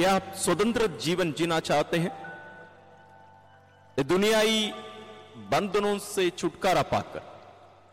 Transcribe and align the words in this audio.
क्या 0.00 0.14
आप 0.14 0.32
स्वतंत्र 0.34 0.86
जीवन 0.86 1.32
जीना 1.32 1.60
चाहते 1.60 1.96
हैं? 1.96 2.10
दुनियाई 4.06 4.72
बंधनों 5.36 5.98
से 5.98 6.30
छुटकारा 6.30 6.82
पाकर 6.82 7.22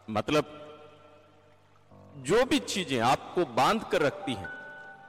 मतलब 0.09 0.54
जो 2.17 2.46
भी 2.46 2.59
चीज़ें 2.59 2.99
आपको 2.99 3.46
बाँध 3.46 3.83
कर 3.83 4.01
रखती 4.01 4.33
हैं, 4.33 4.47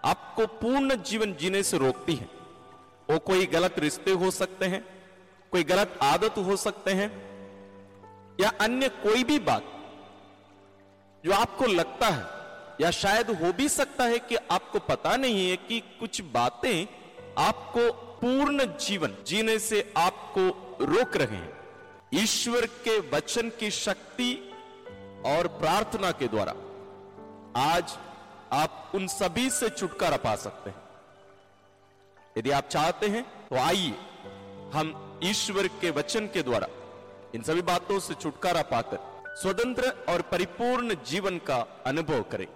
आपको 0.05 0.47
पूर्ण 0.47 0.97
जीवन 1.03 1.35
जीने 1.35 1.63
से 1.63 1.79
रोकती 1.79 2.15
हैं, 2.15 2.31
वो 3.11 3.19
कोई 3.19 3.47
गलत 3.47 3.79
रिश्ते 3.79 4.11
हो 4.13 4.31
सकते 4.31 4.67
हैं, 4.67 4.85
कोई 5.53 5.65
गलत 5.65 5.99
आदत 6.03 6.39
हो 6.39 6.57
सकते 6.57 6.91
हैं, 6.91 7.11
या 8.41 8.53
अन्य 8.61 8.89
कोई 8.89 9.25
भी 9.25 9.39
बात 9.39 9.65
जो 11.25 11.33
आपको 11.33 11.67
लगता 11.67 12.07
है 12.07 12.38
या 12.81 12.91
शायद 12.91 13.31
हो 13.41 13.53
भी 13.53 13.69
सकता 13.69 14.05
है 14.05 14.19
कि 14.19 14.37
आपको 14.51 14.79
पता 14.79 15.17
नहीं 15.17 15.49
है 15.51 15.57
कि 15.59 15.81
कुछ 16.01 16.21
बातें 16.35 16.87
आपको 17.39 17.91
पूर्ण 18.21 18.65
जीवन, 18.81 19.17
जीने 19.27 19.59
से 19.59 19.93
आपको 19.97 20.49
रोक 20.85 21.17
रहे 21.17 21.37
हैं। 21.37 21.57
ईश्वर 22.15 22.67
के 22.85 22.99
वचन 23.11 23.49
की 23.51 23.71
शक्ति 23.71 24.33
और 25.27 25.47
प्रार्थना 25.59 26.11
के 26.13 26.29
द्वारा 26.29 26.55
आज 27.63 27.97
आप 28.53 28.93
उन 28.95 29.07
सभी 29.07 29.49
से 29.51 29.69
छुटकारा 29.69 30.17
पा 30.17 30.35
सकते 30.37 30.71
हैं। 30.71 30.83
यदि 32.39 32.51
आप 32.51 32.69
चाहते 32.69 33.07
हैं 33.07 33.23
तो 33.49 33.57
आइए 33.57 33.95
हम 34.73 35.21
ईश्वर 35.25 35.67
के 35.81 35.91
वचन 35.91 36.27
के 36.27 36.43
द्वारा 36.43 36.69
इन 37.35 37.43
सभी 37.43 37.63
बातों 37.63 37.99
से 37.99 38.15
छुटकारा 38.15 38.63
पाकर 38.63 39.35
स्वतंत्र 39.37 39.89
और 40.09 40.23
परिपूर्ण 40.23 40.95
जीवन 41.07 41.39
का 41.39 41.57
अनुभव 41.87 42.23
करें। 42.23 42.47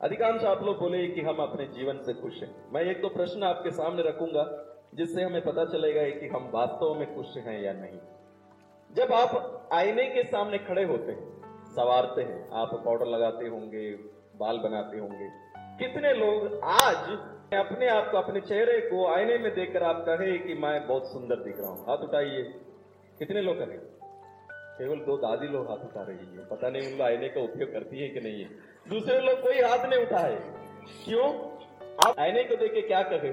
अधिकांश 0.00 0.44
आप 0.44 0.62
लोग 0.62 0.78
बोले 0.78 1.08
कि 1.08 1.20
हम 1.20 1.36
अपने 1.36 1.66
जीवन 1.66 1.98
से 1.98 2.12
खुश 2.14 2.42
हैं। 2.42 2.72
मैं 2.72 2.82
एक 2.82 3.00
दो 3.02 3.08
प्रश्न 3.08 3.42
आपके 3.42 3.70
सामने 3.70 4.02
रखूँगा, 4.02 4.44
जिससे 4.94 5.22
हमें 5.22 5.42
पता 5.42 5.64
चलेगा 5.64 6.20
कि 6.20 6.26
हम 6.26 6.50
वास्तव 6.54 6.94
में 6.94 7.16
खुश 7.16 7.36
हैं 7.36 7.62
या 7.62 7.72
नहीं। 7.72 7.98
जब 8.92 9.12
आप 9.12 9.68
आईने 9.72 10.06
के 10.06 10.24
सामने 10.24 10.58
खड़े 10.58 10.84
होते 10.84 11.12
हैं, 11.12 11.42
सवारते 11.76 12.22
हैं, 12.22 12.50
आप 12.50 12.82
पाउडर 12.84 13.06
लगाते 13.06 13.46
होंगे, 13.46 13.94
बाल 14.36 14.58
बनाते 14.58 14.98
होंगे, 14.98 15.30
कितने 15.58 16.12
लोग 16.12 16.60
आज 16.64 17.10
अपने 17.54 17.88
आप 17.88 18.10
को, 18.10 18.18
अपने 18.18 18.40
चेहरे 18.40 18.80
को 18.80 19.06
आईने 19.06 19.38
में 19.38 19.54
देखकर 19.54 19.82
आप 19.82 20.04
कहे 20.08 20.38
कि 20.38 20.54
मैं 20.54 20.86
बहुत 20.86 21.06
सुंदर 21.06 21.36
दिख 21.36 21.60
रहा 21.60 21.70
हूँ। 21.70 21.86
हाथ 21.86 21.98
उठाइए। 21.98 22.42
कितने 23.18 23.40
लोग 23.40 23.58
करें? 23.58 23.78
केवल 24.78 24.96
दो 24.96 25.16
दादी 25.16 25.46
लोग 25.46 25.70
हाथ 25.70 25.76
उठा 25.76 26.02
रही 26.02 26.18
है। 26.18 26.48
पता 26.48 26.70
नहीं 26.70 26.82
उन 26.82 26.98
लोग 26.98 27.06
आईने 27.06 27.28
का 27.28 27.40
उपयोग 27.40 27.72
करती 27.72 27.98
है 27.98 28.08
कि 28.08 28.20
नहीं 28.20 28.42
है। 28.42 28.69
दूसरे 28.88 29.20
लोग 29.20 29.42
कोई 29.42 29.60
हाथ 29.60 29.86
नहीं 29.86 30.06
उठाए। 30.06 30.34
क्यों? 31.04 31.26
आप 32.06 32.18
आईने 32.18 32.44
को 32.44 32.56
देख 32.56 32.72
के 32.74 32.80
क्या 32.80 33.02
कहे 33.02 33.30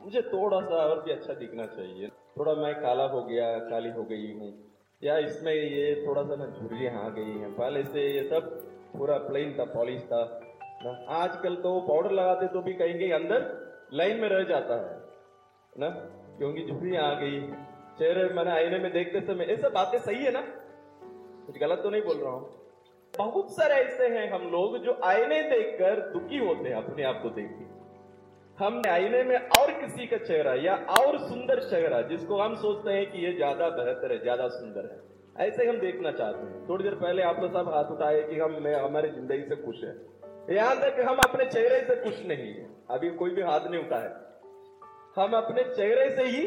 मुझे 0.00 0.22
थोड़ा 0.22 0.60
सा 0.60 0.76
और 0.76 1.02
भी 1.02 1.12
अच्छा 1.12 1.34
दिखना 1.34 1.66
चाहिए। 1.66 2.08
थोड़ा 2.38 2.54
मैं 2.54 2.74
काला 2.74 3.04
हो 3.04 3.22
गया, 3.22 3.58
काली 3.58 3.90
हो 3.90 4.02
गई 4.02 4.32
हूँ। 4.32 4.72
या 5.02 5.18
इसमें 5.18 5.52
ये 5.52 6.04
थोड़ा 6.06 6.22
सा 6.22 6.36
ना 6.36 6.46
झुर्रियाँ 6.46 7.04
आ 7.04 7.08
गई 7.08 7.38
हैं। 7.38 7.56
पहले 7.56 7.84
से 7.84 8.06
ये 8.08 8.28
सब 8.28 8.50
पूरा 8.98 9.18
प्लेन 9.18 9.56
था 9.58 9.64
पॉलिश 9.64 10.02
था। 10.02 10.40
ना, 10.84 11.04
आजकल 11.08 11.56
तो 11.56 11.80
पाउडर 11.80 12.10
लगाते 12.10 12.46
तो 12.46 12.60
भी 12.60 12.72
कहेंगे 12.72 13.10
अंदर 13.12 13.46
लाइन 13.92 14.20
में 14.20 14.28
रह 14.28 14.44
जाता 14.44 14.74
है। 14.74 14.98
ना, 15.78 15.88
क्योंकि 16.38 16.66
झुर्रियाँ 16.66 17.04
आ 17.04 17.20
गई 17.20 17.40
चेहरे 17.98 18.34
मैंने 18.34 18.50
आईने 18.50 18.78
में 18.78 18.92
देखते 18.92 19.20
समय, 19.20 19.44
ये 19.44 19.56
सब 19.56 19.72
बातें 19.72 19.98
सही 19.98 20.24
है 20.24 20.30
ना? 20.30 20.40
कुछ 21.46 21.58
गलत 21.58 21.78
तो 21.78 21.90
नहीं 21.90 22.02
बोल 22.02 22.16
रहा 22.16 22.32
हूँ। 22.32 22.63
बहुत 23.18 23.50
सारे 23.56 23.74
ऐसे 23.74 24.06
हैं 24.08 24.30
हम 24.30 24.42
लोग 24.52 24.76
जो 24.84 24.98
आईने 25.04 25.40
देखकर 25.42 26.00
दुखी 26.12 26.38
होते 26.38 26.68
हैं, 26.68 26.76
अपने 26.76 27.02
आप 27.02 27.20
को 27.22 27.28
देख 27.30 27.50
के 27.50 27.72
हम 28.58 28.80
आईने 28.88 29.22
में 29.24 29.36
और 29.36 29.70
किसी 29.80 30.06
का 30.06 30.16
चेहरा 30.16 30.54
या 30.54 30.74
और 30.98 31.18
सुंदर 31.18 31.60
चेहरा, 31.60 32.00
जिसको 32.02 32.38
हम 32.38 32.54
सोचते 32.54 32.92
हैं 32.92 33.10
कि 33.12 33.24
ये 33.26 33.32
ज़्यादा 33.32 33.68
बेहतर 33.68 34.12
है, 34.12 34.18
ज़्यादा 34.22 34.48
सुंदर 34.48 34.90
है, 34.90 34.98
ऐसे 35.46 35.66
हम 35.66 35.78
देखना 35.78 36.10
चाहते 36.10 36.46
हैं। 36.46 36.68
थोड़ी 36.68 36.84
देर 36.84 36.94
पहले 36.94 37.22
आप 37.22 37.40
लोग 37.40 37.52
सब 37.52 37.68
हाथ 37.74 37.90
उठाए 37.90 38.22
कि 38.22 38.38
हम, 38.38 38.56
मैं, 38.62 38.74
हमारी 38.74 39.08
ज़िंदगी 39.10 39.48
से 39.48 39.56
खुश 39.56 39.82
है। 39.84 39.94
यहाँ 40.56 40.76
तक 40.80 41.00
हम 41.08 41.16
अपने 41.26 41.44
चेहरे 41.44 41.80
से 41.80 41.96
खुश 41.96 42.22
नहीं 42.26 42.52
है। 42.54 42.66
अभी 42.90 43.10
कोई 43.10 43.30
भी 43.30 43.42
हाथ 43.42 43.70
नहीं 43.70 43.80
उठाए। 43.80 44.10
हम 45.18 45.36
अपने 45.36 45.62
चेहरे 45.74 46.10
से 46.10 46.24
ही 46.24 46.46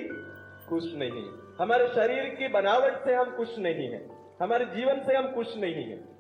खुश 0.70 0.94
नहीं 0.96 1.24
है। 1.24 1.56
हमारे 1.60 1.88
शरीर 1.88 2.30
की 2.36 2.48
बनावट 2.48 3.04
से 3.06 3.14
हम 3.14 3.36
खुश 3.38 3.58
नहीं 3.60 3.90
है। 3.90 4.06
हमारे 4.42 4.66
जीवन 4.66 5.04
से 5.04 5.16
हम 5.16 5.32
खुश 5.36 5.58
नहीं 5.58 5.84
है। 5.84 6.17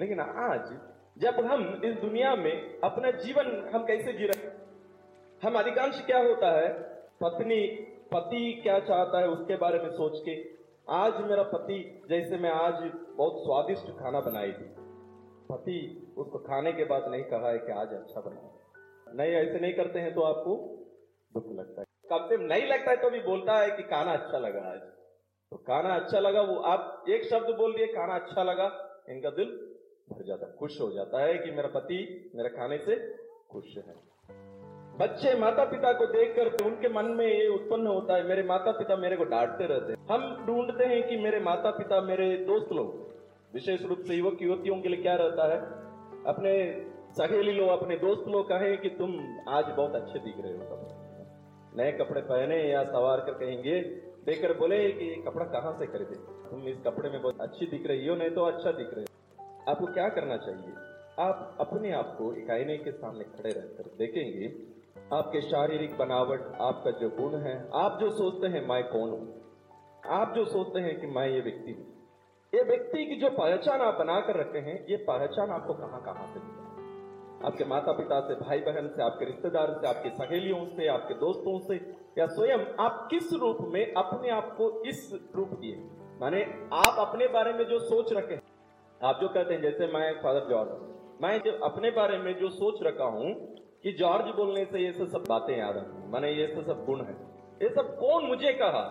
लेकिन 0.00 0.20
आज, 0.20 0.68
जब 1.18 1.44
हम 1.44 1.82
इस 1.84 1.94
दुनिया 1.94 2.34
में 2.36 2.80
अपना 2.80 3.10
जीवन 3.10 3.70
हम 3.74 3.84
कैसे 3.86 4.12
जी 4.12 4.26
रहे 4.26 4.50
हम 5.42 5.58
अधिकांश 5.58 6.02
क्या 6.06 6.18
होता 6.18 6.50
है? 6.60 6.68
पत्नी, 7.22 7.66
पति 8.12 8.60
क्या 8.62 8.78
चाहता 8.78 9.18
है 9.18 9.28
उसके 9.28 9.56
बारे 9.56 9.78
में 9.78 9.90
सोच 9.90 10.12
के। 10.28 10.34
आज 10.90 11.12
मेरा 11.20 11.42
पति, 11.42 12.02
जैसे 12.08 12.36
मैं 12.36 12.50
आज 12.50 12.74
बहुत 13.16 13.32
स्वादिष्ट 13.38 13.90
खाना 13.98 14.20
बनाई 14.20 14.52
थी। 14.52 14.68
पति 15.48 16.14
उसको 16.18 16.38
खाने 16.38 16.72
के 16.72 16.84
बाद 16.84 17.10
नहीं 17.10 17.24
कहा 17.24 17.50
है 17.50 17.58
कि 17.58 17.72
आज 17.72 17.88
अच्छा 17.88 18.20
बना। 18.20 19.14
नहीं, 19.14 19.32
ऐसे 19.32 19.58
नहीं 19.60 19.72
करते 19.74 19.98
हैं 19.98 20.14
तो 20.14 20.20
आपको 20.20 20.56
दुख 21.34 21.44
लगता 21.52 21.80
है। 21.80 21.86
कम 22.10 22.26
से 22.28 22.36
नहीं 22.36 22.66
लगता 22.66 22.90
है 22.90 22.96
तो 22.96 23.10
भी 23.10 23.20
बोलता 23.20 23.58
है 23.58 23.70
कि 23.70 23.82
खाना 23.82 24.12
अच्छा 24.12 24.38
लगा 24.38 24.60
आज। 24.60 24.80
तो 25.52 25.56
खाना 25.56 25.94
अच्छा 25.94 26.20
लगा, 26.20 26.42
वो 26.42 26.56
आप 26.56 27.04
एक 27.08 27.24
शब्द 27.24 27.54
बोल 27.56 27.74
दिए, 27.74 27.86
खाना 27.86 28.14
अच्छा 28.14 28.42
लगा, 28.42 28.66
इनका 29.08 29.30
दिल 29.30 29.68
भर 30.08 30.24
जाता 30.24 30.46
है, 30.46 30.52
खुश 30.52 30.80
हो 30.80 30.90
जाता 30.92 31.22
है 31.22 31.34
कि 31.34 31.50
मेरा 31.50 31.68
पति 31.68 32.30
मेरे 32.36 32.48
खाने 32.48 32.78
से 32.78 32.96
खुश 33.50 33.76
है। 33.78 33.94
बच्चे 34.98 35.34
माता 35.38 35.64
पिता 35.64 35.92
को 35.92 36.06
देखकर 36.06 36.48
तो 36.48 36.64
उनके 36.64 36.88
मन 36.88 37.04
में 37.10 37.26
ये 37.26 37.46
उत्पन्न 37.48 37.86
होता 37.86 38.16
है, 38.16 38.26
मेरे 38.28 38.42
माता 38.42 38.72
पिता 38.72 38.96
मेरे 38.96 39.16
को 39.16 39.24
डांटते 39.24 39.66
रहते 39.66 39.92
हैं। 39.92 40.06
हम 40.10 40.44
ढूंढते 40.46 40.84
हैं 40.84 41.02
कि 41.08 41.16
मेरे 41.16 41.40
माता 41.40 41.70
पिता 41.70 42.00
मेरे 42.00 42.36
दोस्त 42.44 42.72
लोग, 42.72 42.94
विशेष 43.54 43.82
रूप 43.82 43.98
से 43.98 44.14
युवक 44.14 44.42
युवतियों 44.42 44.80
के 44.80 44.88
लिए 44.88 45.02
क्या 45.02 45.14
रहता 45.14 45.48
है? 45.52 45.60
अपने 46.26 46.52
सहेली 47.12 47.52
लोग, 47.52 47.68
अपने 47.68 47.96
दोस्त 47.96 48.28
लोग 48.28 48.48
कहें 48.48 48.76
कि 48.78 48.88
तुम 48.88 49.16
आज 49.48 49.64
बहुत 49.66 49.94
अच्छे 49.94 50.18
दिख 50.18 50.34
रहे 50.38 50.52
हो। 50.52 50.64
सब 50.64 51.76
नए 51.76 51.92
कपड़े 51.92 52.20
पहने 52.22 52.56
या 52.70 52.84
सवार 52.84 53.20
कर 53.20 53.34
कहेंगे 53.34 53.80
देखकर 54.26 54.52
बोले 54.58 54.78
कि 54.90 55.14
कपड़ा 55.22 55.44
कहाँ 55.44 55.72
से 55.78 55.86
खरीदे? 55.86 56.16
तुम 56.50 56.68
इस 56.68 56.78
कपड़े 56.86 57.10
में 57.10 57.20
बहुत 57.22 57.40
अच्छी 57.40 57.66
दिख 57.66 57.86
रही 57.86 58.06
हो, 58.06 58.14
नहीं 58.16 58.30
तो 58.30 58.44
अच्छा 58.44 58.72
दिख 58.72 58.94
रहे 58.94 59.02
हो। 59.02 59.20
आपको 59.68 59.86
क्या 59.86 60.08
करना 60.08 60.36
चाहिए? 60.36 60.72
आप 61.18 61.56
अपने 61.60 61.92
आप 61.92 62.14
को 62.18 62.34
एक 62.34 62.50
आईने 62.50 62.78
के 62.78 62.92
सामने 62.92 63.24
खड़े 63.24 63.50
रहकर 63.50 63.90
देखेंगे। 63.98 64.72
आपके 65.16 65.40
शारीरिक 65.40 65.98
बनावट, 65.98 66.40
आपका 66.60 66.90
जो 66.90 67.10
गुण 67.10 67.40
है, 67.40 67.70
आप 67.74 67.98
जो 68.00 68.10
सोचते 68.10 68.46
हैं, 68.46 68.68
मैं 68.68 68.84
कौन 68.84 69.10
हूँ? 69.10 69.42
आप 70.06 70.34
जो 70.34 70.44
सोचते 70.44 70.80
हैं 70.80 71.00
कि 71.00 71.06
मैं 71.06 71.28
ये 71.28 71.40
व्यक्ति 71.40 71.72
हूँ। 71.72 71.86
ये 72.54 72.62
व्यक्ति 72.62 73.06
की 73.06 73.16
जो 73.16 73.30
पहचान 73.30 73.80
आप 73.80 73.94
बनाकर 73.94 74.36
रखे 74.36 74.58
हैं, 74.58 74.86
ये 74.90 74.96
पहचान 74.96 75.50
आपको 75.50 75.74
कहाँ 75.74 76.02
कहाँ 76.02 76.26
से 76.26 76.40
मिला? 76.40 76.62
आपके 77.48 77.64
माता 77.64 77.92
पिता 77.92 78.20
से 78.20 78.34
भाई 78.34 78.60
बहन 78.60 78.88
से, 78.88 79.02
आपके 79.02 79.24
रिश्तेदार 79.24 79.72
से, 79.72 79.88
आपकी 79.88 80.10
सहेलियों 80.10 80.66
से, 80.66 80.88
आपके 80.88 81.14
दोस्तों 81.14 81.58
से, 81.58 81.94
या 82.18 82.26
स्वयं 82.26 82.58
आप 82.80 83.08
किस 83.10 83.32
रूप 83.32 83.58
में 83.60 83.94
अपने 83.94 84.30
आप 84.30 84.54
को 84.56 84.82
इस 84.82 85.28
रूप 85.36 85.48
दिए 85.48 85.76
माने 86.22 86.44
आप 86.72 87.08
अपने 87.08 87.28
बारे 87.28 87.52
में 87.52 87.64
जो 87.64 87.78
सोच 87.78 88.12
रखे 88.12 88.34
हैं 88.34 88.51
आप 89.02 89.18
जो 89.20 89.28
कहते 89.28 89.54
हैं, 89.54 89.60
जैसे 89.62 89.86
मैं 89.88 90.12
फादर 90.22 90.48
जॉर्ज, 90.48 90.70
मैं 91.22 91.38
जो 91.42 91.52
अपने 91.64 91.90
बारे 91.92 92.18
में 92.18 92.32
जो 92.38 92.48
सोच 92.50 92.82
रखा 92.82 93.04
हूँ 93.14 93.32
कि 93.82 93.92
जॉर्ज 93.92 94.34
बोलने 94.36 94.64
से 94.64 94.80
ये 94.80 94.92
सब 94.94 95.24
बातें 95.28 95.56
याद 95.58 95.76
आती 95.76 96.10
मैंने 96.12 96.30
ये 96.32 96.46
सब 96.58 96.84
गुण 96.86 97.00
है। 97.00 97.14
ये 97.62 97.68
सब 97.70 97.96
कौन 97.98 98.26
मुझे 98.26 98.52
कहा? 98.52 98.82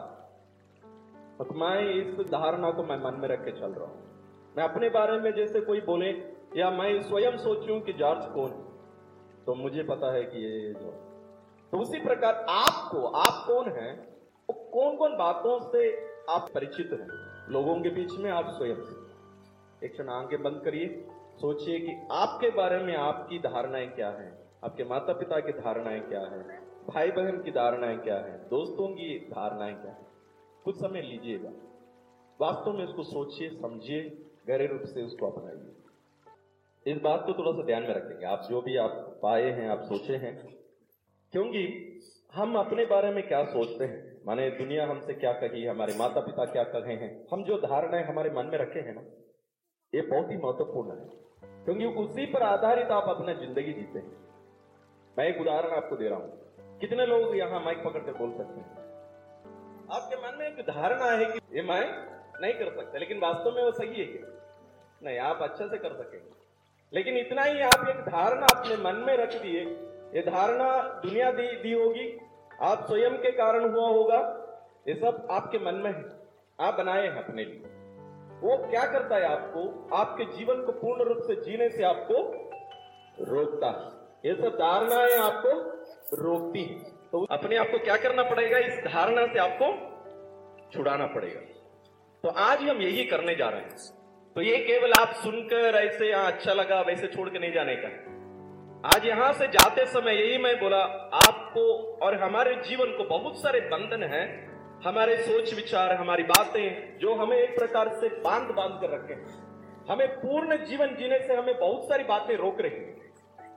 तो 1.40 1.54
मैं 1.56 1.80
इस 1.92 2.20
धारणा 2.32 2.72
को 2.72 2.84
मैं 2.84 2.98
मन 2.98 3.20
में 3.20 3.28
रख 3.30 3.46
के 3.46 3.52
चल 3.52 3.72
रहा 3.72 3.86
हूँ। 3.86 4.54
मैं 4.56 4.64
अपने 4.64 4.90
बारे 4.90 5.18
में 5.20 5.32
जैसे 5.34 5.62
कोई 5.62 5.82
बोले, 5.82 6.10
या 6.58 6.70
मैं 6.72 7.02
स्वयं 7.02 7.38
सोचूं 7.40 7.80
कि 7.82 7.94
जॉर्ज 7.96 8.26
कौन 8.34 8.52
है 8.52 9.46
तो 9.46 9.56
मुझे 9.56 9.84
पता 9.86 10.12
है 10.14 10.24
कि 10.24 10.40
ये 10.40 10.74
जो 10.74 10.92
तो 11.74 11.78
उसी 11.78 12.00
प्रकार 12.00 12.46
आपको, 12.50 13.06
आप 13.08 13.46
कौन 13.48 13.70
है 13.72 13.92
कौन 14.50 14.96
कौन 14.98 15.16
बातों 15.18 15.60
से 15.72 15.90
आप 16.30 16.50
परिचित 16.54 16.90
हैं, 16.92 17.08
लोगों 17.50 17.76
के 17.82 17.90
बीच 17.92 18.12
में 18.20 18.30
आप 18.32 18.50
स्वयं 18.50 18.82
से 18.82 19.00
एक 19.84 19.92
क्षण 19.92 20.10
आँखें 20.10 20.44
बंद 20.44 20.62
करिए, 20.66 21.06
सोचिए 21.36 21.80
कि 21.80 22.08
आपके 22.12 22.50
बारे 22.50 22.80
में 22.80 22.96
आपकी 22.96 23.40
धारणाएँ 23.40 23.88
क्या 23.88 24.10
हैं? 24.10 24.38
आपके 24.64 24.84
माता 24.84 25.14
पिता 25.14 25.40
की 25.40 25.52
धारणाएँ 25.52 26.00
क्या 26.00 26.20
है? 26.20 26.44
भाई 26.88 27.12
बहन 27.12 27.42
की 27.44 27.52
धारणाएँ 27.52 27.98
क्या 27.98 28.16
है? 28.16 28.50
दोस्तों 28.50 28.88
की 28.88 29.20
धारणाएँ 29.20 29.74
क्या 29.74 29.92
है? 29.92 30.08
कुछ 30.64 30.76
समय 30.76 31.02
लीजिएगा। 31.02 31.50
वास्तव 32.42 32.74
में 32.74 32.84
इसको 32.84 33.04
सोचिए, 33.04 33.50
समझिए, 33.50 34.02
गहरे 34.48 34.68
रूप 34.68 34.82
से 34.82 35.04
उसको 35.04 35.28
अपनाइए। 35.28 35.76
इस 36.96 37.02
बात 37.02 37.24
को 37.26 37.34
थोड़ा 37.34 37.52
सा 37.52 37.64
ध्यान 37.64 37.82
में 37.82 37.94
रखेंगे। 37.94 38.26
आप 38.26 38.48
जो 38.50 38.62
भी 38.62 38.78
आप 38.78 39.20
पाए 39.24 39.52
हैं, 39.52 39.70
आप 39.70 39.82
सोचे 39.82 40.16
हैं, 40.16 40.58
क्योंकि 41.32 41.64
हम 42.34 42.56
अपने 42.56 42.86
बारे 42.86 43.12
में 43.12 43.28
क्या 43.28 43.44
सोचते 43.44 43.86
हैं? 43.86 44.22
माने 44.26 44.50
दुनिया 44.50 44.88
हमसे 44.88 45.14
क्या 45.14 45.34
कही, 45.34 45.66
हमारे 45.66 45.94
माता 45.98 46.20
पिता 46.20 46.46
क्या 46.46 46.64
कहे 46.64 46.94
हैं? 46.94 47.28
हम 47.34 47.44
जो 47.44 47.58
धारणाएँ 47.58 48.04
हमारे 48.04 48.30
मन 48.30 48.46
में 48.46 48.58
रखे 48.58 48.80
हैं 48.80 48.96
ना 48.96 49.04
ये 49.94 50.02
बहुत 50.02 50.32
ही 50.32 50.38
महत्वपूर्ण 50.38 50.92
है 50.92 51.64
क्योंकि 51.66 51.86
उसी 52.02 52.26
पर 52.26 52.44
आधारित 52.44 52.92
आप 52.92 53.10
अपना 53.10 53.34
ज़िंदगी 53.34 53.74
जीते 53.74 54.00
हैं। 54.00 54.12
मैं 55.18 55.26
एक 55.28 55.42
उदाहरण 55.42 55.72
आपको 55.72 55.96
दे 55.96 56.08
रहा 56.10 56.20
हूँ। 56.20 56.78
कितने 56.80 57.06
लोग 57.06 57.36
यहाँ 57.38 57.60
माइक 57.60 57.84
पकड़ 57.84 58.02
कर 58.02 58.14
बोल 58.14 58.32
सकते 58.32 58.60
हैं? 58.60 58.80
आपके 59.92 60.16
मन 60.18 60.38
में 60.40 60.46
एक 60.48 60.62
धारणा 60.68 61.10
है 61.12 61.26
कि 61.26 61.40
ये 61.56 61.62
मैं 61.62 61.82
नहीं 62.42 62.54
कर 62.54 62.72
सकता 62.76 62.98
लेकिन 62.98 63.20
वास्तव 63.20 63.56
में 63.56 63.64
वो 63.64 63.72
सही 63.72 64.00
है 64.00 64.06
क्या? 64.06 64.28
नहीं 65.04 65.18
आप 65.20 65.42
अच्छे 65.42 65.68
से 65.68 65.78
कर 65.78 65.94
सकेंगे। 65.94 66.30
लेकिन 66.94 67.18
इतना 67.18 67.44
ही 67.44 67.62
आप 67.64 67.88
एक 67.90 68.00
धारणा 68.06 68.48
अपने 68.56 68.78
मन 68.78 69.04
में 69.08 69.16
रख 69.18 69.42
दिए 69.42 69.66
ये 70.16 70.22
धारणा 70.22 70.70
दुनिया 71.04 71.32
दी, 71.32 71.48
दी 71.58 71.74
होगी। 71.74 72.08
आप 72.62 72.86
स्वयं 72.88 73.18
के 73.18 73.32
कारण 73.32 73.70
हुआ 73.72 73.88
होगा। 73.90 74.18
ये 74.88 74.96
सब 74.96 75.28
आपके 75.32 75.60
मन 75.60 75.76
में 75.76 75.92
है। 75.92 76.04
आप 76.60 76.74
बनाए 76.74 77.08
हैं 77.08 77.24
अपने 77.24 77.46
लिए। 77.46 77.80
वो 78.42 78.58
क्या 78.58 78.86
करता 78.86 79.16
है 79.16 79.24
आपको, 79.24 79.90
आपके 79.96 80.26
जीवन 80.26 80.64
को 80.64 80.72
पूर्ण 80.72 81.04
रूप 81.04 81.18
से 81.18 81.36
जीने 81.36 81.70
से 81.70 81.84
आपको 81.84 82.16
रोकता 83.24 83.68
है। 83.68 84.02
ये 84.30 84.42
सब 84.42 84.56
धारणाएँ 84.56 85.18
आपको, 85.18 85.50
रोकती 86.24 86.64
है। 86.64 86.80
तो 86.84 87.26
अपने 87.26 87.56
आप 87.56 87.68
को 87.72 87.78
क्या 87.78 87.98
करना 87.98 88.24
पड़ेगा? 88.24 88.58
इस 88.58 88.74
धारणा 88.74 89.26
से 89.28 89.40
आपको 89.40 89.92
छुड़ाना 90.74 91.06
पड़ेगा। 91.06 91.42
तो 92.24 92.30
आज 92.30 92.70
हम 92.70 92.78
यही 92.78 93.04
करने 93.04 93.36
जा 93.36 93.50
रहे 93.50 93.62
हैं। 93.62 93.76
तो 94.36 94.42
ये 94.42 94.58
केवल 94.58 94.92
आप 94.92 95.08
सुनकर 95.08 95.76
ऐसे 95.76 96.10
यहाँ 96.10 96.32
अच्छा 96.32 96.54
लगा, 96.54 96.82
वैसे 96.82 97.08
छोड़ 97.08 97.30
के 97.30 97.40
नहीं 97.40 97.54
जाने 97.54 97.76
का। 97.76 97.88
आज 98.96 99.06
यहाँ 99.06 99.34
से 99.34 99.48
जाते 99.48 99.86
समय 99.86 100.16
यही 100.16 100.38
मैं 100.38 100.60
बोला, 100.60 100.84
आपको 101.28 101.94
और 102.02 102.16
हमारे 102.16 102.56
जीवन 102.56 102.86
को 102.86 103.04
बहुत 103.04 103.42
सारे 103.42 103.60
बंधन 103.60 104.04
हैं। 104.04 104.51
हमारे 104.86 105.18
सोच 105.18 105.54
विचार, 105.54 105.96
हमारी 105.96 106.24
बातें 106.24 106.98
जो 106.98 107.16
हमें 107.16 107.38
एक 107.38 107.58
प्रकार 107.58 107.90
से 107.90 108.10
बाँध 108.10 108.56
बाँध 108.56 108.82
कर 108.82 108.90
रखे 108.90 109.14
हैं। 109.14 109.28
हमें 109.90 110.08
पूर्ण 110.18 110.66
जीवन 110.66 110.96
जीने 110.96 111.20
से 111.20 111.36
हमें 111.36 111.60
बहुत 111.60 111.84
सारी 111.84 112.04
बातें 112.04 112.38
रोक 112.38 112.62
रही 112.62 112.72
हैं। 112.72 113.14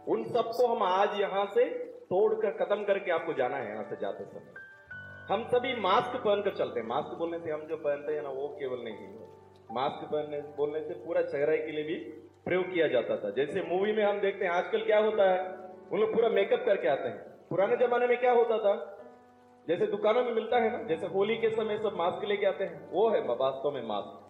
उन 0.08 0.24
सबको 0.24 0.66
हम 0.66 0.82
आज 0.82 1.20
यहाँ 1.20 1.46
से 1.46 1.64
तोड़कर, 1.88 2.50
खत्म 2.50 2.84
करके 2.84 3.10
आपको 3.10 3.32
जाना 3.32 3.56
है 3.56 3.70
यहाँ 3.70 3.84
से 3.84 3.96
जाते 3.96 4.24
समय। 4.24 4.52
हम 5.34 5.44
सभी 5.44 5.80
मास्क 5.80 6.16
पहनकर 6.16 6.50
चलते 6.50 6.80
हैं। 6.80 6.86
मास्क 6.86 7.18
बोलने 7.18 7.38
से 7.38 7.50
हम 7.50 7.62
जो 7.62 7.76
पहनते 7.76 8.12
हैं 8.12 8.22
ना, 8.22 8.28
वो 8.28 8.48
केवल 8.48 8.78
नहीं 8.84 8.96
है। 8.96 9.28
मास्क 9.72 10.08
पहनने, 10.12 10.40
बोलने 10.40 10.80
से 10.80 10.94
पूरा 10.94 11.22
चेहरे 11.22 11.58
के 11.58 11.72
लिए 11.72 11.84
भी 11.84 11.94
प्रयोग 12.44 12.72
किया 12.72 12.88
जाता 12.88 13.16
था। 13.16 13.30
जैसे 13.30 13.62
मूवी 13.62 13.92
में 13.92 14.04
हम 14.04 14.20
देखते 14.20 14.44
हैं, 14.44 14.52
आजकल 14.52 14.84
क्या 14.84 14.98
होता 14.98 15.30
है? 15.30 15.40
उन 15.92 16.00
लोग 16.00 16.14
पूरा 16.14 16.28
मेकअप 16.28 16.62
करके 16.66 16.88
आते 16.88 17.08
हैं। 17.08 17.18
पुराने 17.18 17.76
जमाने 17.76 18.06
में 18.06 18.20
क्या 18.20 18.32
होता 18.32 18.58
था? 18.58 18.90
जैसे 19.68 19.86
दुकानों 19.86 20.24
में 20.24 20.32
मिलता 20.32 20.56
है 20.56 20.78
ना, 20.78 20.82
जैसे 20.82 21.06
होली 21.06 21.36
के 21.36 21.50
समय 21.50 21.78
सब 21.78 21.92
मास्क 21.96 22.24
लेके 22.24 22.46
आते 22.46 22.64
हैं, 22.64 22.90
वो 22.92 23.08
है 23.08 23.20
वास्तव 23.20 23.70
में 23.70 23.86
मास्क। 23.86 24.20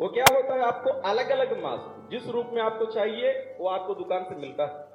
वो 0.00 0.08
क्या 0.08 0.34
होता 0.34 0.54
है, 0.54 0.60
आपको 0.60 0.90
अलग 0.90 1.30
अलग 1.30 1.62
मास्क, 1.62 2.10
जिस 2.10 2.28
रूप 2.28 2.46
में 2.52 2.62
आपको 2.62 2.86
चाहिए, 2.86 3.56
वो 3.60 3.68
आपको 3.68 3.94
दुकान 3.94 4.24
से 4.24 4.34
मिलता 4.34 4.64
है। 4.64 4.94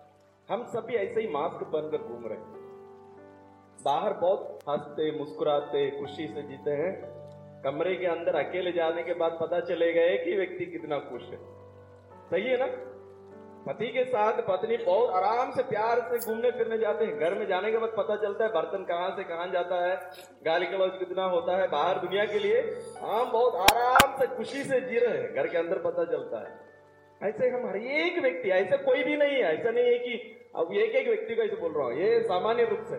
हम 0.53 0.65
सभी 0.65 0.93
ऐसे 0.93 1.21
ही 1.21 1.27
मास्क 1.27 1.67
बनकर 1.67 1.97
घूम 1.97 2.25
रहे 2.25 2.37
हैं। 2.37 2.59
बाहर 3.85 4.13
बहुत 4.13 4.59
हँसते, 4.69 5.19
मुस्कुराते, 5.19 5.99
खुशी 5.99 6.27
से 6.27 6.41
जीते 6.41 6.71
हैं। 6.71 7.19
कमरे 7.63 7.95
के 7.95 8.05
अंदर 8.05 8.35
अकेले 8.35 8.71
जाने 8.71 9.03
के 9.03 9.13
बाद 9.13 9.37
पता 9.41 9.59
चलेगा 9.59 10.23
कि 10.23 10.35
व्यक्ति 10.35 10.65
कितना 10.65 10.99
खुश 10.99 11.29
है। 11.29 11.37
सही 12.29 12.43
है 12.43 12.57
ना? 12.57 12.88
पति 13.69 13.87
के 13.87 14.03
साथ 14.03 14.33
पत्नी 14.41 14.77
बहुत 14.77 15.09
आराम 15.13 15.51
से 15.51 15.63
प्यार 15.63 15.99
से 16.01 16.17
घूमने 16.19 16.51
फिरने 16.51 16.77
जाते 16.77 17.05
हैं। 17.05 17.19
घर 17.19 17.33
में 17.33 17.45
जाने 17.47 17.71
के 17.71 17.77
बाद 17.77 17.91
पता 17.97 18.15
चलता 18.15 18.43
है 18.43 18.51
बर्तन 18.51 18.83
कहाँ 18.83 19.09
से 19.17 19.23
कहाँ 19.23 19.47
जाता 19.47 19.81
है, 19.85 19.95
गाली 20.45 20.65
गलौज 20.65 20.91
कितना 20.99 21.23
होता 21.23 21.57
है, 21.57 21.67
बाहर 21.67 21.97
दुनिया 21.97 22.25
के 22.25 22.39
लिए 22.39 22.61
हम 23.01 23.31
बहुत 23.31 23.55
आराम 23.71 24.15
से 24.19 24.27
खुशी 24.27 24.63
से 24.63 24.79
जी 24.81 24.99
रहे 24.99 25.17
हैं। 25.17 25.33
घर 25.33 25.47
के 25.47 25.57
अंदर 25.57 25.77
पता 25.77 26.05
चलता 26.05 26.39
है। 26.39 27.29
ऐसे 27.29 27.49
हम 27.49 27.67
हर 27.67 27.77
एक 27.77 28.17
व्यक्ति, 28.21 28.49
ऐसे 28.49 28.77
कोई 28.77 29.03
भी 29.03 29.17
नहीं 29.17 29.35
है, 29.35 29.53
ऐसा 29.53 29.71
नहीं 29.71 29.85
है 29.85 29.97
कि 29.97 30.35
अब 30.55 30.73
एक 30.73 30.95
एक 30.95 31.07
व्यक्ति 31.07 31.35
को 31.35 31.41
ऐसे 31.41 31.55
बोल 31.55 31.71
रहा 31.71 31.85
हूँ। 31.85 31.93
ये 31.93 32.21
सामान्य 32.23 32.65
रूप 32.65 32.85
से 32.89 32.95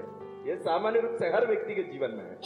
ये 0.51 0.57
सामान्य 0.57 1.01
रूप 1.01 1.17
से 1.19 1.29
हर 1.29 1.47
व्यक्ति 1.47 1.75
के 1.75 1.83
जीवन 1.83 2.11
में 2.11 2.25
है। 2.25 2.39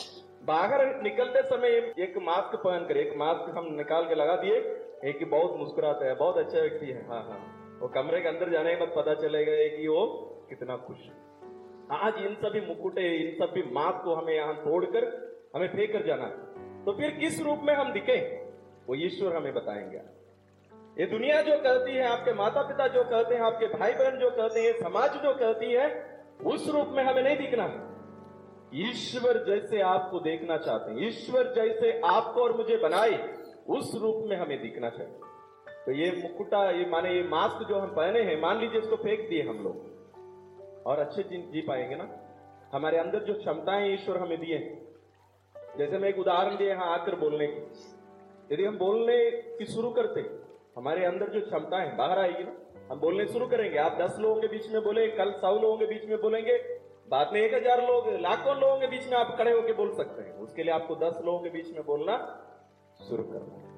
बाहर 0.44 1.02
निकलते 1.02 1.42
समय 1.42 1.76
एक 1.98 2.14
मास्क 2.22 2.56
पहनकर, 2.56 2.96
एक 2.96 3.12
मास्क 3.16 3.52
हम 3.58 3.68
निकाल 3.74 4.08
के 4.08 4.14
लगा 4.14 4.36
दिए, 4.36 4.56
एक 5.04 5.28
बहुत 5.30 5.56
मुस्कुराता 5.56 6.06
है, 6.06 6.14
बहुत 6.14 6.38
अच्छा 6.38 6.60
व्यक्ति 6.60 6.86
है। 6.86 7.06
हाँ 7.08 7.22
हाँ। 7.22 7.63
वो 7.84 7.88
कमरे 7.88 8.20
के 8.20 8.28
अंदर 8.28 8.50
जाने 8.50 8.74
के 8.74 8.86
बाद 8.86 8.92
पता 8.96 9.14
चलेगा 9.14 9.76
कि 9.76 9.88
वो 9.88 10.06
कितना 10.48 10.76
खुश 10.76 10.96
है। 10.98 11.12
आज 11.92 12.14
इन 12.18 12.34
सभी 12.34 12.60
मुकुटे, 12.60 13.16
इन 13.16 13.34
सभी 13.34 13.62
मात 13.62 14.02
को 14.04 14.14
हमें 14.14 14.34
यहाँ 14.34 14.54
तोड़कर 14.54 15.04
हमें 15.56 15.68
फेंक 15.68 15.92
कर 15.92 16.06
जाना 16.06 16.24
है। 16.24 16.36
तो 16.84 16.92
फिर 16.92 17.10
किस 17.10 17.42
रूप 17.42 17.58
में 17.62 17.74
हम 17.74 17.92
दिखे? 17.92 18.44
वो 18.88 18.94
ईश्वर 18.94 19.36
हमें 19.36 19.54
बताएँगे। 19.54 19.96
ये 21.00 21.06
दुनिया 21.06 21.42
जो 21.42 21.56
कहती 21.56 21.92
है, 21.92 22.06
आपके 22.06 22.32
माता 22.32 22.62
पिता 22.62 22.88
जो 22.88 23.04
कहते 23.04 23.34
हैं, 23.34 23.42
आपके 23.42 23.66
भाई 23.66 23.92
बहन 23.92 24.18
जो 24.18 24.30
कहते 24.30 24.60
हैं, 24.60 24.72
समाज 24.72 25.10
जो 25.12 25.34
कहती 25.34 25.72
है, 25.72 26.18
उस 26.44 26.70
रूप 26.70 26.86
में 26.88 27.04
हमें 27.04 27.22
नहीं 27.22 27.36
दिखना 27.36 27.90
ईश्वर 28.74 29.44
जैसे 29.44 29.80
आपको 29.80 30.20
देखना 30.20 30.56
चाहते 30.56 30.90
हैं, 30.90 31.08
ईश्वर 31.08 31.54
जैसे 31.54 32.00
आपको 32.04 32.40
और 32.40 32.56
मुझे 32.56 32.76
बनाए, 32.76 33.34
उस 33.68 33.98
रूप 34.02 34.24
में 34.28 34.36
हमें 34.36 34.62
दिखना 34.62 34.90
चाहिए। 34.90 35.23
तो 35.86 35.92
ये 35.92 36.10
मुकुटा 36.12 36.70
ये 36.70 36.84
माने 36.90 37.10
ये 37.10 37.22
मास्क 37.28 37.66
जो 37.68 37.78
हम 37.78 37.88
पहने 37.94 38.20
हैं 38.22 38.40
मान 38.40 38.60
लीजिए 38.60 38.80
इसको 38.80 38.96
फेंक 38.96 39.28
दिए 39.28 39.42
हम 39.42 39.58
लोग। 39.64 40.82
और 40.86 40.98
अच्छे 40.98 41.22
जी, 41.22 41.36
जी 41.36 41.60
पाएँगे 41.62 41.96
ना? 41.96 42.08
हमारे 42.72 42.98
अंदर 42.98 43.24
जो 43.24 43.34
क्षमताएँ 43.34 43.92
ईश्वर 43.92 44.16
हमें 44.18 44.38
दिए 44.40 44.58
जैसे 45.78 45.98
मैं 45.98 46.08
एक 46.08 46.18
उदाहरण 46.18 46.56
दिए 46.56 46.68
यहाँ 46.68 46.86
आकर 46.94 47.14
बोलने 47.16 47.46
की। 47.46 48.54
यदि 48.54 48.64
हम 48.64 48.78
बोलने 48.78 49.18
की 49.58 49.66
शुरू 49.66 49.90
करते 49.90 50.20
हमारे 50.76 51.04
अंदर 51.04 51.30
जो 51.30 51.40
क्षमता 51.40 51.80
है 51.82 51.96
बाहर 51.96 52.18
आएगी 52.18 52.44
ना? 52.44 52.52
हम 52.90 53.00
बोलने 53.00 53.26
शुरू 53.26 53.46
करेंगे। 53.48 53.78
आप 53.78 53.98
दस 54.00 54.16
लोगों 54.20 54.40
के 54.40 54.48
बीच 54.48 54.70
में 54.72 54.82
बोले 54.84 55.06
कल 55.12 55.32
सौ 55.34 55.52
लोगों 55.54 55.76
के 55.78 55.86
बीच 55.86 56.08
में 56.08 56.20
बोलेंगे 56.20 56.56
बाद 57.08 57.30
में 57.32 57.40
एक 57.40 57.54
हज़ार 57.54 57.86
लोग 57.86 58.08
लाखों 58.22 58.56
लोगों 58.56 58.78
के 58.80 58.86
बीच 58.86 59.08
में 59.10 59.16
आप 59.18 59.36
खड़े 59.38 59.52
होकर 59.52 59.74
बोल 59.74 59.94
सकते 59.96 60.22
हैं। 60.22 60.32
उसके 60.38 60.62
लिए 60.62 60.72
आपको 60.72 60.94
दस 60.96 61.20
लोगों 61.24 61.38
के 61.40 61.50
बीच 61.50 61.72
में 61.74 61.84
बोलना 61.86 62.16
शुरू 63.00 63.22
करना 63.24 63.62
तो 63.62 63.73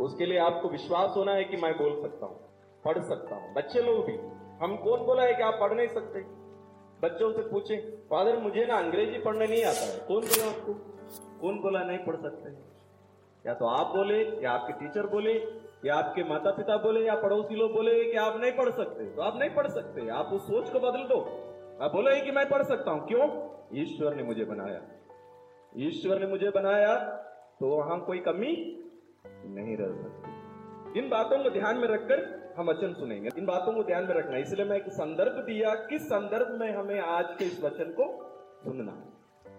उसके 0.00 0.26
लिए 0.26 0.38
आपको 0.38 0.68
विश्वास 0.68 1.14
होना 1.16 1.32
है 1.32 1.44
कि 1.44 1.56
मैं 1.56 1.78
बोल 1.78 2.02
सकता 2.02 2.26
हूँ, 2.26 2.40
पढ़ 2.84 2.98
सकता 2.98 3.36
हूँ। 3.36 3.54
बच्चे 3.54 3.82
लोग 3.82 4.06
भी। 4.06 4.12
हम 4.64 4.76
कौन 4.76 5.00
बोला 5.00 5.22
है 5.22 5.34
कि 5.34 5.42
आप 5.42 5.58
पढ़ 5.60 5.72
नहीं 5.72 5.88
सकते? 5.88 6.20
बच्चों 7.02 7.32
से 7.32 7.42
पूछे, 7.42 7.76
फादर, 8.10 8.36
मुझे 8.36 8.66
ना 8.66 8.78
अंग्रेज़ी 8.78 9.18
पढ़ने 9.18 9.46
नहीं 9.46 9.64
आता 9.64 9.92
है। 9.92 10.00
कौन 10.08 10.20
बोला 10.20 10.48
आपको? 10.48 10.72
कौन 11.40 11.60
बोला 11.60 11.84
नहीं 11.84 11.98
पढ़ 11.98 12.16
सकते? 12.16 12.76
या 13.48 13.54
तो 13.54 13.66
आप 13.66 13.86
बोले, 13.96 14.22
या 14.42 14.50
आपके 14.50 14.72
टीचर 14.72 15.06
बोले, 15.06 15.32
या 15.84 15.94
आपके 15.94 16.24
माता 16.24 16.50
पिता 16.50 16.76
बोले, 16.76 17.00
या 17.00 17.14
पड़ोसी 17.14 17.54
लोग 17.54 17.72
बोले 17.72 18.04
कि 18.04 18.16
आप 18.16 18.40
नहीं 18.40 18.52
पढ़ 18.52 18.70
सकते। 18.70 19.04
तो 19.04 19.22
आप 19.22 19.36
नहीं 19.36 19.50
पढ़ 19.50 19.66
सकते। 19.66 20.08
आप 20.08 20.26
उस 20.26 20.42
सोच 20.42 20.70
को 20.70 20.80
बदल 20.80 21.04
दो। 21.04 21.20
आप 21.84 21.92
बोले 21.92 22.20
कि 22.20 22.30
मैं 22.30 22.48
पढ़ 22.48 22.62
सकता 22.62 22.90
हूँ। 22.90 23.08
क्यों? 23.08 23.56
ईश्वर 23.74 24.14
ने 24.14 24.22
मुझे 24.22 24.44
बनाया। 24.44 24.80
ईश्वर 25.76 26.20
ने 26.20 26.26
मुझे 26.26 26.50
बनाया 26.50 26.94
तो 27.60 27.68
वहाँ 27.68 28.04
कोई 28.04 28.18
कमी? 28.18 28.82
नहीं 29.54 29.76
रह 29.76 29.86
सकती। 29.86 30.36
इन 30.98 31.08
बातों 31.08 31.42
को 31.42 31.50
ध्यान 31.50 31.76
में 31.76 31.88
रखकर 31.88 32.46
हम 32.58 32.66
वचन 32.66 32.92
सुनेंगे। 32.92 33.28
इन 33.38 33.46
बातों 33.46 33.72
को 33.72 33.82
ध्यान 33.82 34.04
में 34.04 34.14
रखना। 34.14 34.36
इसलिए 34.36 34.64
मैं 34.64 34.76
एक 34.76 34.88
संदर्भ 34.88 35.32
दिया, 35.32 35.74
किस 35.74 36.06
संदर्भ 36.06 36.60
में 36.60 36.72
हमें 36.72 37.00
आज 37.00 37.26
के 37.38 37.44
इस 37.44 37.64
वचन 37.64 37.84
को 37.84 38.22
सुनना 38.64 38.92
है। 38.92 39.16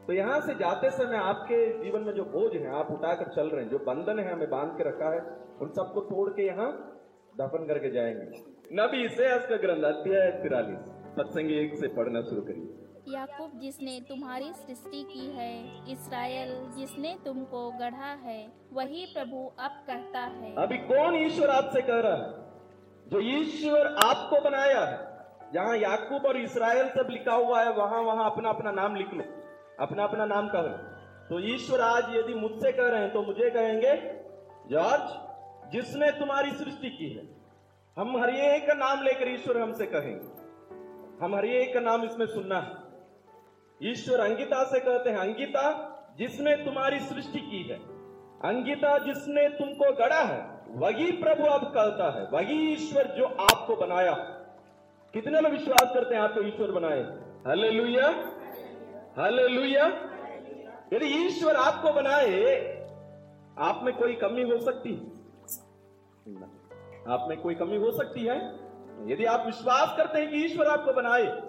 तो 0.08 0.14
यहाँ 0.14 0.40
से 0.42 0.54
जाते 0.54 0.90
समय 0.90 1.18
आपके 1.18 1.84
जीवन 1.84 2.02
में 2.02 2.14
जो 2.14 2.24
बोझ 2.24 2.56
है, 2.56 2.76
आप 2.76 2.92
उठाकर 2.92 3.28
चल 3.28 3.48
रहे 3.48 3.64
हैं, 3.64 3.72
जो 3.72 3.78
बंधन 3.78 4.20
है 4.20 4.34
हमें 4.34 4.50
बाँध 4.50 4.78
के 4.78 4.84
रखा 4.84 5.10
है, 5.10 5.20
उन 5.62 5.70
सबको 5.70 6.02
तोड़ 6.02 6.30
के 6.30 6.42
यहाँ 6.44 7.00
दफन 7.42 7.66
करके 7.68 7.90
जाएँगे। 7.92 8.58
नबी 8.74 9.10
से 9.10 9.40
का 9.40 9.56
ग्रंथ 9.56 9.84
अध्याय 9.84 10.32
तिरालीस। 10.32 10.80
सत्संग 11.16 11.52
एक 11.52 11.78
से 11.78 11.88
पढ़ना 11.88 12.22
शुरू 12.22 12.42
करिए। 12.42 12.87
याकूब 13.08 13.52
जिसने 13.60 14.00
तुम्हारी 14.00 14.52
सृष्टि 14.54 15.02
की 15.04 15.26
है, 15.32 15.52
इसराइल 15.92 16.50
जिसने 16.78 17.16
तुमको 17.26 17.70
गढ़ा 17.72 18.12
है, 18.24 18.40
वही 18.74 19.06
प्रभु 19.06 19.44
अब 19.60 19.78
कहता 19.88 20.20
है। 20.22 20.54
अभी 20.56 20.78
कौन 20.88 21.16
ईश्वर 21.16 21.50
आपसे 21.50 21.82
कह 21.82 22.00
रहा 22.00 22.16
है? 22.16 22.32
जो 23.08 23.20
ईश्वर 23.34 23.88
आपको 24.04 24.42
बनाया 24.42 24.80
है, 24.82 24.98
जहाँ 25.54 25.78
याकूब 25.78 26.26
और 26.26 26.38
इसराइल 26.38 26.88
सब 26.90 27.08
लिखा 27.12 27.36
हुआ 27.36 27.62
है, 27.64 27.72
वहाँ 27.74 28.02
वहाँ 28.02 28.26
अपना 28.26 28.50
अपना 28.50 28.72
नाम 28.72 28.96
लिख 28.96 29.14
लो। 29.14 29.24
अपना 29.80 30.04
अपना 30.04 30.26
नाम 30.26 30.48
कहो 30.48 30.96
तो 31.30 31.40
ईश्वर 31.46 31.82
आज 31.82 32.16
यदि 32.16 32.34
मुझसे 32.34 32.72
कह 32.72 32.88
रहे 32.88 33.02
हैं 33.02 33.12
तो 33.14 33.22
मुझे 33.22 33.50
कहेंगे, 33.50 33.96
जॉर्ज, 34.70 35.72
जिसने 35.72 36.12
तुम्हारी 36.12 36.52
सृष्टि 36.54 36.90
की 36.90 37.10
है, 37.10 37.24
हम 37.98 38.18
हर 38.18 38.30
एक 38.32 38.68
का 38.68 38.74
नाम 38.76 39.04
लेकर 39.04 39.32
ईश्वर 39.32 39.62
हमसे 39.62 39.86
कहेंगे। 39.86 40.46
हम 41.22 41.36
हर 41.36 41.46
एक 41.48 41.74
का 41.74 41.80
नाम 41.80 42.04
इसमें 42.04 42.26
सुनना 42.26 42.60
है। 42.60 42.87
ईश्वर 43.84 44.20
अंगिता 44.20 44.64
से 44.64 44.80
कहते 44.80 45.10
हैं, 45.10 45.18
अंगिता, 45.18 45.94
जिसने 46.18 46.56
तुम्हारी 46.56 47.00
सृष्टि 47.00 47.40
की 47.40 47.64
है, 47.64 47.78
अंगिता, 48.44 48.98
जिसने 48.98 49.50
तुमको 49.50 49.92
गढ़ा 49.94 50.22
है, 50.22 50.58
वही 50.70 51.12
प्रभु 51.12 51.44
अब 51.44 51.66
कहता 51.66 52.20
है, 52.20 52.28
वही 52.34 52.74
ईश्वर 52.74 53.08
जो 53.08 53.26
आपको 53.26 53.76
बनाया 53.76 54.14
कितने 55.14 55.42
लोग 55.42 55.52
विश्वास 55.52 55.94
करते 55.94 56.16
हैं, 56.16 56.22
आपको 56.22 56.42
ईश्वर 56.42 56.72
बनाए? 56.72 57.02
हले 57.48 57.70
लुया 57.70 58.08
हले 59.20 59.48
लुया 59.48 59.86
यदि 60.94 61.06
ईश्वर 61.26 61.56
आपको 61.56 61.94
बनाए, 61.94 62.54
आप 63.60 63.82
में 63.84 63.98
कोई 63.98 64.16
कमी 64.16 64.42
हो 64.42 64.58
सकती 64.58 64.94
है? 64.94 65.06
आप 67.08 67.26
में 67.30 67.42
कोई 67.42 67.56
कमी 67.56 67.78
हो 67.78 67.92
सकती 67.92 68.22
है? 68.22 68.38
यदि 69.06 69.26
आप 69.26 69.46
विश्वास 69.46 69.98
करते 69.98 70.20
हैं 70.20 70.30
कि 70.30 70.46
ईश्वर 70.46 70.68
आपको 70.68 70.94
बनाए 70.94 71.47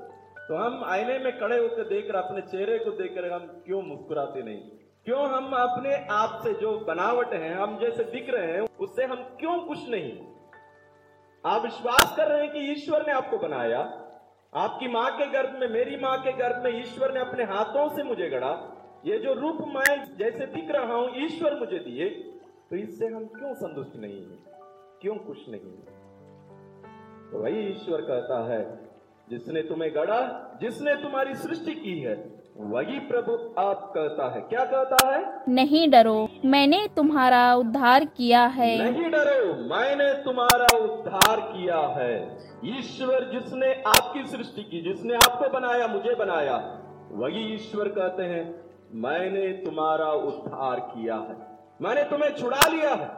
तो 0.48 0.56
हम 0.56 0.84
आईने 0.84 1.18
में 1.18 1.38
खड़े 1.40 1.58
होकर 1.58 1.88
देख 1.88 2.10
रहे 2.10 2.22
अपने 2.22 2.40
चेहरे 2.40 2.78
को 2.78 2.90
देख 2.90 3.18
रहे 3.18 3.30
हम 3.30 3.62
क्यों 3.66 3.82
मुस्कुराते 3.82 4.42
नहीं? 4.42 4.60
क्यों 5.04 5.26
हम 5.28 5.52
अपने 5.52 6.06
आप 6.10 6.40
से 6.44 6.52
जो 6.54 6.78
बनावट 6.78 7.32
है, 7.32 7.54
हम 7.54 7.78
जैसे 7.78 8.04
दिख 8.04 8.30
रहे 8.30 8.52
हैं, 8.52 8.60
उससे 8.80 9.04
हम 9.04 9.16
क्यों 9.16 9.58
खुश 9.66 9.88
नहीं? 9.88 10.12
आप 11.44 11.62
विश्वास 11.62 12.14
कर 12.16 12.28
रहे 12.28 12.42
हैं 12.42 12.52
कि 12.52 12.58
ईश्वर 12.58 13.06
ने 13.06 13.12
आपको 13.12 13.38
बनाया? 13.38 13.80
आपकी 14.54 14.88
माँ 14.88 15.10
के 15.18 15.26
गर्भ 15.26 15.58
में, 15.60 15.68
मेरी 15.68 15.96
माँ 15.96 16.22
के 16.22 16.32
गर्भ 16.32 16.64
में 16.64 16.80
ईश्वर 16.80 17.14
ने 17.14 17.20
अपने 17.20 17.44
हाथों 17.44 17.88
से 17.88 18.02
मुझे 18.02 18.28
गढ़ा। 18.30 18.52
ये 19.06 19.18
जो 19.18 19.34
रूप 19.34 19.58
मैं 19.68 20.16
जैसे 20.16 20.46
दिख 20.46 20.70
रहा 20.70 20.94
हूँ, 20.94 21.10
ईश्वर 21.16 21.58
मुझे 21.58 21.78
दिए 21.78 22.08
तो 22.70 22.76
इससे 22.76 23.06
हम 23.06 23.26
क्यों 23.26 23.54
संतुष्ट 23.54 23.96
नहीं 23.96 24.20
है? 24.20 24.38
क्यों 25.00 25.16
खुश 25.16 25.48
नहीं 25.48 25.60
है? 25.60 27.30
तो 27.30 27.38
वही 27.38 27.60
ईश्वर 27.60 28.00
कहता 28.00 28.44
है 28.52 28.87
जिसने 29.30 29.62
तुम्हें 29.62 29.94
गढ़ा 29.94 30.20
जिसने 30.60 30.94
तुम्हारी 30.94 31.34
सृष्टि 31.34 31.74
की 31.74 31.98
है 32.00 32.14
वही 32.60 32.98
प्रभु 33.00 33.32
आप 33.60 33.92
कहता 33.94 34.28
है। 34.34 34.40
क्या 34.40 34.64
कहता 34.64 34.96
है? 35.08 35.44
नहीं 35.48 35.90
डरो 35.90 36.28
मैंने 36.44 36.86
तुम्हारा 36.96 37.54
उद्धार 37.54 38.04
किया 38.04 38.44
है। 38.46 38.70
नहीं 38.82 39.10
डरो 39.10 39.54
मैंने 39.68 40.12
तुम्हारा 40.24 40.76
उद्धार 40.78 41.40
किया 41.40 41.80
है। 41.96 42.14
ईश्वर 42.64 43.30
जिसने 43.32 43.72
आपकी 43.86 44.26
सृष्टि 44.26 44.62
की 44.62 44.80
जिसने 44.82 45.14
आपको 45.14 45.48
बनाया 45.48 45.86
मुझे 45.86 46.14
बनाया 46.14 46.56
वही 47.12 47.54
ईश्वर 47.54 47.88
कहते 47.88 48.22
हैं 48.22 48.44
मैंने 48.94 49.46
तुम्हारा 49.64 50.10
उद्धार 50.12 50.80
किया 50.80 51.14
है। 51.14 51.36
मैंने 51.82 52.02
तुम्हें 52.04 52.34
छुड़ा 52.34 52.68
लिया 52.68 52.94
है। 52.94 53.08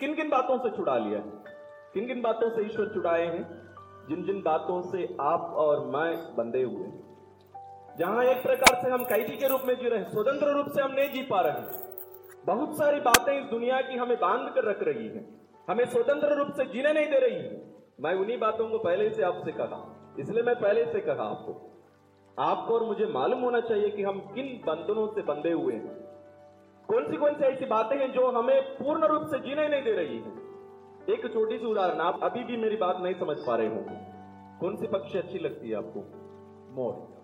किन 0.00 0.14
किन 0.14 0.28
बातों 0.28 0.58
से 0.58 0.76
छुड़ा 0.76 0.98
लिया 0.98 1.18
है? 1.18 1.54
किन 1.94 2.06
किन 2.06 2.22
बातों 2.22 2.50
से 2.50 2.66
ईश्वर 2.66 2.94
छुड़ाए 2.94 3.26
हैं? 3.26 3.63
जिन 4.08 4.22
जिन 4.24 4.40
बातों 4.42 4.80
से 4.82 5.04
आप 5.22 5.52
और 5.56 5.84
मैं 5.86 6.10
बंधे 6.36 6.62
हुए 6.62 6.86
जहाँ 7.98 8.24
एक 8.24 8.42
प्रकार 8.42 8.80
से 8.82 8.90
हम 8.90 9.04
कैदी 9.04 9.36
के 9.36 9.48
रूप 9.48 9.62
में 9.64 9.74
जी 9.74 9.88
रहे 9.88 9.98
हैं, 9.98 10.10
स्वतंत्र 10.10 10.52
रूप 10.52 10.68
से 10.68 10.82
हम 10.82 10.92
नहीं 10.92 11.10
जी 11.10 11.22
पा 11.22 11.40
रहे 11.40 11.52
हैं। 11.52 11.92
बहुत 12.46 12.76
सारी 12.78 13.00
बातें 13.00 13.32
इस 13.34 13.44
दुनिया 13.46 13.80
की 13.80 13.96
हमें 13.96 14.16
बाँध 14.20 14.48
कर 14.54 14.64
रख 14.64 14.82
रही 14.82 15.06
है। 15.08 15.24
हमें 15.70 15.84
स्वतंत्र 15.84 16.34
रूप 16.34 16.48
से 16.56 16.64
जीने 16.64 16.92
नहीं 16.92 17.06
दे 17.06 17.18
रही 17.18 17.34
है। 17.34 17.62
मैं 18.00 18.14
उन्हीं 18.14 18.38
बातों 18.38 18.68
को 18.68 18.78
पहले 18.78 19.08
से 19.10 19.22
आपसे 19.22 19.52
कहा, 19.52 19.78
इसलिए 20.20 20.42
मैं 20.42 20.54
पहले 20.56 20.84
से 20.84 21.00
कहा 21.00 21.24
आपको 21.24 21.52
आपको 22.38 22.74
और 22.74 22.84
मुझे 22.84 23.06
मालूम 23.06 23.40
होना 23.40 23.60
चाहिए 23.60 23.90
कि 23.90 24.02
हम 24.02 24.18
किन 24.34 24.46
बंधनों 24.66 25.06
से 25.06 25.22
बंधे 25.22 25.52
हुए 25.52 25.74
हैं। 25.74 25.94
कौन 26.88 27.06
सी 27.10 27.16
कौन 27.16 27.34
सी 27.34 27.44
ऐसी 27.44 27.66
बातें 27.66 27.96
हैं 27.96 28.10
जो 28.12 28.30
हमें 28.30 28.60
पूर्ण 28.74 29.06
रूप 29.06 29.26
से 29.26 29.38
जीने 29.38 29.68
नहीं 29.68 29.82
दे 29.82 29.92
रही 29.92 30.18
है? 30.18 30.32
एक 31.10 31.32
छोटी 31.32 31.58
सी 31.58 31.66
उदाहरण, 31.66 32.00
आप 32.00 32.20
अभी 32.22 32.44
भी 32.44 32.56
मेरी 32.56 32.76
बात 32.76 32.96
नहीं 33.00 33.14
समझ 33.14 33.36
पा 33.46 33.56
रहे 33.56 33.66
होंगे। 33.66 34.14
कौन 34.60 34.76
सी 34.76 34.86
पक्षी 34.86 35.18
अच्छी 35.18 35.38
लगती 35.38 35.70
है 35.70 35.76
आपको? 35.76 36.00
मोर। 36.74 37.14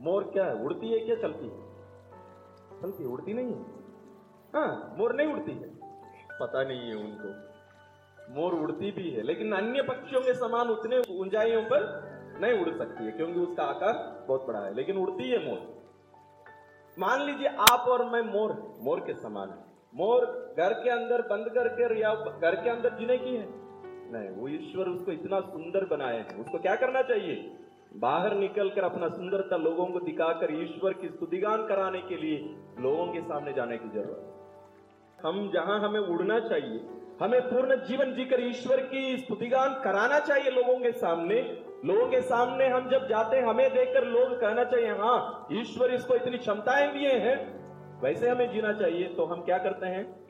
मोर 0.00 0.24
क्या 0.24 0.44
है? 0.44 0.64
उड़ती 0.64 0.88
है 0.88 0.98
क्या 0.98 1.16
चलती 1.16 1.44
है? 1.44 1.72
चलती 2.82 3.02
है, 3.02 3.08
उड़ती 3.08 3.34
नहीं 3.34 3.46
है? 3.46 3.62
हाँ 4.54 4.94
मोर 4.98 5.14
नहीं 5.14 5.26
उड़ती 5.26 5.52
है। 5.52 5.70
पता 6.40 6.62
नहीं 6.62 6.80
है 6.80 6.94
उनको। 6.94 7.52
मोर 8.34 8.54
उड़ती 8.54 8.90
भी 8.90 9.10
है, 9.10 9.22
लेकिन 9.22 9.52
अन्य 9.52 9.82
पक्षियों 9.82 10.20
के 10.20 10.34
समान 10.34 10.68
उतने 10.68 11.02
ऊंचाइयों 11.10 11.62
पर 11.62 12.12
नहीं 12.40 12.60
उड़ 12.60 12.78
सकती 12.78 13.04
है, 13.04 13.10
क्योंकि 13.10 13.40
उसका 13.40 13.62
आकार 13.62 14.24
बहुत 14.28 14.46
बड़ा 14.46 14.60
है, 14.60 14.74
लेकिन 14.74 14.96
उड़ती 14.96 15.30
है 15.30 15.48
मोर। 15.48 15.82
मान 16.98 17.22
लीजिए 17.22 17.46
आप 17.46 17.88
और 17.88 18.04
मैं 18.04 18.22
मोर 18.22 18.76
मोर 18.80 19.00
के 19.00 19.14
समान 19.14 19.50
है। 19.50 19.71
मोर 19.94 20.54
घर 20.58 20.72
के 20.72 20.90
अंदर 20.90 21.22
बंद 21.22 21.48
करके 21.48 22.00
या 22.00 22.14
घर 22.14 22.54
के 22.54 22.70
अंदर 22.70 22.88
जीने 22.90 23.18
की 23.18 23.36
है? 23.36 23.46
नहीं, 24.12 24.30
वो 24.30 24.48
ईश्वर 24.48 24.88
उसको 24.88 25.12
इतना 25.12 25.40
सुंदर 25.40 25.84
बनाए 25.84 26.18
हैं। 26.18 26.40
उसको 26.40 26.58
क्या 26.58 26.76
करना 26.76 27.02
चाहिए? 27.02 27.56
बाहर 27.96 28.34
निकलकर 28.34 28.84
अपना 28.84 29.08
सुंदरता 29.08 29.56
लोगों 29.56 29.86
को 29.86 30.00
दिखाकर 30.00 30.62
ईश्वर 30.62 30.92
की 30.92 31.08
स्तुतिगान 31.08 31.66
कराने 31.66 32.00
के 32.00 32.16
लिए 32.16 32.56
लोगों 32.80 33.06
के 33.06 33.20
सामने 33.20 33.52
जाने 33.52 33.78
की 33.78 33.88
ज़रूरत 33.88 34.28
हम, 35.26 35.50
जहाँ 35.54 35.80
हमें 35.80 36.00
उड़ना 36.00 36.40
चाहिए, 36.40 36.80
हमें 37.22 37.40
पूर्ण 37.42 37.76
जीवन 37.76 38.14
जीकर 38.14 38.40
ईश्वर 38.40 38.80
की 38.80 39.16
स्तुतिगान 39.18 39.80
कराना 39.84 40.18
चाहिए 40.18 40.50
लोगों 40.50 40.78
के 40.78 40.92
सामने। 40.92 41.64
लोगों 41.84 42.06
के 42.06 42.20
सामने 42.20 42.68
हम 42.68 42.88
जब 42.90 43.08
जाते 43.08 43.36
हैं, 43.36 43.44
हमें 43.44 43.74
देखकर 43.74 44.04
लोग 44.04 44.40
कहना 44.40 44.64
चाहिए 44.64 44.90
हाँ 44.90 45.46
ईश्वर 45.52 45.90
इसको 45.90 46.14
इतनी 46.14 46.38
क्षमताएँ 46.38 46.92
दिए 46.92 47.12
हैं 47.12 47.61
वैसे 48.02 48.28
हमें 48.28 48.50
जीना 48.50 48.72
चाहिए 48.72 49.08
तो 49.08 49.24
हम 49.24 49.42
क्या 49.42 49.58
करते 49.58 49.86
हैं? 49.86 50.26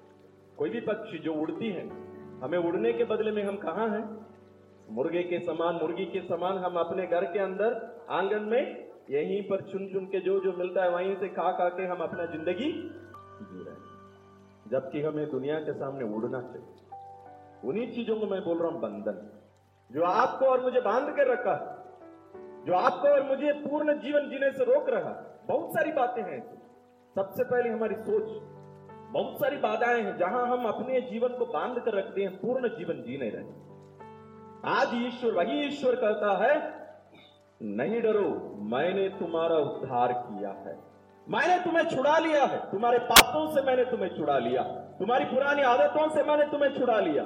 कोई 0.58 0.70
भी 0.70 0.80
पक्षी 0.80 1.18
जो 1.18 1.34
उड़ती 1.34 1.68
है, 1.68 1.88
हमें 2.40 2.58
उड़ने 2.58 2.92
के 2.92 3.04
बदले 3.04 3.30
में 3.30 3.44
हम 3.44 3.56
कहा 3.56 3.86
हैं? 3.86 4.26
मुर्गे 4.90 5.22
के 5.22 5.38
समान, 5.38 5.74
मुर्गी 5.74 6.04
के 6.04 6.20
समान 6.20 6.58
हम 6.58 6.76
अपने 6.76 7.06
घर 7.06 7.24
के 7.24 7.38
अंदर, 7.38 8.04
आँगन 8.10 8.42
में, 8.42 8.88
यहीं 9.10 9.42
पर 9.42 9.60
चुन 9.60 9.86
चुन 9.92 10.06
के 10.06 10.20
जो 10.20 10.40
जो 10.40 10.52
मिलता 10.52 10.82
है, 10.82 10.90
वहीं 10.90 11.16
से 11.16 11.28
खा 11.28 11.52
खा 11.52 11.68
के 11.68 11.82
हम 11.82 11.98
अपना 11.98 12.26
ज़िंदगी 12.26 12.72
जी 13.42 13.64
रहे 13.64 13.74
हैं। 13.74 13.82
जबकि 14.70 15.02
हमें 15.02 15.30
दुनिया 15.30 15.58
के 15.58 15.72
सामने 15.72 16.04
उड़ना 16.04 16.40
चाहिए। 16.40 16.98
उन्हीं 17.64 17.92
चीज़ों 17.92 18.20
को 18.20 18.26
मैं 18.26 18.44
बोल 18.44 18.58
रहा 18.58 18.68
हूँ, 18.68 18.80
बंधन। 18.80 19.40
जो 19.90 20.02
आपको 20.02 20.44
और 20.44 20.60
मुझे 20.60 20.80
बाँध 20.80 21.16
कर 21.16 21.26
रखा 21.26 21.78
जो 22.66 22.74
आपको 22.74 23.08
और 23.08 23.22
मुझे 23.22 23.52
पूर्ण 23.52 23.98
जीवन 23.98 24.30
जीने 24.30 24.52
से 24.52 24.64
रोक 24.64 24.88
रहा 24.88 25.40
बहुत 25.46 25.70
सारी 25.70 25.92
बातें 25.92 26.22
हैं। 26.22 26.61
सबसे 27.14 27.44
पहले 27.44 27.68
हमारी 27.68 27.94
सोच। 27.94 28.42
बहुत 29.12 29.40
सारी 29.40 29.56
बाधाएँ 29.56 30.02
हैं, 30.02 30.16
जहाँ 30.16 30.46
हम 30.46 30.66
अपने 30.66 31.00
जीवन 31.00 31.28
को 31.28 31.46
बाँध 31.46 31.78
कर 31.78 31.92
रखते 31.94 32.22
हैं, 32.22 32.36
पूर्ण 32.36 32.68
जीवन 32.68 33.02
जीने 33.02 33.28
रहे। 33.28 33.72
आज 34.78 34.88
ईश्वर, 34.94 35.32
वही 35.32 35.66
ईश्वर 35.66 35.94
कहता 35.94 36.44
है, 36.44 36.82
नहीं 37.62 38.02
डरो, 38.02 38.56
मैंने 38.62 39.08
तुम्हारा 39.08 39.56
उद्धार 39.56 40.12
किया 40.12 40.48
है। 40.48 40.78
मैंने 41.28 41.64
तुम्हें 41.64 41.84
छुड़ा 41.84 42.18
लिया 42.18 42.44
है। 42.44 42.70
तुम्हारे 42.70 42.98
पापों 42.98 43.54
से 43.54 43.62
मैंने 43.62 43.84
तुम्हें 43.84 44.16
छुड़ा 44.16 44.38
लिया। 44.38 44.62
तुम्हारी 44.98 45.24
पुरानी 45.24 45.62
आदतों 45.62 46.08
से 46.08 46.22
मैंने 46.22 46.44
तुम्हें 46.44 46.78
छुड़ा 46.78 47.00
लिया। 47.00 47.24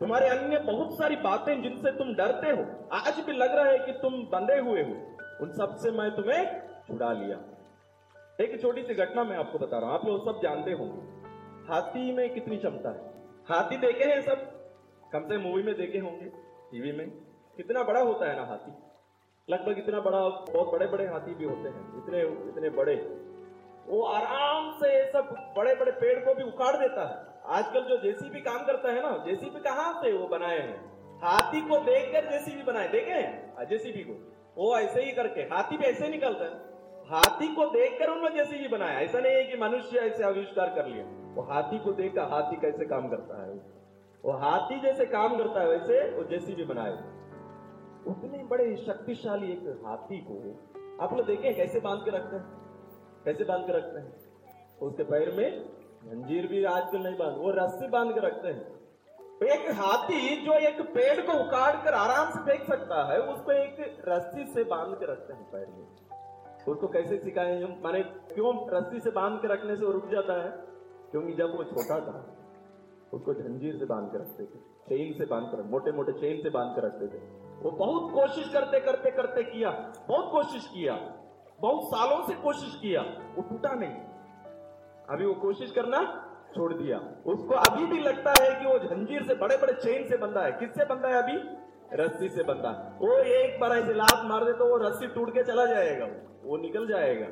तुम्हारे 0.00 0.28
अन्य 0.28 0.58
बहुत 0.58 0.98
सारी 0.98 1.16
बातें 1.16 1.62
जिनसे 1.62 1.90
तुम 1.90 2.14
डरते 2.14 2.50
हो, 2.50 2.88
आज 2.92 3.20
भी 3.20 3.32
लग 3.32 3.54
रहा 3.54 3.64
है 3.64 3.78
कि 3.78 3.92
तुम 3.92 4.12
बंधे 4.12 4.58
हुए 4.58 4.82
हो। 4.82 5.16
उन 5.40 5.52
सबसे 5.52 5.90
मैं 5.90 6.16
तुम्हें 6.16 6.60
छुड़ा 6.88 7.12
लिया। 7.12 7.51
एक 8.40 8.62
छोटी 8.62 8.82
सी 8.82 8.94
घटना 8.94 9.24
मैं 9.24 9.36
आपको 9.36 9.58
बता 9.58 9.78
रहा 9.78 9.90
हूँ। 9.90 9.98
आप 9.98 10.06
लोग 10.06 10.24
सब 10.24 10.42
जानते 10.42 10.72
होंगे। 10.72 11.00
हाथी 11.72 12.12
में 12.12 12.34
कितनी 12.34 12.56
क्षमता 12.56 12.90
है? 12.90 13.12
हाथी 13.46 13.76
देखे 13.76 14.04
हैं 14.04 14.22
सब? 14.22 14.34
कम 15.12 15.24
से 15.28 15.38
मूवी 15.38 15.62
में 15.62 15.76
देखे 15.76 15.98
होंगे 15.98 16.26
टीवी 16.70 16.92
में। 16.92 17.10
कितना 17.56 17.82
बड़ा 17.82 18.00
होता 18.00 18.30
है 18.30 18.36
ना 18.36 18.44
हाथी? 18.44 18.72
लगभग 19.52 19.78
इतना 19.78 20.00
बड़ा, 20.00 20.18
बहुत 20.28 20.72
बड़े 20.72 20.86
बड़े 20.86 21.06
हाथी 21.06 21.34
भी 21.34 21.44
होते 21.44 21.68
हैं। 21.68 22.04
इतने 22.04 22.20
इतने 22.22 22.70
बड़े। 22.70 22.94
वो 23.86 24.02
आराम 24.02 24.72
से 24.72 25.12
सब 25.12 25.54
बड़े 25.56 25.74
बड़े 25.74 25.92
पेड़ 25.92 26.24
को 26.24 26.34
भी 26.34 26.42
उखाड़ 26.42 26.76
देता 26.76 27.08
है। 27.08 27.40
आजकल 27.56 27.80
जो 27.80 27.96
जेसीबी 27.96 28.40
काम 28.40 28.66
करता 28.66 28.92
है 28.92 29.02
ना, 29.02 29.24
जेसीबी 29.24 29.60
कहाँ 29.60 30.02
से 30.02 30.12
वो 30.12 30.26
बनाए 30.26 30.58
हैं? 30.58 30.92
हाथी 31.18 31.60
को 31.60 31.78
देखकर 31.78 32.30
जेसीबी 32.30 32.62
बनाए। 32.62 32.88
देखे 32.88 33.10
हैं? 33.10 33.66
जेसीबी 33.66 34.04
को। 34.04 34.32
वो 34.56 34.78
ऐसे 34.78 35.02
ही 35.02 35.12
करके, 35.12 35.40
हाथी 35.40 35.76
भी 35.76 35.84
ऐसे 35.84 36.08
निकलता 36.08 36.44
है। 36.44 36.71
हाथी 37.10 37.54
को 37.54 37.64
देखकर 37.64 38.10
उन्होंने 38.10 38.34
जेसीबी 38.36 38.68
बनाया। 38.68 39.00
ऐसा 39.00 39.18
नहीं 39.18 39.32
है 39.32 39.44
कि 39.44 39.56
मनुष्य 39.56 39.98
ऐसे 39.98 40.24
आविष्कार 40.24 40.74
कर 40.74 40.86
लिया। 40.86 41.04
वो 41.34 41.42
हाथी 41.42 41.78
को 41.78 41.92
देखकर 41.92 42.20
हाथी 42.20 42.56
कैसे 42.56 42.84
काम 42.84 43.08
करता 43.08 43.42
है? 43.42 43.54
वो 44.24 44.32
हाथी 44.32 44.80
जैसे 44.80 45.04
काम 45.06 45.36
करता 45.38 45.60
है 45.60 45.68
वैसे 45.68 46.16
वो 46.16 46.24
जैसी 46.24 46.54
भी 46.54 46.64
बनाए। 46.64 46.92
उतने 48.06 48.44
बड़े 48.44 48.76
शक्तिशाली 48.76 49.52
एक 49.52 49.82
हाथी 49.86 50.18
को 50.18 50.34
आप 51.04 51.12
लोग 51.16 51.26
देखें, 51.26 51.56
कैसे 51.56 51.80
बाँध 51.80 52.04
के 52.04 52.10
रखते 52.10 52.36
हैं? 52.36 52.44
कैसे 53.24 53.44
बाँध 53.44 53.66
के 53.66 53.72
रखते 53.72 53.98
हैं? 53.98 54.12
उसके 54.82 55.02
पैर 55.02 55.32
में 55.32 55.64
जंजीर 56.04 56.46
भी 56.46 56.64
आजकल 56.64 56.98
नहीं 56.98 57.16
बाँध, 57.16 57.36
वो 57.38 57.50
रस्सी 57.50 57.88
बाँध 57.88 58.14
के 58.14 58.20
रखते 58.20 58.48
हैं। 58.48 58.82
तो 59.38 59.46
एक 59.46 59.70
हाथी 59.70 60.46
जो 60.46 60.52
एक 60.52 60.80
पेड़ 60.80 61.20
को 61.20 61.32
उखाड़ 61.32 61.84
कर 61.84 61.94
आराम 61.94 62.30
से 62.30 62.38
फेंक 62.38 62.66
सकता 62.66 63.12
है, 63.12 63.20
उसको 63.20 63.52
एक 63.52 64.02
रस्सी 64.08 64.44
से 64.44 64.64
बाँध 64.64 64.94
के 64.94 65.06
रखते 65.06 65.32
हैं 65.32 65.50
पैर 65.50 65.66
में। 65.66 66.11
उसको 66.68 66.88
कैसे 66.88 67.18
सिखाए? 67.18 67.62
माने 67.84 68.02
क्यों 68.02 68.70
रस्सी 68.70 69.00
से 69.00 69.10
बाँध 69.10 69.40
के 69.40 69.48
रखने 69.48 69.76
से 69.76 69.86
वो 69.86 69.92
रुक 69.92 70.08
जाता 70.08 70.42
है? 70.44 70.50
क्योंकि 71.10 71.32
जब 71.32 71.56
वो 71.56 71.64
छोटा 71.64 72.00
था, 72.00 72.36
उसको 73.12 73.34
जंजीर 73.34 73.76
से 73.76 73.84
बाँध 73.84 74.12
कर 74.12 74.18
रखते 74.18 74.42
थे, 74.42 74.58
चेन 74.58 75.18
से 75.18 75.24
बाँध 75.24 75.44
कर 75.44 75.62
मोटे 75.62 75.92
मोटे 75.92 76.12
चेन 76.12 76.42
से 76.42 76.50
बाँध 76.50 76.76
कर 76.76 76.82
रखते 76.82 77.06
थे। 77.06 77.42
वो 77.62 77.70
बहुत 77.70 78.12
कोशिश 78.12 78.52
करते 78.52 78.80
करते 78.80 79.10
करते 79.10 79.42
किया। 79.42 79.70
बहुत 80.08 80.32
कोशिश 80.32 80.66
किया। 80.66 80.94
बहुत 81.60 81.80
सालों 81.84 82.26
से 82.26 82.34
कोशिश 82.34 82.78
किया। 82.82 83.02
वो 83.36 83.42
टूटा 83.42 83.74
नहीं। 83.74 83.94
अभी 85.10 85.26
वो 85.26 85.34
कोशिश 85.34 85.72
करना 85.72 86.28
छोड़ 86.54 86.74
दिया। 86.74 86.98
उसको 87.26 87.54
अभी 87.54 87.86
भी 87.86 88.00
लगता 88.00 88.30
है 88.30 88.60
कि 88.60 88.66
वो 88.66 88.78
जंजीर 88.78 89.22
से 89.22 89.34
बड़े 89.34 89.56
बड़े 89.56 89.72
चेन 89.72 90.08
से 90.08 90.16
बंधा 90.16 90.40
है। 90.40 90.52
किससे 90.52 90.84
बंधा 90.84 91.08
है 91.08 91.22
अभी? 91.22 91.61
रस्सी 91.94 92.28
से 92.28 92.42
बंधा। 92.42 92.98
वो 93.00 93.16
एक 93.18 93.60
बार 93.60 93.72
ऐसे 93.72 93.94
लात 93.94 94.24
मार 94.24 94.44
दे 94.44 94.52
तो 94.52 94.66
वो 94.66 94.76
रस्सी 94.76 95.06
टूट 95.06 95.34
के 95.34 95.42
चला 95.42 95.66
जाएगा। 95.66 96.06
वो 96.44 96.56
निकल 96.56 96.86
जाएगा। 96.86 97.26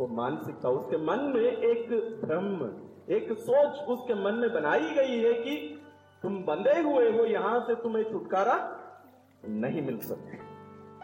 वो 0.00 0.06
मानसिकता 0.06 0.68
उसके 0.68 0.96
मन 0.96 1.32
में 1.34 1.40
एक 1.40 1.90
भ्रम, 2.24 2.46
एक 3.14 3.32
सोच 3.32 3.88
उसके 3.88 4.14
मन 4.14 4.34
में 4.34 4.52
बनाई 4.52 4.90
गई 4.90 5.18
है 5.18 5.32
कि 5.32 5.84
तुम 6.22 6.36
बंधे 6.44 6.80
हुए 6.80 7.10
हो, 7.12 7.24
यहाँ 7.24 7.60
से 7.60 7.74
तुम्हें 7.74 8.04
छुटकारा 8.10 8.56
नहीं 9.48 9.82
मिल 9.82 9.98
सकते। 9.98 10.38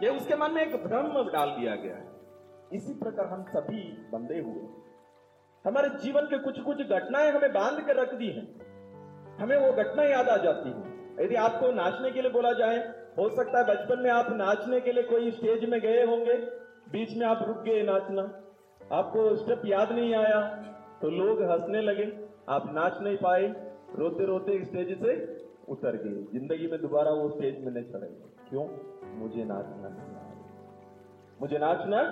ये 0.06 0.16
उसके 0.16 0.36
मन 0.36 0.50
में 0.50 0.62
एक 0.62 0.84
भ्रम 0.84 1.30
डाल 1.30 1.50
दिया 1.50 1.74
गया 1.74 1.96
है। 1.96 2.12
इसी 2.72 2.94
प्रकार 2.94 3.26
हम 3.26 3.42
सभी 3.44 3.82
बंधे 4.12 4.40
हुए। 4.40 4.66
हमारे 5.64 5.88
जीवन 5.88 6.22
के 6.22 6.38
कुछ 6.38 6.60
कुछ 6.60 6.76
घटनाएँ 6.76 7.30
हमें 7.30 7.52
बाँध 7.52 7.80
के 7.80 7.92
रख 7.92 8.14
दी 8.14 8.28
हैं। 8.28 8.46
हमें 9.38 9.56
वो 9.56 9.72
घटना 9.72 10.02
याद 10.02 10.28
आ 10.28 10.36
जाती 10.36 10.68
है। 10.68 10.93
यदि 11.20 11.34
आपको 11.36 11.70
नाचने 11.72 12.10
के 12.10 12.22
लिए 12.22 12.30
बोला 12.30 12.52
जाए, 12.54 12.78
हो 13.18 13.28
सकता 13.30 13.58
है 13.58 13.64
बचपन 13.66 13.98
में 13.98 14.10
आप 14.10 14.30
नाचने 14.32 14.80
के 14.80 14.92
लिए 14.92 15.02
कोई 15.04 15.30
स्टेज 15.30 15.64
में 15.70 15.80
गए 15.80 16.04
होंगे, 16.04 16.34
बीच 16.92 17.16
में 17.16 17.26
आप 17.26 17.44
रुक 17.48 17.62
गए 17.64 17.82
नाचना। 17.82 18.22
आपको 18.80 19.34
स्टेप 19.36 19.62
याद 19.66 19.92
नहीं 19.92 20.14
आया 20.14 20.40
तो 21.02 21.10
लोग 21.10 21.42
हंसने 21.42 21.80
लगे, 21.82 22.10
आप 22.48 22.72
नाच 22.74 23.00
नहीं 23.00 23.16
पाए 23.18 23.46
रोते 23.96 24.24
रोते 24.26 24.64
स्टेज 24.64 24.98
से 25.00 25.14
उतर 25.68 25.96
गए। 25.96 26.22
ज़िंदगी 26.32 26.66
में 26.66 26.80
दोबारा 26.80 27.10
वो 27.12 27.28
स्टेज 27.30 27.64
में 27.64 27.72
नहीं 27.72 27.84
चढ़े 27.84 28.06
क्यों? 28.48 28.66
मुझे 29.16 29.44
नाचना 29.44 29.88
नहीं 29.88 30.14
आया। 30.14 30.32
मुझे 31.40 31.58
नाचना 31.58 32.02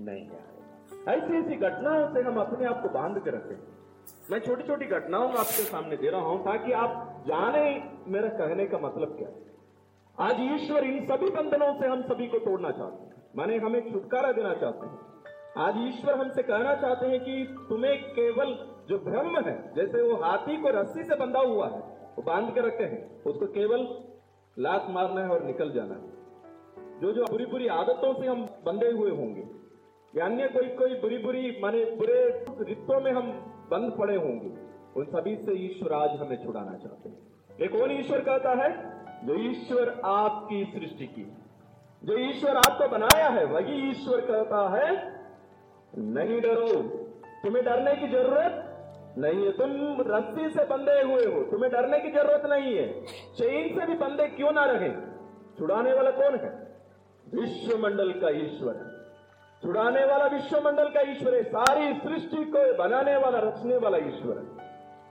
नहीं 0.00 0.28
आया। 0.30 1.14
ऐसी 1.14 1.36
ऐसी 1.36 1.56
घटनाओं 1.58 2.06
से 2.14 2.22
हम 2.22 2.40
अपने 2.40 2.66
आप 2.66 2.82
को 2.82 2.88
बाँध 2.90 3.18
के 3.24 3.30
रखें। 3.30 3.56
मैं 4.30 4.38
छोटी 4.40 4.62
छोटी 4.62 4.86
घटनाओं 4.86 5.28
आपके 5.30 5.64
सामने 5.64 5.96
दे 5.96 6.10
रहा 6.10 6.20
हूँ, 6.20 6.44
ताकि 6.44 6.72
आप 6.74 7.15
जाने 7.26 7.84
मेरा 8.08 8.28
कहने 8.28 8.66
का 8.66 8.78
मतलब 8.78 9.16
क्या 9.18 9.28
है? 9.28 9.46
आज 10.18 10.36
ईश्वर 10.40 10.84
इन 10.84 11.06
सभी 11.06 11.30
बंधनों 11.30 11.80
से 11.80 11.86
हम 11.86 12.02
सभी 12.02 12.26
को 12.26 12.38
तोड़ना 12.38 12.70
चाहते 12.70 13.04
हैं। 13.04 13.22
माने 13.36 13.56
हमें 13.56 13.92
छुटकारा 13.92 14.32
देना 14.32 14.54
चाहते 14.54 14.86
हैं। 14.86 14.98
आज 15.56 15.74
ईश्वर 15.78 16.14
हमसे 16.14 16.42
कहना 16.42 16.74
चाहते 16.74 17.06
हैं 17.06 17.20
कि 17.20 17.56
तुम्हें 17.68 18.10
केवल 18.10 18.58
जो 18.88 18.98
ब्रह्म 18.98 19.40
है, 19.40 19.74
जैसे 19.74 20.02
वो 20.02 20.16
हाथी 20.16 20.56
को 20.56 20.68
रस्सी 20.68 21.04
से 21.04 21.14
बंधा 21.14 21.40
हुआ 21.40 21.68
है, 21.68 21.80
वो 22.16 22.22
बाँध 22.22 22.54
के 22.54 22.60
रखे 22.60 22.84
हैं, 22.84 23.22
उसको 23.22 23.46
केवल 23.46 24.04
लात 24.58 24.86
मारना 24.90 25.20
है 25.20 25.28
और 25.28 25.42
निकल 25.42 25.72
जाना 25.72 25.94
है। 25.94 26.16
जो 27.00 27.12
जो 27.12 27.24
बुरी 27.24 27.46
बुरी 27.46 27.66
आदतों 27.66 28.14
से 28.14 28.26
हम 28.26 28.46
बंधे 28.64 28.90
हुए 28.90 29.10
होंगे 29.10 29.46
या 30.18 30.24
अन्य 30.24 30.48
कोई 30.48 30.68
कोई 30.68 30.94
बुरी 30.94 31.18
बुरी, 31.18 31.58
माने 31.62 31.84
बुरे 31.84 32.44
रिश्तों 32.60 33.00
में 33.00 33.12
हम 33.12 33.32
बंद 33.70 33.92
पड़े 33.98 34.16
होंगे। 34.16 34.65
उन 34.96 35.04
सभी 35.04 35.36
से 35.36 35.52
ईश्वर 35.52 35.92
आज 35.92 36.10
हमें 36.10 36.44
छुड़ाना 36.44 36.74
चाहते 36.74 37.08
हैं। 37.08 37.18
एक 37.60 37.72
कौन 37.72 37.90
ईश्वर 37.90 38.20
कहता 38.20 38.50
है? 38.50 38.68
जो 39.26 39.34
ईश्वर 39.50 40.00
आपकी 40.04 40.64
सृष्टि 40.64 41.06
की 41.06 41.36
जो 42.04 42.18
ईश्वर 42.18 42.56
आपको 42.56 42.88
बनाया 42.88 43.28
है, 43.28 43.44
वही 43.44 43.90
ईश्वर 43.90 44.20
कहता 44.20 44.68
है, 44.68 44.90
नहीं 45.98 46.40
डरो, 46.40 46.82
तुम्हें 47.42 47.64
डरने 47.64 47.94
की 47.96 48.08
ज़रूरत 48.08 48.62
नहीं 49.18 49.44
है। 49.44 49.52
तुम 49.52 49.70
रस्सी 50.14 50.48
से 50.48 50.64
बंधे 50.64 51.02
हुए 51.02 51.24
हो, 51.24 51.42
तुम्हें 51.42 51.72
डरने 51.72 52.00
की 52.00 52.10
ज़रूरत 52.10 52.42
नहीं 52.46 52.76
है। 52.76 53.04
चेन 53.38 53.80
से 53.80 53.86
भी 53.86 53.94
बंधे 53.94 54.26
क्यों 54.28 54.52
ना 54.52 54.64
रहे? 54.64 54.90
छुड़ाने 55.58 55.92
वाला 55.92 56.10
कौन 56.10 56.34
है? 56.34 56.76
विश्व 57.34 57.78
मंडल 57.78 58.12
का 58.12 58.28
ईश्वर 58.28 58.76
है। 58.76 58.96
छुड़ाने 59.62 60.04
वाला 60.04 60.26
विश्व 60.26 60.60
मंडल 60.64 60.88
का 60.88 61.00
ईश्वर 61.00 61.34
है। 61.34 61.42
सारी 61.42 61.94
सृष्टि 61.94 62.44
को 62.44 62.74
बनाने 62.78 63.16
वाला, 63.16 63.38
रचने 63.38 63.76
वाला 63.76 63.98
ईश्वर 63.98 64.38
है। 64.38 64.55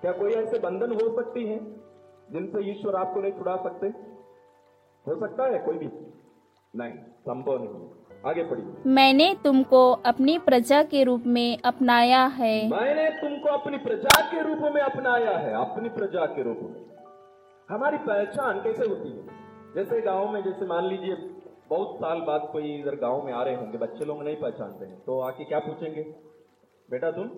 क्या 0.01 0.11
कोई 0.11 0.31
ऐसे 0.31 0.59
बंधन 0.59 0.91
हो 0.93 1.15
सकती 1.15 1.45
है 1.45 1.59
जिनसे 2.31 2.69
ईश्वर 2.71 2.95
आपको 2.95 3.21
नहीं 3.21 3.31
छुड़ा 3.31 3.55
सकते? 3.55 3.87
हो 5.05 5.19
सकता 5.19 5.43
है 5.43 5.59
कोई 5.59 5.77
भी? 5.77 5.89
नहीं 6.75 6.93
संभव 7.19 7.63
नहीं। 7.63 8.21
आगे 8.25 8.43
पढ़िए। 8.43 8.91
मैंने 8.91 9.33
तुमको 9.43 9.91
अपनी 10.05 10.37
प्रजा 10.39 10.81
के 10.83 11.03
रूप 11.03 11.23
में 11.27 11.57
अपनाया 11.65 12.25
है। 12.25 12.55
मैंने 12.69 13.09
तुमको 13.21 13.49
अपनी 13.49 13.77
प्रजा 13.77 14.21
के 14.31 14.41
रूप 14.41 14.73
में 14.73 14.81
अपनाया 14.81 15.37
है 15.37 15.53
अपनी 15.53 15.89
प्रजा 15.89 16.25
के 16.25 16.43
रूप 16.43 16.59
में। 16.61 16.85
हमारी 17.69 17.97
पहचान 17.97 18.61
कैसे 18.61 18.85
होती 18.85 19.09
है? 19.09 19.23
जैसे 19.75 20.01
गाँव 20.01 20.31
में 20.31 20.43
जैसे 20.43 20.65
मान 20.65 20.85
लीजिए 20.85 21.15
बहुत 21.69 21.95
साल 21.95 22.19
बाद 22.21 22.49
कोई 22.51 22.73
इधर 22.75 22.95
गाँव 22.95 23.25
में 23.25 23.33
आ 23.33 23.43
रहे 23.43 23.55
होंगे 23.55 23.77
बच्चे 23.77 24.05
लोग 24.05 24.23
नहीं 24.23 24.35
पहचानते 24.35 24.85
हैं 24.85 24.99
तो 24.99 25.19
आके 25.19 25.43
क्या 25.43 25.59
पूछेंगे? 25.59 26.03
बेटा 26.91 27.11
तुम? 27.11 27.29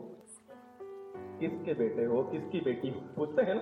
किसके 1.40 1.74
बेटे 1.74 2.06
हो, 2.06 2.24
किसकी 2.24 2.60
बेटी 2.60 2.90
हो, 2.90 3.02
पूछते 3.16 3.42
हैं 3.42 3.56
ना? 3.56 3.62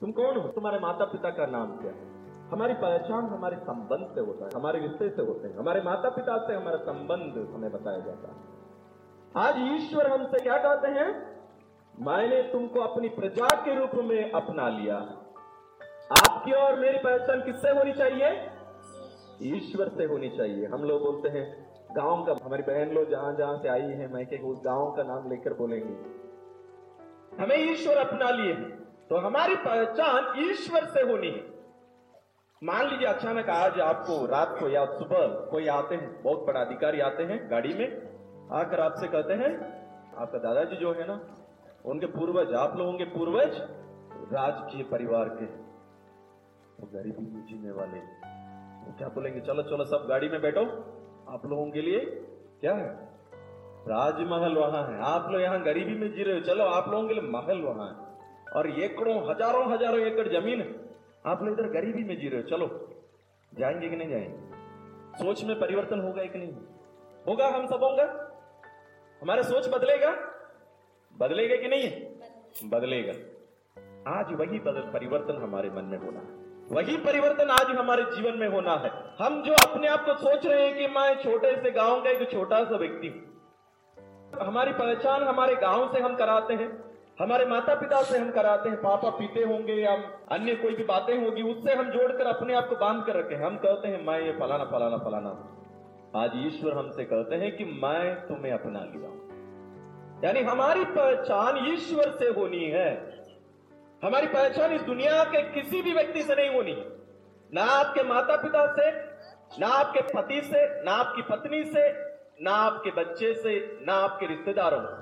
तुम 0.00 0.12
कौन 0.12 0.36
हो? 0.36 0.48
तुम्हारे 0.48 0.78
माता 0.78 1.04
पिता 1.04 1.30
का 1.30 1.46
नाम 1.46 1.76
क्या 1.76 1.90
है? 1.90 2.12
हमारी 2.50 2.74
पहचान, 2.74 3.24
हमारे 3.24 3.56
संबंध 3.56 4.14
से 4.14 4.20
होता 4.20 4.44
है, 4.44 4.50
हमारे 4.54 4.80
रिश्ते 4.80 5.10
से 5.10 5.22
होते 5.22 5.48
हैं, 5.48 5.56
हमारे 5.56 5.80
माता 5.80 6.08
पिता 6.08 6.46
से 6.46 6.54
हमारा 6.54 6.76
संबंध 6.76 7.54
हमें 7.54 7.72
बताया 7.72 7.98
जाता 7.98 8.28
है। 8.28 8.52
आज 9.46 9.54
ईश्वर 9.58 10.06
हमसे 10.06 10.38
क्या 10.40 10.58
कहते 10.58 10.88
हैं? 10.88 11.32
मैंने 12.00 12.42
तुमको 12.42 12.80
अपनी 12.80 13.08
प्रजा 13.08 13.46
के 13.46 13.78
रूप 13.78 13.90
में 13.94 14.32
अपना 14.32 14.68
लिया। 14.68 14.96
आपकी 16.12 16.52
और 16.52 16.78
मेरी 16.78 16.98
पहचान 16.98 17.40
किससे 17.40 17.68
होनी 17.68 17.92
चाहिए? 17.92 18.50
ईश्वर 19.42 19.88
से 19.88 20.04
होनी 20.04 20.28
चाहिए। 20.28 20.66
हम 20.66 20.84
लोग 20.84 21.02
बोलते 21.02 21.28
हैं, 21.28 21.72
गाँव 21.96 22.24
का, 22.24 22.36
हमारी 22.44 22.62
बहन 22.62 22.90
लोग 22.90 23.10
जहाँ 23.10 23.34
जहाँ 23.34 23.58
से 23.58 23.68
आई 23.68 23.82
है, 23.82 24.12
मैं 24.12 24.40
उस 24.40 24.62
गाँव 24.64 24.92
का 24.92 25.02
नाम 25.02 25.30
लेकर 25.30 25.54
बोलेंगे। 25.54 26.21
हमें 27.32 27.56
ईश्वर 27.56 27.96
अपना 27.98 28.30
लिए 28.30 28.54
तो 29.10 29.16
हमारी 29.18 29.54
पहचान 29.56 30.38
ईश्वर 30.40 30.84
से 30.86 31.02
होनी 31.02 31.30
है। 31.30 31.40
मान 32.62 32.88
लीजिए 32.88 33.06
अचानक 33.08 33.48
आज 33.48 33.78
आपको 33.80 34.24
रात 34.26 34.56
को 34.60 34.68
या 34.68 34.84
सुबह 34.88 35.26
कोई 35.50 35.66
आते 35.68 35.94
हैं, 35.94 36.22
बहुत 36.22 36.46
बड़ा 36.46 36.60
अधिकारी 36.60 37.00
आते 37.00 37.22
हैं 37.22 37.38
गाड़ी 37.50 37.74
में, 37.74 37.86
आकर 38.52 38.80
आपसे 38.80 39.08
कहते 39.08 39.34
हैं, 39.34 39.50
आपका 40.16 40.38
दादाजी 40.38 40.76
जो 40.76 40.92
है 40.92 41.06
ना, 41.08 41.20
उनके 41.84 42.06
पूर्वज, 42.08 42.54
आप 42.54 42.76
लोगों 42.76 42.92
के 42.92 43.04
पूर्वज, 43.08 43.56
राजकीय 44.32 44.82
परिवार 44.84 45.28
के 45.30 45.44
वो 45.44 46.86
गरीबी 46.92 47.26
में 47.26 47.44
जीने 47.46 47.70
वाले 47.70 48.00
क्या 48.98 49.08
बोलेंगे? 49.08 49.40
चलो 49.40 49.62
चलो, 49.62 49.84
सब 49.84 50.06
गाड़ी 50.08 50.28
में 50.28 50.40
बैठो। 50.42 50.60
आप 51.28 51.46
लोगों 51.46 51.70
के 51.70 51.82
लिए 51.82 52.00
क्या 52.60 52.74
है? 52.74 53.11
राजमहल 53.88 54.54
वहाँ 54.54 54.86
है। 54.86 55.00
आप 55.00 55.28
लोग 55.30 55.42
यहाँ 55.42 55.62
गरीबी 55.62 55.94
में 55.94 56.12
जी 56.12 56.22
रहे 56.22 56.34
हो। 56.34 56.40
चलो, 56.40 56.64
आप 56.64 56.88
लोगों 56.88 57.08
के 57.08 57.14
लिए 57.14 57.22
महल 57.22 57.58
वहाँ 57.58 57.88
है। 57.88 58.12
और 58.56 58.70
एकड़ों, 58.70 59.30
हज़ारों 59.30 59.72
हज़ारों 59.72 60.00
एकड़ 60.00 60.28
ज़मीन 60.28 60.60
है। 60.60 60.74
आप 61.26 61.42
लोग 61.42 61.60
इधर 61.60 61.68
गरीबी 61.68 62.04
में 62.04 62.20
जी 62.20 62.28
रहे 62.28 62.42
हो। 62.42 62.48
चलो, 62.48 62.88
जाएँगे 63.54 63.88
कि 63.88 63.96
नहीं 63.96 64.08
जाएँगे? 64.08 64.52
सोच 65.24 65.44
में 65.44 65.60
परिवर्तन 65.60 66.00
होगा 66.00 66.24
कि 66.24 66.38
नहीं? 66.38 66.52
होगा 67.28 67.46
हम 67.46 67.66
सब 67.66 67.84
होगा? 67.84 68.04
हमारा 69.22 69.42
सोच 69.42 69.68
बदलेगा? 69.68 70.10
बदलेगा 71.18 71.56
कि 71.56 71.68
नहीं? 71.68 71.90
बदलेगा। 72.70 73.12
आज 74.18 74.32
वही 74.32 74.58
बदल 74.58 74.80
परिवर्तन 74.80 75.36
हमारे 75.42 75.70
मन 75.70 75.84
में 75.84 75.98
होना 75.98 76.20
है। 76.20 76.42
वही 76.72 76.96
परिवर्तन 76.96 77.50
आज 77.50 77.76
हमारे 77.76 78.02
जीवन 78.02 78.38
में 78.38 78.48
होना 78.48 78.74
है। 78.74 78.90
हम 79.20 79.42
जो 79.42 79.52
अपने 79.52 79.88
आप 79.88 80.04
को 80.04 80.14
सोच 80.14 80.46
रहे 80.46 80.66
हैं 80.66 80.76
कि 80.78 80.86
मैं 80.86 81.22
छोटे 81.22 81.62
से 81.62 81.70
गाँव 81.70 82.02
का 82.02 82.10
एक 82.10 82.30
छोटा 82.30 82.64
सा 82.64 82.76
व्यक्ति 82.76 83.08
हूँ। 83.08 83.31
हमारी 84.40 84.72
पहचान 84.72 85.22
हमारे 85.22 85.54
गाँव 85.54 85.92
से 85.92 86.00
हम 86.00 86.16
कराते 86.16 86.54
हैं, 86.54 86.68
हमारे 87.20 87.44
माता 87.46 87.74
पिता 87.74 88.02
से 88.02 88.18
हम 88.18 88.30
कराते 88.30 88.68
हैं। 88.68 88.80
पापा 88.82 89.10
पीते 89.10 89.42
होंगे 89.42 89.74
या 89.74 89.92
अन्य 90.32 90.54
कोई 90.54 90.74
भी 90.74 90.84
बातें 90.84 91.24
होगी, 91.24 91.42
उससे 91.42 91.74
हम 91.74 91.90
जोड़कर 91.90 92.26
अपने 92.26 92.54
आप 92.54 92.68
को 92.68 92.76
बाँध 92.76 93.04
कर 93.04 93.16
रखे। 93.16 93.34
हम 93.34 93.56
कहते 93.56 93.88
हैं, 93.88 94.06
मैं 94.06 94.20
ये 94.20 94.32
फलाना 94.32 94.64
फलाना 94.64 94.96
फलाना 94.96 95.32
आज 96.16 96.30
ईश्वर 96.36 96.72
हमसे 96.72 97.04
कहते 97.04 97.36
हैं 97.36 97.56
कि 97.56 97.64
मैं 97.64 98.14
तुम्हें 98.26 98.52
अपना 98.52 98.80
लिया 98.80 99.10
यानी 100.24 100.40
हमारी 100.40 100.84
पहचान 100.84 101.56
ईश्वर 101.72 102.10
से 102.10 102.28
होनी 102.28 102.64
है। 102.64 102.88
हमारी 104.04 104.26
पहचान 104.26 104.72
इस 104.72 104.82
दुनिया 104.82 105.24
के 105.24 105.42
किसी 105.52 105.82
भी 105.82 105.92
व्यक्ति 105.92 106.22
से 106.22 106.34
नहीं 106.34 106.50
होनी। 106.50 106.74
ना 107.52 107.62
आपके 107.62 108.02
माता 108.02 108.36
पिता 108.36 108.66
से, 108.72 108.90
ना 109.60 109.66
आपके 109.66 110.02
पति 110.02 110.40
से, 110.40 110.84
ना 110.84 110.92
आपकी 110.92 111.22
पत्नी 111.22 111.64
से 111.64 112.11
ना 112.42 112.52
आपके 112.52 112.90
बच्चे 112.90 113.32
से 113.34 113.54
ना 113.86 113.94
आपके 113.94 114.26
रिश्तेदारों 114.26 114.80
से। 114.80 115.00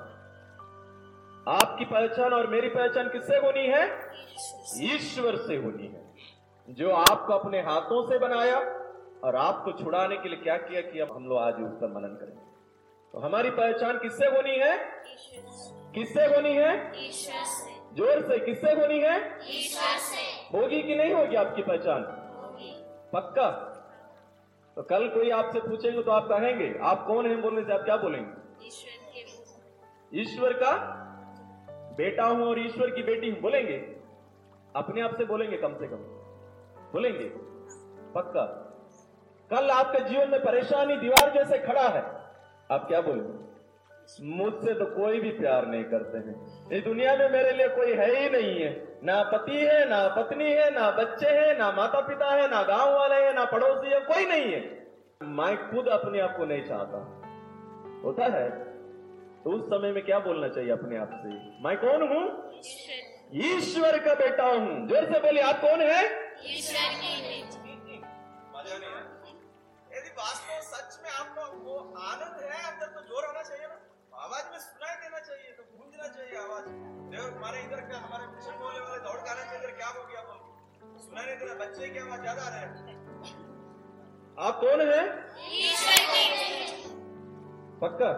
आपकी 1.47 1.85
पहचान 1.85 2.33
और 2.33 2.47
मेरी 2.47 2.69
पहचान 2.69 3.09
किससे 3.09 3.37
होनी 3.37 3.67
है? 3.67 3.85
ईश्वर 4.85 5.37
से 5.37 5.57
होनी 5.57 5.87
है। 5.87 6.75
जो 6.75 6.91
आपको 6.91 7.33
अपने 7.33 7.61
हाथों 7.61 8.03
से 8.09 8.19
बनाया 8.19 8.59
और 9.25 9.37
आपको 9.37 9.73
छुड़ाने 9.73 10.17
के 10.17 10.29
लिए 10.29 10.39
क्या 10.39 10.57
किया 10.57 10.81
कि 10.81 10.99
अब 10.99 11.13
हम 11.13 11.27
लोग 11.29 11.39
आज 11.39 11.55
उसका 11.55 11.87
मनन 11.87 12.15
करेंगे 12.21 12.49
तो 13.15 13.19
हमारी 13.19 13.51
पहचान 13.51 13.99
किससे 13.99 14.27
होनी 14.27 14.57
है? 14.57 14.77
किससे 15.95 16.27
होनी 16.35 16.53
है? 16.53 16.93
से 17.13 17.73
ज़ोर 17.97 18.23
से 18.23 18.39
किससे 18.39 18.73
होनी 18.73 19.01
है? 19.01 19.19
होगी 20.55 20.83
कि 20.83 20.95
नहीं 20.95 21.15
होगी 21.15 21.37
आपकी 21.37 21.63
पहचान? 21.63 22.03
पक्का? 23.13 23.49
तो 24.81 24.85
कल 24.85 25.09
कोई 25.09 25.31
आपसे 25.31 25.61
पूछेंगे 25.61 26.03
तो 26.03 26.11
आप 26.11 26.25
कहेंगे। 26.25 26.79
आप 26.83 27.07
कौन 27.07 27.27
है 27.27 27.43
बोलने 27.43 27.65
से 27.65 27.73
आप 27.73 27.81
क्या 27.81 27.97
बोलेंगे? 27.97 28.67
ईश्वर 28.67 30.21
ईश्वर 30.21 30.53
का 30.53 30.71
बेटा 31.97 32.25
हूँ 32.25 32.47
और 32.47 32.59
ईश्वर 32.59 32.91
की 32.91 33.03
बेटी 33.03 33.31
हूँ 33.31 33.41
बोलेंगे? 33.41 33.77
अपने 34.77 35.01
आप 35.01 35.17
से 35.19 35.25
बोलेंगे 35.25 35.57
कम 35.57 35.75
से 35.75 35.87
कम। 35.87 35.97
बोलेंगे? 36.93 37.25
पक्का। 38.15 38.45
कल 39.51 39.71
आपके 39.71 40.01
जीवन 40.09 40.31
में 40.31 40.41
परेशानी 40.41 40.97
दीवार 40.97 41.33
जैसे 41.35 41.59
खड़ा 41.59 41.89
है। 41.89 42.03
आप 42.71 42.85
क्या 42.89 43.01
बोलेंगे? 43.01 43.40
मुझसे 44.21 44.75
तो 44.75 44.85
कोई 44.87 45.21
भी 45.21 45.31
प्यार 45.31 45.67
नहीं 45.67 45.85
करते 45.85 46.19
हैं। 46.19 46.35
इस 46.73 46.85
दुनिया 46.85 47.15
में 47.17 47.29
मेरे 47.31 47.53
लिए 47.53 47.69
कोई 47.69 47.93
है 47.93 48.09
ही 48.17 48.29
नहीं 48.31 48.55
है। 48.63 48.71
ना 49.05 49.23
पति 49.33 49.57
है 49.57 49.89
ना 49.91 49.99
पत्नी 50.17 50.51
है 50.53 50.71
ना 50.71 50.91
बच्चे 50.91 51.29
हैं 51.29 51.59
ना 51.59 51.71
माता 51.73 52.01
पिता 52.01 52.31
है 52.31 52.49
ना 52.51 52.63
गाँव 52.63 52.95
वाले 52.95 53.23
हैं 53.25 53.35
ना 53.35 53.45
पड़ोसी 53.45 53.89
है 53.89 54.01
कोई 54.07 54.27
नहीं 54.27 54.53
है। 54.53 54.61
मैं 55.31 55.57
खुद 55.71 55.89
अपने 55.89 56.21
आप 56.21 56.37
को 56.37 56.45
नहीं 56.45 56.65
चाहता। 56.69 56.99
होता 58.05 58.25
है। 58.35 58.49
तो 59.45 59.51
उस 59.51 59.63
समय 59.67 59.93
में 59.93 60.03
क्या 60.05 60.19
बोलना 60.19 60.49
चाहिए 60.49 60.71
अपने 60.71 60.97
आप 60.99 61.11
से? 61.15 61.29
मैं 61.65 61.77
कौन 61.77 62.03
हूँ? 62.09 62.25
ईश्वर। 63.45 63.99
का 63.99 64.15
बेटा 64.15 64.45
हूँ। 64.45 64.89
ज़ोर 64.89 65.05
से 65.05 65.21
बोलिए 65.21 65.43
आप 65.43 65.61
कौन 65.61 65.81
है? 65.83 66.03
ईश्वर 66.47 66.81
यदि 69.91 70.11
वास्तव 70.19 70.61
सच 70.65 70.99
में 71.03 71.11
आपका 71.11 71.43
वो 71.63 71.77
आनंद 72.01 72.43
है 72.43 72.59
अंदर 72.71 72.87
तो 72.87 73.01
ज़ोर 73.09 73.25
आना 73.25 73.43
चाहिए 73.43 73.67
ना। 73.67 73.80
आवाज़ 74.21 74.47
में 74.53 74.59
सुनाई 74.61 74.97
देना 75.03 75.19
चाहिए 75.27 75.53
तो 75.59 75.63
गूंजना 75.75 76.09
चाहिए 76.15 76.37
आवाज़। 76.39 76.65
देखो 77.13 77.27
हमारे 77.37 77.61
इधर 77.61 77.81
क्या 77.91 77.99
हमारे 78.01 78.27
मिशन 78.33 78.59
बोलने 78.63 78.81
वाले 78.81 78.99
दौड़ 79.05 79.21
गाने 79.29 79.45
के 79.51 79.57
इधर 79.59 79.71
क्या 79.77 79.87
हो 79.89 80.03
गया 80.09 80.23
बोल। 80.27 80.41
सुनाई 81.05 81.25
नहीं 81.27 81.37
दे 81.39 81.45
रहा 81.45 81.55
बच्चे 81.61 81.89
की 81.89 81.99
आवाज़ 81.99 82.21
ज़्यादा 82.21 82.43
आ 82.43 82.49
रहे 82.49 82.61
हैं। 82.61 82.73
आप 84.47 84.61
कौन 84.61 84.81
है? 84.89 85.01
ईश्वर 85.61 86.03
की। 86.11 86.25
पक्का? 87.81 88.11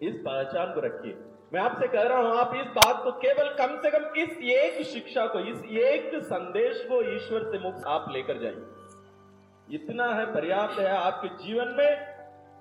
इस 0.00 0.16
पहचान 0.26 0.74
को 0.74 0.80
रखिए। 0.80 1.14
मैं 1.52 1.60
आपसे 1.60 1.86
कह 1.88 2.02
रहा 2.04 2.18
हूँ 2.18 2.36
आप 2.38 2.52
इस 2.56 2.66
बात 2.74 3.02
को 3.04 3.12
केवल 3.20 3.48
कम 3.58 3.76
से 3.82 3.90
कम 3.90 4.04
इस 4.22 4.32
एक 4.54 4.82
शिक्षा 4.86 5.26
को 5.26 5.38
इस 5.52 5.62
एक 5.84 6.10
संदेश 6.24 6.82
को 6.88 7.00
ईश्वर 7.14 7.48
से 7.52 7.58
मुक्त 7.60 7.86
आप 7.94 8.10
लेकर 8.12 8.42
जाइए। 8.42 9.76
इतना 9.76 10.06
है 10.14 10.26
पर्याप्त 10.34 10.78
है 10.78 10.90
आपके 10.96 11.28
जीवन 11.44 11.74
में 11.78 11.90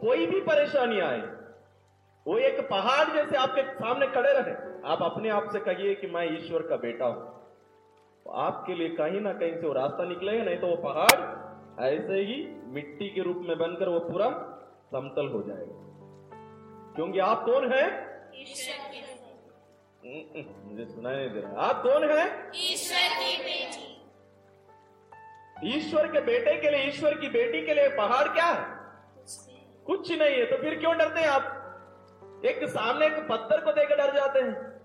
कोई 0.01 0.25
भी 0.27 0.39
परेशानी 0.43 0.99
आए 1.01 1.21
वो 2.27 2.37
एक 2.37 2.59
पहाड़ 2.69 3.07
जैसे 3.13 3.35
आपके 3.37 3.61
सामने 3.73 4.07
खड़े 4.07 4.31
रहे। 4.33 4.53
आप 4.91 5.01
अपने 5.01 5.29
आप 5.29 5.49
से 5.51 5.59
कहिए 5.59 5.93
कि 5.95 6.07
मैं 6.07 6.23
ईश्वर 6.33 6.61
का 6.61 6.77
बेटा 6.77 7.05
हूँ। 7.05 7.21
तो 8.25 8.31
आपके 8.41 8.75
लिए 8.75 8.89
कहीं 8.95 9.21
ना 9.21 9.33
कहीं 9.33 9.53
से 9.53 9.67
वो 9.67 9.73
रास्ता 9.73 10.05
निकलेगा 10.05 10.43
नहीं 10.43 10.57
तो 10.57 10.67
वो 10.67 10.75
पहाड़ 10.83 11.19
ऐसे 11.85 12.19
ही 12.21 12.35
मिट्टी 12.73 13.09
के 13.09 13.21
रूप 13.21 13.37
में 13.47 13.57
बनकर 13.57 13.89
वो 13.89 13.99
पूरा 13.99 14.29
समतल 14.91 15.27
हो 15.27 15.41
जाएगा। 15.47 15.75
क्योंकि 16.95 17.19
आप 17.19 17.43
कौन 17.45 17.71
है? 17.73 17.83
ईश्वर 18.41 18.77
की 18.91 19.01
बेटी 19.01 19.15
मुझे 20.65 20.85
सुनाई 20.85 21.15
नहीं 21.15 21.29
दे 21.29 21.39
रहा। 21.39 21.51
आप 21.61 21.81
कौन 21.83 22.03
है? 22.11 22.25
ईश्वर 22.65 23.07
की 23.19 23.31
बेटी। 23.43 23.85
ईश्वर 25.75 26.07
के 26.07 26.21
बेटे 26.21 26.55
के 26.61 26.71
लिए 26.71 26.87
ईश्वर 26.87 27.13
की 27.13 27.29
बेटी 27.29 27.61
के 27.65 27.73
लिए 27.73 27.89
पहाड़ 27.97 28.27
क्या 28.27 28.45
है? 28.45 28.65
कुछ 29.85 30.11
नहीं 30.11 30.35
है 30.35 30.45
तो 30.45 30.57
फिर 30.57 30.79
क्यों 30.79 30.97
डरते 30.97 31.19
हैं 31.19 31.27
आप? 31.29 31.53
एक 32.45 32.69
सामने 32.69 33.07
एक 33.07 33.27
पत्थर 33.27 33.61
को 33.61 33.71
देखकर 33.71 33.97
डर 33.97 34.15
जाते 34.15 34.39
हैं। 34.39 34.81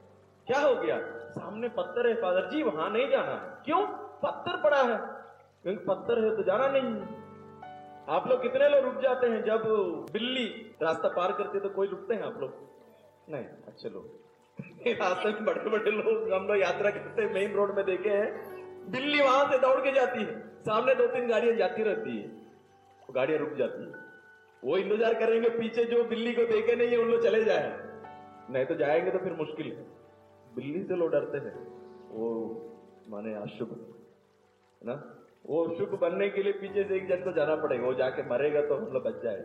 क्या 0.46 0.60
हो 0.60 0.74
गया? 0.74 0.98
सामने 1.30 1.68
पत्थर 1.68 2.08
है, 2.08 2.14
फादर 2.14 2.50
जी, 2.50 2.62
वहाँ 2.62 2.90
नहीं 2.90 3.10
जाना। 3.10 3.62
क्यों? 3.64 3.86
पत्थर 4.22 4.62
पड़ा 4.62 4.82
है। 4.82 5.22
क्योंकि 5.62 5.84
पत्थर 5.84 6.24
है 6.24 6.36
तो 6.36 6.42
जाना 6.42 6.68
नहीं। 6.68 6.82
है 6.82 7.22
आप 8.08 8.28
लोग 8.28 8.42
कितने 8.42 8.68
लोग 8.68 8.84
रुक 8.84 9.02
जाते 9.02 9.26
हैं 9.26 9.44
जब 9.44 9.62
बिल्ली 10.12 10.76
रास्ता 10.82 11.08
पार 11.08 11.32
करती 11.32 11.60
तो 11.60 11.68
कोई 11.68 11.88
रुकते 11.88 12.14
हैं 12.14 12.22
आप 12.22 12.40
लोग? 12.40 12.52
नहीं, 13.28 13.44
अच्छे 13.44 13.88
लोग। 13.88 14.06
रास्ते 14.86 15.28
में 15.28 15.44
बड़े 15.44 15.70
बड़े 15.70 15.90
लोग 15.90 16.32
हम 16.32 16.46
लोग 16.46 16.56
यात्रा 16.56 16.90
करते 16.90 17.22
हैं, 17.22 17.34
मेन 17.34 17.52
रोड 17.52 17.76
में 17.76 17.84
देखे 17.84 18.08
हैं। 18.08 18.52
बिल्ली 18.90 19.22
वहाँ 19.22 19.52
से 19.52 19.58
दौड़ 19.58 19.80
के 19.80 19.92
जाती 19.92 20.24
है। 20.24 20.40
सामने 20.40 20.94
दो 20.94 21.06
तीन 21.06 21.28
गाड़ियाँ 21.28 21.56
जाती 21.56 21.82
रहती 21.82 22.18
है। 22.18 22.42
गाड़ियाँ 23.10 23.40
रुक 23.40 23.52
जाती 23.52 23.84
है। 23.84 24.11
वो 24.62 24.76
इंतज़ार 24.78 25.14
करेंगे 25.14 25.48
पीछे 25.50 25.84
जो 25.84 26.02
बिल्ली 26.04 26.32
को 26.32 26.44
देखे 26.44 26.74
नहीं 26.76 26.88
है 26.88 26.96
उन 26.96 27.10
लोग 27.10 27.22
चले 27.22 27.42
जाए। 27.44 27.70
नहीं 28.50 28.64
तो 28.66 28.74
जाएँगे 28.74 29.10
तो 29.10 29.18
फिर 29.18 29.32
मुश्किल 29.32 29.66
है। 29.66 29.84
बिल्ली 30.54 30.82
से 30.84 30.96
लोग 30.96 31.10
डरते 31.12 31.38
हैं। 31.38 31.54
वो 32.10 32.28
माने 33.08 33.34
अशुभ, 33.34 33.70
है 34.82 34.88
ना? 34.88 34.94
वो 35.46 35.64
शुभ 35.78 35.98
बनने 36.00 36.28
के 36.28 36.42
लिए 36.42 36.52
पीछे 36.52 36.84
से 36.84 36.96
एक 36.96 37.08
जन 37.08 37.24
को 37.24 37.32
जाना 37.32 37.56
पड़ेगा। 37.56 37.86
वो 37.86 37.94
जाके 37.94 38.22
मरेगा 38.22 38.60
तो 38.62 38.76
हम 38.76 38.92
लोग 38.92 39.02
बच 39.04 39.22
जाए 39.22 39.40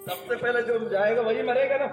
सबसे 0.00 0.36
पहले 0.36 0.62
जो 0.62 0.78
जाएगा 0.88 1.22
वही 1.22 1.42
मरेगा 1.42 1.76
ना। 1.76 1.88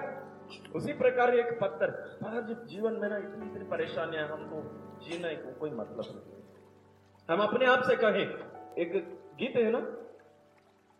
उसी 0.75 0.93
प्रकार 0.93 1.35
एक 1.35 1.47
पत्थर। 1.61 1.89
आज 2.27 2.51
जीवन 2.67 2.93
में 2.93 3.07
ना 3.09 3.17
इतनी 3.17 3.45
इतनी 3.45 3.65
परेशानियाँ 3.69 4.27
हमको 4.27 4.61
जीना 5.01 5.33
को 5.33 5.59
कोई 5.59 5.69
मतलब 5.71 6.05
नहीं। 6.07 6.43
हम 7.29 7.41
अपने 7.47 7.65
आप 7.65 7.83
से 7.83 7.95
कहें। 7.95 8.25
एक 8.77 8.93
गीत 9.39 9.55
है 9.55 9.71
ना? 9.71 9.79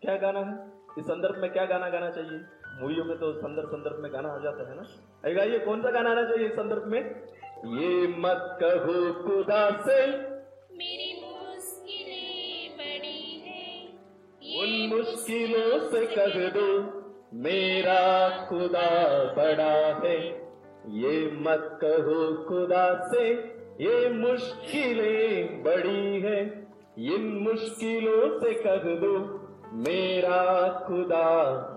क्या 0.02 0.16
गाना 0.16 0.40
है? 0.40 0.72
इस 0.98 1.06
संदर्भ 1.06 1.42
में 1.42 1.54
क्या 1.54 1.66
गाना 1.66 1.90
गाना 1.90 2.10
चाहिए? 2.10 2.42
मूवियों 2.82 3.06
में 3.06 3.18
तो 3.18 3.34
संदर्भ 3.34 3.68
संदर्भ 3.68 4.04
में 4.04 4.14
गाना 4.14 4.30
आ 4.30 4.38
जाता 4.38 4.70
है 4.70 4.76
ना? 4.76 4.82
अरे 5.26 5.34
गाइए 5.34 5.60
कौन 5.60 5.82
सा 5.82 5.92
गाना 5.92 6.12
आना 6.12 6.24
चाहिए 6.24 6.46
इस 6.46 6.54
संदर्भ 6.54 6.84
में? 6.84 7.26
ये 7.66 8.08
मत 8.08 8.58
कहो 8.64 9.24
खुदा 9.24 9.70
से। 9.70 10.08
मेरी 10.78 11.22
मुश्किलें 11.26 12.78
बड़ी 12.78 13.40
हैं। 13.40 13.90
उन 14.60 14.98
मुश्किलों 14.98 15.80
से 15.80 16.06
कह 16.06 16.50
दो 16.50 16.98
मेरा 17.34 18.30
खुदा 18.50 19.24
बड़ा 19.34 20.08
है। 20.08 20.28
ये 20.90 21.32
मत 21.32 21.80
कहो 21.84 22.44
खुदा 22.44 23.10
से 23.14 23.30
ये 23.82 24.10
मुश्किलें 24.10 25.64
बड़ी 25.64 26.22
है। 26.22 26.68
इन 27.00 27.48
मुश्किलों 27.50 28.40
से 28.40 28.54
कह 28.54 28.96
दो 28.96 29.37
मेरा 29.78 30.44
खुदा 30.88 31.26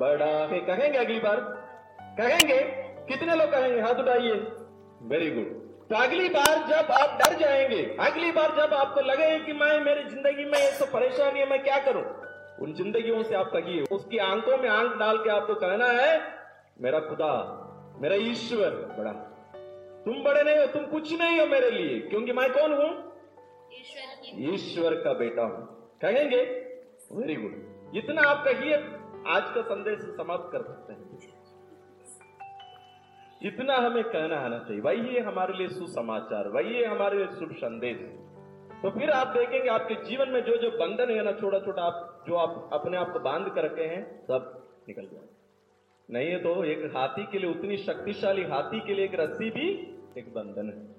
बड़ा 0.00 0.26
है। 0.46 0.60
कहेंगे 0.60 0.98
अगली 0.98 1.18
बार? 1.20 1.40
कहेंगे? 2.18 2.58
कितने 3.08 3.34
लोग 3.36 3.50
कहेंगे? 3.50 3.80
हाथ 3.80 3.94
उठाइए। 3.94 4.34
वेरी 5.10 5.30
गुड 5.30 5.58
तो 5.90 5.96
अगली 5.96 6.28
बार 6.28 6.58
जब 6.68 6.90
आप 6.92 7.18
डर 7.18 7.34
जाएँगे 7.38 7.82
अगली 8.00 8.30
बार 8.32 8.54
जब 8.56 8.74
आपको 8.74 9.00
लगे 9.00 9.38
कि 9.38 9.52
मैं 9.52 9.80
मेरी 9.84 10.04
ज़िंदगी 10.04 10.44
में 10.44 10.58
ये 10.58 10.70
तो 10.78 10.86
परेशानी 10.86 11.40
है 11.40 11.48
मैं 11.50 11.62
क्या 11.62 11.78
करूँ? 11.78 12.02
उन 12.62 12.72
जिंदगियों 12.72 13.22
से 13.22 13.34
आप 13.34 13.50
कहिए 13.52 13.82
उसकी 13.92 14.18
आँखों 14.18 14.56
में 14.58 14.68
आँख 14.68 14.96
डाल 14.98 15.18
के 15.18 15.30
आपको 15.30 15.54
कहना 15.54 15.86
है 15.92 16.20
मेरा 16.80 17.00
खुदा 17.00 17.32
मेरा 18.02 18.16
ईश्वर 18.16 18.70
बड़ा 18.98 19.12
तुम 20.04 20.22
बड़े 20.24 20.42
नहीं 20.42 20.58
हो 20.58 20.66
तुम 20.66 20.84
कुछ 20.92 21.12
नहीं 21.20 21.40
हो 21.40 21.46
मेरे 21.46 21.70
लिए 21.70 21.98
क्योंकि 22.00 22.32
मैं 22.32 22.48
कौन 22.52 22.72
हूँ? 22.72 22.90
ईश्वर 24.54 24.94
का 24.94 25.12
बेटा 25.14 25.42
हूँ। 25.42 25.66
कहेंगे? 26.02 26.42
वेरी 27.12 27.34
गुड 27.34 27.69
इतना 27.94 28.22
आप 28.22 28.44
कहिए, 28.44 28.74
आज 29.26 29.55
का 29.55 29.62
संदेश 29.62 29.98
समाप्त 29.98 30.53
कर 30.53 30.62
सकते 30.62 30.92
हैं। 30.92 31.20
इतना 33.42 33.76
हमें 33.76 34.05
कहना 34.05 34.37
आना 34.37 34.59
चाहिए। 34.59 34.81
वही 34.81 35.14
है 35.14 35.20
हमारे 35.20 35.55
लिए 35.55 35.68
सुसमाचार, 35.68 36.48
वही 36.48 36.74
है 36.74 36.85
हमारे 36.85 37.18
लिए 37.18 37.26
शुभ 37.26 37.53
संदेश। 37.53 37.96
तो 38.83 38.90
फिर 38.90 39.11
आप 39.11 39.26
देखेंगे 39.26 39.68
आपके 39.68 39.94
जीवन 39.94 40.29
में 40.29 40.44
जो 40.44 40.57
जो 40.57 40.70
बंधन 40.70 41.11
है 41.11 41.24
ना 41.24 41.33
छोटा 41.33 41.59
छोटा 41.59 41.83
आप, 41.83 42.24
जो 42.29 42.35
आप 42.35 42.70
अपने 42.72 42.96
आप 42.96 43.12
को 43.12 43.18
बाँध 43.18 43.55
कर 43.55 43.64
रखे 43.64 43.83
हैं, 43.83 44.22
सब 44.22 44.68
निकल 44.88 45.03
जाए। 45.03 45.29
नहीं 46.11 46.29
है 46.29 46.42
तो 46.42 46.64
एक 46.64 46.96
हाथी 46.96 47.26
के 47.26 47.38
लिए 47.38 47.50
उतनी 47.50 47.76
शक्तिशाली 47.76 48.42
हाथी 48.42 48.81
के 48.81 48.94
लिए 48.94 49.05
एक 49.05 49.14
रस्सी 49.14 49.50
भी 49.50 49.70
एक 50.18 50.35
बंधन 50.35 50.66
है। 50.68 50.96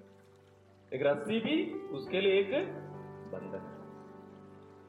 एक 0.94 1.08
रस्सी 1.08 1.40
भी 1.40 1.74
उसके 1.74 2.22
लिए 2.22 2.40
एक 2.40 2.52
बंधन 3.32 3.60
है। 3.60 3.82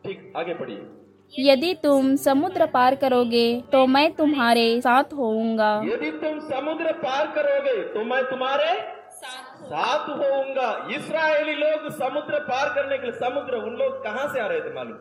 ठीक, 0.02 0.32
आगे 0.36 0.54
पढ़िए। 0.54 0.86
यदि 1.34 1.72
तुम 1.74 2.14
समुद्र 2.16 2.66
पार 2.66 2.94
करोगे 2.94 3.44
तो 3.72 3.86
मैं 3.86 4.12
तुम्हारे 4.14 4.80
साथ 4.80 5.12
होऊँगा। 5.14 5.70
यदि 5.84 6.10
तुम 6.12 6.38
समुद्र 6.48 6.92
पार 6.94 7.26
करोगे 7.34 7.82
तो 7.94 8.04
मैं 8.04 8.22
तुम्हारे 8.24 8.74
साथ 9.62 10.08
होऊँगा। 10.10 10.68
इसराइली 10.90 11.54
लोग 11.54 11.88
समुद्र 11.92 12.38
पार 12.40 12.68
करने 12.74 12.98
के 12.98 13.06
लिए, 13.06 13.12
समुद्र, 13.14 13.56
उन 13.56 13.76
लोग 13.76 14.02
कहाँ 14.04 14.28
से 14.28 14.40
आ 14.40 14.46
रहे 14.46 14.60
थे 14.60 14.74
मालूम? 14.74 14.96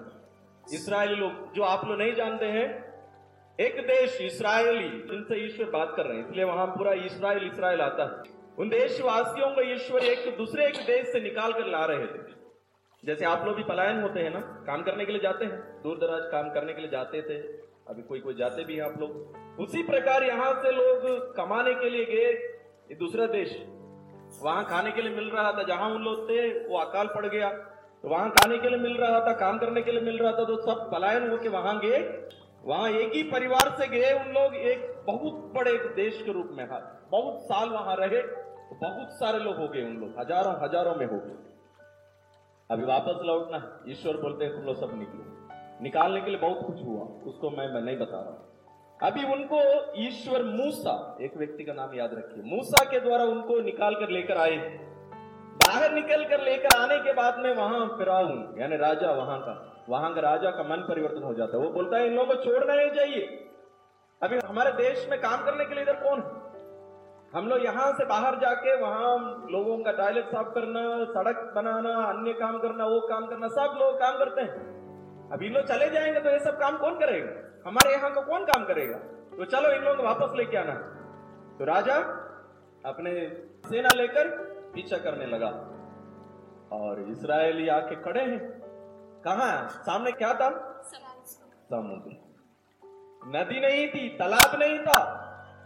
इसराइली 0.73 1.15
लोग, 1.15 1.53
जो 1.55 1.63
आप 1.63 1.85
लोग 1.87 1.97
नहीं 1.99 2.13
जानते 2.15 2.45
हैं, 2.47 2.67
एक 3.59 3.79
देश 3.87 4.17
इसराइली 4.23 4.89
जिनसे 5.07 5.45
ईश्वर 5.45 5.69
बात 5.69 5.93
कर 5.97 6.05
रहे 6.05 6.17
हैं, 6.17 6.27
इसलिए 6.27 6.45
वहाँ 6.45 6.67
पूरा 6.67 6.93
इसराइल 7.05 7.47
इसराइल 7.47 7.81
आता 7.81 8.03
है। 8.05 8.39
उन 8.59 8.69
देशवासियों 8.69 9.49
को 9.49 9.71
ईश्वर 9.73 10.03
एक, 10.05 10.37
दूसरे 10.37 10.65
एक 10.65 10.85
देश 10.87 11.07
से 11.07 11.19
निकाल 11.21 11.53
कर 11.53 11.67
ला 11.67 11.85
रहे 11.85 12.05
थे 12.05 12.39
जैसे 13.03 13.25
आप 13.25 13.45
लोग 13.45 13.55
भी 13.55 13.63
पलायन 13.63 14.01
होते 14.01 14.19
हैं 14.19 14.29
ना, 14.29 14.39
काम 14.65 14.81
करने 14.83 15.05
के 15.05 15.11
लिए 15.11 15.21
जाते 15.21 15.45
हैं, 15.45 15.57
दूर 15.83 15.97
दराज 15.97 16.25
काम 16.31 16.49
करने 16.49 16.73
के 16.73 16.81
लिए 16.81 16.89
जाते 16.89 17.21
थे, 17.21 17.37
अभी 17.89 18.01
कोई 18.03 18.19
कोई 18.19 18.35
जाते 18.35 18.63
भी 18.63 18.75
हैं 18.75 18.83
आप 18.83 18.99
लोग। 18.99 19.59
उसी 19.59 19.83
प्रकार 19.83 20.23
यहाँ 20.23 20.53
से 20.63 20.71
लोग 20.71 21.35
कमाने 21.35 21.73
के 21.75 21.89
लिए 21.89 22.05
गए 22.07 22.95
दूसरा 22.95 23.25
देश। 23.29 23.55
वहाँ 24.41 24.63
खाने 24.65 24.91
के 24.91 25.01
लिए 25.01 25.15
मिल 25.15 25.29
रहा 25.29 25.51
था, 25.51 25.63
जहाँ 25.63 25.89
उन 25.89 26.03
लोग 26.03 26.29
थे, 26.29 26.67
वो 26.67 26.77
अकाल 26.79 27.07
पड़ 27.15 27.25
गया। 27.27 27.49
तो 28.03 28.09
वहाँ 28.09 28.29
खाने 28.31 28.57
के 28.57 28.69
लिए 28.69 28.79
मिल 28.79 28.97
रहा 28.97 29.19
था, 29.19 29.33
काम 29.35 29.57
करने 29.59 29.81
के 29.81 29.91
लिए 29.91 30.01
मिल 30.01 30.17
रहा 30.17 30.31
था 30.31 30.45
तो 30.45 30.61
सब 30.61 30.89
पलायन 30.91 31.29
होके 31.29 31.49
वहाँ 31.49 31.79
गए। 31.79 31.99
वहाँ 32.63 32.89
एक 32.91 33.13
ही 33.13 33.23
परिवार 33.25 33.75
से 33.77 33.87
गए 33.89 34.11
उन 34.15 34.33
लोग, 34.33 34.55
एक 34.55 35.03
बहुत 35.07 35.53
बड़े 35.55 35.77
देश 35.95 36.21
के 36.21 36.33
रूप 36.33 36.49
में 36.53 36.63
हाँ 36.65 36.81
बहुत 37.11 37.41
साल 37.43 37.69
वहाँ 37.69 37.95
रहे 37.97 38.21
तो 38.21 38.75
बहुत 38.77 39.13
सारे 39.13 39.39
लोग 39.39 39.55
हो 39.57 39.67
गए 39.67 39.83
उन 39.83 39.95
लोग, 39.95 40.19
हज़ारों 40.19 40.53
हज़ारों 40.63 40.95
में 40.95 41.05
हो 41.05 41.17
गए। 41.17 41.49
अभी 42.71 42.83
वापस 42.85 43.19
लौटना 43.25 43.57
ईश्वर 43.87 44.17
बोलते 44.17 44.45
हैं, 44.45 44.53
तुम 44.53 44.65
लोग 44.65 44.75
सब 44.75 44.91
निकलो। 44.99 45.23
निकालने 45.83 46.21
के 46.21 46.29
लिए 46.29 46.39
बहुत 46.39 46.59
कुछ 46.67 46.83
हुआ। 46.83 47.05
उसको 47.27 47.49
मैं 47.49 47.67
मैं 47.73 47.81
नहीं 47.81 47.97
बता 47.97 48.19
रहा 48.19 49.07
अभी 49.07 49.23
उनको 49.33 49.59
ईश्वर 50.01 50.43
मूसा, 50.45 51.17
एक 51.21 51.37
व्यक्ति 51.37 51.63
का 51.63 51.73
नाम 51.73 51.95
याद 51.95 52.13
रखिए, 52.13 52.43
मूसा 52.45 52.83
के 52.91 52.99
द्वारा 52.99 53.23
उनको 53.25 53.59
निकाल 53.61 53.95
कर 53.95 54.09
लेकर 54.09 54.37
आए। 54.37 54.57
बाहर 55.61 55.93
निकल 55.93 56.23
कर 56.25 56.41
लेकर 56.41 56.77
आने 56.77 56.97
के 56.99 57.13
बाद 57.13 57.39
में 57.39 57.53
वहाँ 57.55 57.87
फिराउन 57.97 58.55
यानी 58.59 58.77
राजा 58.77 59.11
वहाँ 59.13 59.39
का 59.39 59.85
वहाँ 59.89 60.13
का 60.13 60.21
राजा 60.21 60.51
का 60.51 60.63
मन 60.63 60.85
परिवर्तन 60.89 61.23
हो 61.23 61.33
जाता 61.33 61.57
है। 61.57 61.63
वो 61.63 61.69
बोलता 61.71 61.97
है, 61.97 62.07
इन 62.07 62.15
लोगों 62.15 62.35
को 62.35 62.43
छोड़ना 62.43 62.75
नहीं 62.75 62.91
चाहिए 62.91 63.21
अभी 64.21 64.37
हमारे 64.39 64.71
देश 64.73 65.07
में 65.09 65.19
काम 65.21 65.45
करने 65.45 65.65
के 65.65 65.73
लिए 65.73 65.83
इधर 65.83 65.99
कौन 66.03 66.19
है? 66.19 66.50
हम 67.35 67.47
लोग 67.47 67.63
यहाँ 67.63 67.93
से 67.93 68.05
बाहर 68.05 68.35
जाके 68.35 68.81
वहाँ 68.81 69.17
लोगों 69.51 69.77
का 69.77 69.91
टॉयलेट 69.91 70.25
साफ़ 70.25 70.47
करना, 70.47 71.05
सड़क 71.05 71.53
बनाना, 71.55 71.93
अन्य 72.05 72.33
काम 72.33 72.57
करना, 72.59 72.85
वो 72.85 72.99
काम 72.99 73.25
करना, 73.25 73.47
सब 73.47 73.77
लोग 73.79 73.95
काम 73.95 74.17
करते 74.17 74.41
हैं। 74.41 75.29
अब 75.31 75.43
इन 75.43 75.53
लोग 75.53 75.65
चले 75.65 75.89
जाएँगे 75.89 76.19
तो 76.19 76.29
ये 76.29 76.39
सब 76.39 76.59
काम 76.59 76.77
कौन 76.77 76.99
करेगा? 76.99 77.61
हमारे 77.69 77.93
यहाँ 77.93 78.13
का 78.13 78.21
कौन 78.21 78.45
काम 78.45 78.65
करेगा? 78.65 78.97
तो 79.37 79.45
चलो 79.45 79.69
इन 79.69 79.81
लोगों 79.83 79.97
को 79.97 80.03
वापस 80.03 80.35
लेके 80.35 80.57
आना। 80.57 80.73
तो 81.59 81.65
राजा 81.65 81.95
अपने 82.85 83.29
सेना 83.65 83.89
लेकर 83.95 84.27
पीछा 84.73 84.97
करने 84.97 85.25
लगा। 85.25 85.49
और 86.77 87.01
इसराइली 87.01 87.67
आके 87.67 87.95
खड़े 87.95 88.21
हैं। 88.21 88.39
कहा 89.21 89.67
सामने 89.67 90.11
क्या 90.11 90.33
था? 90.33 90.49
समुद्र। 91.69 92.17
नदी 93.37 93.59
नहीं 93.59 93.87
थी, 93.87 94.09
तालाब 94.09 94.59
नहीं 94.59 94.79
था। 94.79 95.17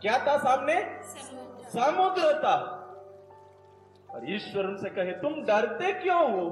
क्या 0.01 0.17
था 0.17 0.37
सामने? 0.37 1.01
समुद्र 1.75 2.33
था 2.39 2.55
और 4.09 4.29
ईश्वर 4.29 4.65
उनसे 4.65 4.89
कहे, 4.89 5.11
तुम 5.11 5.41
डरते 5.43 5.91
क्यों 5.93 6.21
हो? 6.31 6.49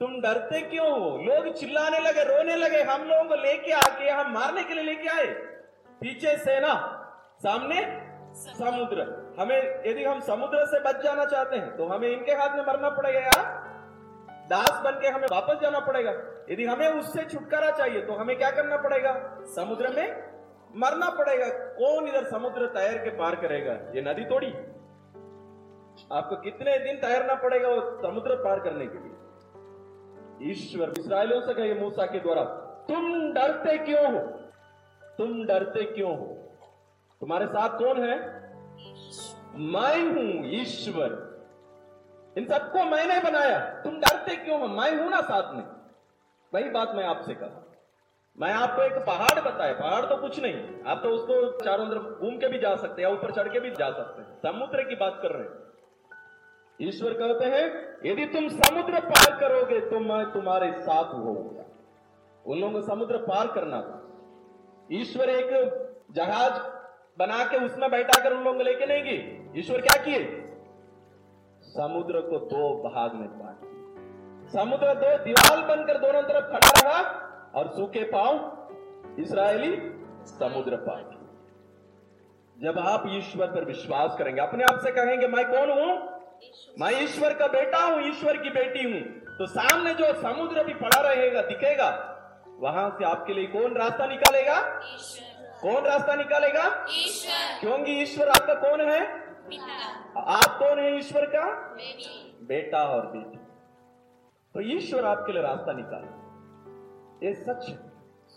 तुम 0.00 0.20
डरते 0.20 0.60
क्यों 0.60 0.90
हो? 0.90 1.10
लोग 1.18 1.54
चिल्लाने 1.54 1.98
लगे, 1.98 2.24
रोने 2.24 2.56
लगे, 2.56 2.82
हम 2.82 3.02
लोगों 3.02 3.24
को 3.24 3.34
लेके 3.34 3.72
आके, 3.72 4.08
हम 4.10 4.32
मारने 4.32 4.62
के 4.64 4.74
लिए 4.74 4.84
लेके 4.84 5.08
आए। 5.08 5.26
पीछे 6.00 6.36
सेना, 6.38 6.74
सामने 7.38 7.80
समुद्र। 8.34 9.04
हमें, 9.40 9.58
यदि 9.86 10.04
हम 10.04 10.20
समुद्र 10.20 10.64
से 10.66 10.80
बच 10.80 11.02
जाना 11.02 11.24
चाहते 11.24 11.56
हैं 11.56 11.76
तो 11.76 11.86
हमें 11.86 12.08
इनके 12.08 12.32
हाथ 12.32 12.56
में 12.56 12.64
मरना 12.66 12.88
पड़ेगा 12.90 13.20
यार। 13.20 13.44
दास 14.50 14.80
बन 14.84 14.98
के 15.00 15.08
हमें 15.08 15.26
वापस 15.32 15.60
जाना 15.62 15.80
पड़ेगा। 15.80 16.10
यदि 16.50 16.64
हमें 16.66 16.88
उससे 16.88 17.22
छुटकारा 17.24 17.70
चाहिए 17.70 18.00
तो 18.02 18.14
हमें 18.14 18.36
क्या 18.38 18.50
करना 18.50 18.76
पड़ेगा? 18.76 19.12
समुद्र 19.56 19.88
में 19.88 20.31
मरना 20.76 21.10
पड़ेगा। 21.10 21.48
कौन 21.48 22.08
इधर 22.08 22.24
समुद्र 22.24 22.66
तैर 22.66 22.98
के 22.98 23.10
पार 23.10 23.34
करेगा? 23.34 23.72
ये 23.72 24.02
नदी 24.02 24.24
तोड़ी 24.24 24.52
आपको 26.12 26.36
कितने 26.36 26.78
दिन 26.78 26.96
तैरना 26.96 27.34
पड़ेगा 27.34 27.68
वो 27.68 27.80
समुद्र 28.02 28.34
पार 28.34 28.60
करने 28.60 28.86
के 28.86 28.98
लिए? 28.98 30.50
ईश्वर 30.52 30.92
इसराइलियों 30.98 31.40
से 31.40 31.54
कहे 31.54 31.74
मूसा 31.74 32.06
के 32.06 32.20
द्वारा, 32.20 32.44
तुम 32.88 33.32
डरते 33.32 33.78
क्यों 33.78 34.12
हो? 34.12 34.20
तुम 35.18 35.44
डरते 35.46 35.84
क्यों 35.84 36.18
हो? 36.18 36.26
तुम्हारे 37.20 37.46
साथ 37.46 37.78
कौन 37.78 38.02
है? 38.02 38.16
मैं 39.54 40.12
हूँ 40.12 40.46
ईश्वर। 40.46 41.20
इन 42.38 42.44
सबको 42.44 42.84
मैंने 42.84 43.20
बनाया। 43.20 43.58
तुम 43.58 44.00
डरते 44.00 44.36
क्यों 44.36 44.60
हो? 44.60 44.68
मैं 44.68 45.02
हूँ 45.02 45.10
ना 45.10 45.20
साथ 45.20 45.54
में। 45.54 45.64
वही 46.54 46.70
बात 46.70 46.94
मैं 46.94 47.04
आपसे 47.04 47.34
कहा 47.34 47.71
मैं 48.38 48.52
आपको 48.52 48.82
एक 48.82 48.94
पहाड़ 49.06 49.40
बताया, 49.40 49.72
पहाड़ 49.72 50.04
तो 50.04 50.16
कुछ 50.16 50.38
नहीं। 50.40 50.54
आप 50.86 51.00
तो 51.02 51.08
उसको 51.08 51.64
चारों 51.64 51.86
तरफ़ 51.86 52.20
घूम 52.20 52.36
के 52.36 52.48
भी 52.48 52.58
जा 52.58 52.74
सकते 52.76 53.02
हैं 53.02 53.08
ऊपर 53.08 53.32
चढ़ 53.32 53.48
के 53.48 53.60
भी 53.60 53.70
जा 53.70 53.90
सकते 53.90 54.22
हैं। 54.22 54.36
समुद्र 54.36 54.82
की 54.82 54.94
बात 54.94 55.18
कर 55.22 55.30
रहे 55.30 55.42
हैं। 55.42 56.88
ईश्वर 56.88 57.12
कहते 57.12 57.44
हैं, 57.44 57.64
यदि 58.06 58.24
तुम 58.26 58.48
समुद्र 58.48 59.00
पार 59.00 59.38
करोगे 59.40 59.80
तो 59.80 60.00
मैं 60.00 60.24
तुम्हारे 60.32 60.72
साथ 60.72 61.12
होऊँगा। 61.14 61.64
उन 62.46 62.58
लोगों 62.58 62.72
को 62.72 62.86
समुद्र 62.86 63.18
पार 63.18 63.46
करना 63.46 63.80
था। 63.80 63.98
ईश्वर 64.92 65.30
एक 65.30 65.50
जहाज़ 66.12 66.60
बना 67.18 67.44
के 67.44 67.64
उसमें 67.64 67.90
बैठा 67.90 68.22
कर 68.22 68.32
उन 68.32 68.44
लोगों 68.44 68.58
को 68.58 68.64
लेके 68.64 68.86
नहीं 68.86 69.02
गए 69.02 69.60
ईश्वर 69.60 69.80
क्या 69.80 70.02
किए? 70.04 70.20
समुद्र 71.62 72.20
को 72.20 72.38
दो 72.46 72.72
भाग 72.82 73.14
में 73.14 73.28
बांट 73.38 74.50
समुद्र 74.50 74.94
दो 74.94 75.16
दीवार 75.24 75.64
बनकर 75.66 75.98
दोनों 75.98 76.22
तरफ़ 76.22 76.46
खड़ा 76.46 76.70
रहा। 76.82 77.28
और 77.54 77.68
सूखे 77.68 78.04
पाँव 78.12 79.20
इसराइली 79.22 79.70
समुद्र 80.28 80.76
किए। 80.88 81.20
जब 82.56 82.78
आप 82.78 83.04
ईश्वर 83.08 83.46
पर 83.46 83.64
विश्वास 83.64 84.14
करेंगे 84.18 84.40
अपने 84.40 84.64
आप 84.64 84.78
से 84.78 84.90
कहेंगे 84.92 85.26
मैं 85.26 85.44
कौन 85.46 85.70
हूँ? 85.70 85.92
मैं 86.80 86.90
ईश्वर 87.02 87.34
का 87.34 87.46
बेटा 87.46 87.78
हूँ 87.78 88.02
ईश्वर 88.08 88.36
की 88.36 88.50
बेटी 88.50 88.82
हूँ। 88.84 89.00
तो 89.38 89.46
सामने 89.48 89.94
जो 89.94 90.12
समुद्र 90.22 90.64
भी 90.64 90.74
पड़ा 90.74 91.00
रहेगा 91.00 91.42
दिखेगा 91.42 91.90
वहाँ 92.60 92.88
से 92.90 93.04
आपके 93.04 93.34
लिए 93.34 93.46
कौन 93.46 93.74
रास्ता 93.76 94.06
निकालेगा? 94.06 94.56
कौन 95.62 95.84
रास्ता 95.84 96.14
निकालेगा? 96.14 96.68
क्योंकि 97.60 97.92
ईश्वर 98.02 98.28
आपका 98.28 98.54
कौन 98.60 98.80
है? 98.80 99.00
आप 100.16 100.58
कौन 100.58 100.78
है 100.78 100.96
ईश्वर 100.98 101.26
का? 101.26 101.44
बेटा 102.48 102.84
और 102.88 103.06
बेटी। 103.06 103.38
तो 104.54 104.60
ईश्वर 104.76 105.04
आपके 105.04 105.32
लिए 105.32 105.42
रास्ता 105.42 105.72
निकाले 105.72 106.21
ये 107.22 107.32
सच 107.34 107.68
है। 107.68 107.74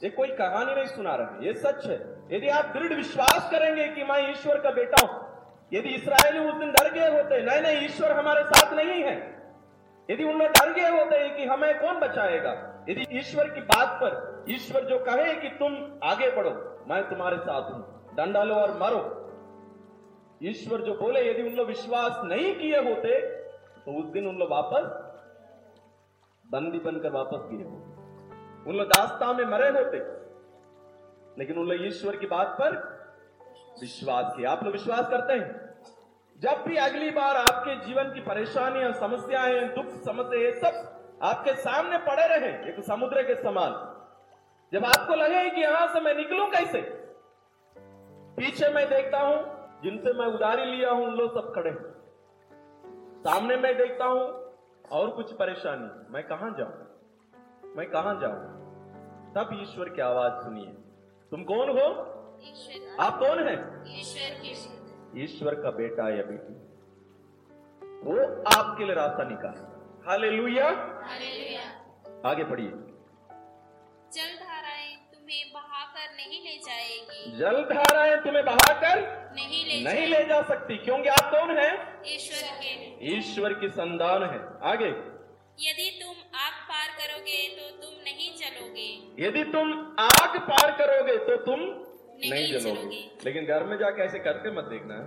ये 0.02 0.10
कोई 0.10 0.28
कहानी 0.34 0.74
नहीं 0.76 0.86
सुना 0.88 1.16
रहे। 1.16 1.46
ये 1.46 1.54
सच 1.56 1.86
है। 1.86 1.98
यदि 2.32 2.48
आप 2.50 2.74
दृढ़ 2.74 2.94
विश्वास 2.94 3.50
करेंगे 3.52 3.88
कि 3.90 4.04
मैं 4.04 4.20
ईश्वर 4.32 4.60
का 4.62 4.72
बेटा 4.72 5.02
हूँ, 5.02 5.24
यदि 5.72 5.90
इसराइली 5.90 6.40
उस 6.40 6.56
दिन 6.56 6.72
डर 6.72 6.92
गए 6.94 7.10
होते, 7.12 7.42
नहीं 7.42 7.62
नहीं, 7.62 7.86
ईश्वर 7.86 8.12
हमारे 8.12 8.44
साथ 8.46 8.74
नहीं 8.74 9.02
है। 9.04 9.16
यदि 10.10 10.24
उन 10.24 10.38
लोग 10.40 10.50
डर 10.50 10.74
गए 10.74 10.90
होते 10.92 11.30
कि 11.30 11.46
हमें 11.46 11.80
कौन 11.80 12.00
बचाएगा? 12.00 12.52
यदि 12.90 13.06
ईश्वर 13.20 13.50
की 13.50 13.62
बात 13.64 13.98
पर 14.02 14.46
ईश्वर 14.50 14.84
जो 14.86 14.98
कहे 15.06 15.34
कि 15.36 15.50
तुम 15.60 15.76
आगे 16.04 16.30
बढ़ो, 16.32 16.52
मैं 16.90 17.02
तुम्हारे 17.10 17.38
साथ 17.40 17.72
हूँ। 17.72 18.14
डंडा 18.18 18.44
लो 18.44 18.56
और 18.56 18.78
मरो। 18.78 19.02
ईश्वर 20.42 20.82
जो 20.82 20.94
बोले, 20.96 21.30
यदि 21.30 21.42
उन 21.42 21.56
लोग 21.56 21.68
विश्वास 21.68 22.22
नहीं 22.26 22.54
किए 22.56 22.80
होते 22.84 23.20
तो 23.78 23.92
उस 23.94 24.06
दिन 24.12 24.28
उन 24.28 24.38
लोग 24.38 24.50
वापस, 24.52 24.86
बंदी 26.46 26.80
बनकर 26.82 27.12
वापस 27.12 27.50
गए 27.52 27.64
होते। 27.64 27.85
उन 28.68 28.76
लोग 28.76 28.88
दास्ता 28.88 29.34
में 29.34 29.46
मरे 29.46 29.70
होते। 29.70 29.98
लेकिन 31.40 31.58
उन 31.58 31.68
लोग 31.68 31.86
ईश्वर 31.86 32.16
की 32.16 32.28
बात 32.28 32.48
पर 32.48 32.96
विश्वास 33.82 34.34
किया। 34.38 34.52
आप 34.52 34.64
लोग 34.64 34.74
विश्वास 34.74 35.10
करते 35.10 35.34
हैं? 35.34 35.66
जब 36.40 36.64
भी 36.68 36.76
अगली 36.76 37.12
बार 37.12 37.36
आपके 37.36 37.86
जीवन 37.86 38.14
की 38.14 38.20
परेशानियाँ, 38.20 38.94
समस्याएँ, 38.94 39.76
दुख, 39.76 39.86
समस्या, 39.86 40.40
ये 40.40 40.52
सब 40.52 40.92
आपके 41.24 41.56
सामने 41.56 41.98
पड़े 41.98 42.28
रहे 42.28 42.70
एक 42.70 42.84
समुद्र 42.84 43.24
के 43.24 43.36
समान। 43.36 43.72
जब 44.74 44.86
आपको 44.86 45.16
लगे 45.16 45.50
कि 45.50 45.62
यहाँ 45.62 45.88
से 45.88 46.00
मैं 46.00 46.16
निकलूं 46.16 46.48
कैसे? 46.48 46.82
पीछे 48.38 48.70
मैं 48.70 48.90
देखता 48.90 49.20
हूँ, 49.20 49.56
जिनसे 49.84 50.14
मैं 50.14 50.26
उधारी 50.26 50.66
लिया 50.66 50.92
हूँ, 50.92 51.06
उन 51.06 51.16
लोग 51.16 51.34
सब 51.34 51.54
खड़े 51.56 51.72
सामने 53.24 53.56
मैं 53.58 53.78
देखता 53.78 54.06
हूँ, 54.06 54.54
और 54.92 55.10
कुछ 55.10 55.34
परेशानी। 55.34 56.14
मैं 56.14 56.24
कहाँ 56.24 56.56
जाऊँ? 56.58 57.05
मैं 57.78 57.90
कहाँ 57.90 58.20
जाऊँ? 58.22 58.56
तब 59.34 59.60
ईश्वर 59.62 59.90
की 59.90 60.02
आवाज़ 60.02 60.44
सुनिए। 60.44 60.66
तुम 61.32 61.44
कौन 61.44 61.70
हो? 61.70 61.86
आप 63.00 63.20
कौन 63.20 63.48
है? 63.48 63.54
ईश्वर 64.00 64.40
की 64.40 65.24
ईश्वर 65.24 65.56
का 65.56 65.72
बेटा 65.72 66.10
या 66.10 66.24
बेटी? 66.24 66.54
वो 68.10 68.44
आपके 68.62 68.86
लिए 68.86 68.96
रास्ता 68.96 69.24
निकाल। 69.24 69.76
हालेलुया। 70.08 70.66
हालेलुया। 70.66 72.30
आगे 72.30 72.44
पढ़िए। 72.44 72.70
जलधाराएँ 74.14 74.96
तुम्हें 74.96 75.54
बहाकर 75.54 76.16
नहीं 76.16 76.44
ले 76.44 76.58
जाएगी। 76.58 77.38
जल 77.38 77.64
धाराएँ 77.64 78.18
तुम्हें 78.18 78.46
बहाकर 78.46 79.26
नहीं 79.36 79.84
ले 79.84 79.90
नहीं 79.90 80.08
ले 80.08 80.26
जा 80.26 80.42
सकती। 80.42 80.78
क्योंकि 80.78 81.10
आप 81.10 81.32
कौन 81.32 81.58
है? 81.58 82.02
ईश्वर 82.16 82.58
के। 82.58 83.06
ईश्वर 83.18 83.54
की 83.54 83.70
संतान 83.70 84.24
है। 84.24 84.72
आगे। 84.72 85.15
यदि 89.20 89.44
तुम 89.44 89.72
आग 90.02 90.38
पार 90.42 90.72
करोगे 90.78 91.18
तो 91.18 91.36
तुम 91.46 91.60
नहीं 91.60 92.30
नहीं 92.32 92.48
जलोगे। 92.52 92.98
लेकिन 93.26 93.46
घर 93.46 93.64
में 93.64 93.78
जाके 93.78 94.02
ऐसे 94.02 94.20
करके 94.20 94.52
मत 94.52 94.64
देखना। 94.64 94.98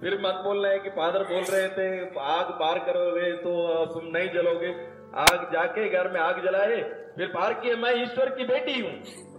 फिर 0.00 0.14
मत 0.22 0.40
बोलना 0.44 0.68
है 0.68 0.78
कि 0.78 0.90
फादर 0.90 1.22
बोल 1.24 1.44
रहे 1.44 1.68
थे 1.68 1.86
आग 2.28 2.50
पार 2.60 2.78
करोगे 2.86 3.32
तो 3.36 3.52
तुम 3.84 4.06
नहीं 4.16 4.28
जलोगे। 4.28 4.70
आग 5.20 5.48
जाके 5.52 5.88
घर 5.90 6.10
में 6.12 6.20
आग 6.20 6.42
जलाए 6.44 6.80
फिर 7.16 7.26
पार 7.28 7.52
किए 7.54 7.76
मैं 7.76 7.94
ईश्वर 8.02 8.30
की 8.30 8.44
बेटी 8.44 8.80
हूँ। 8.80 8.92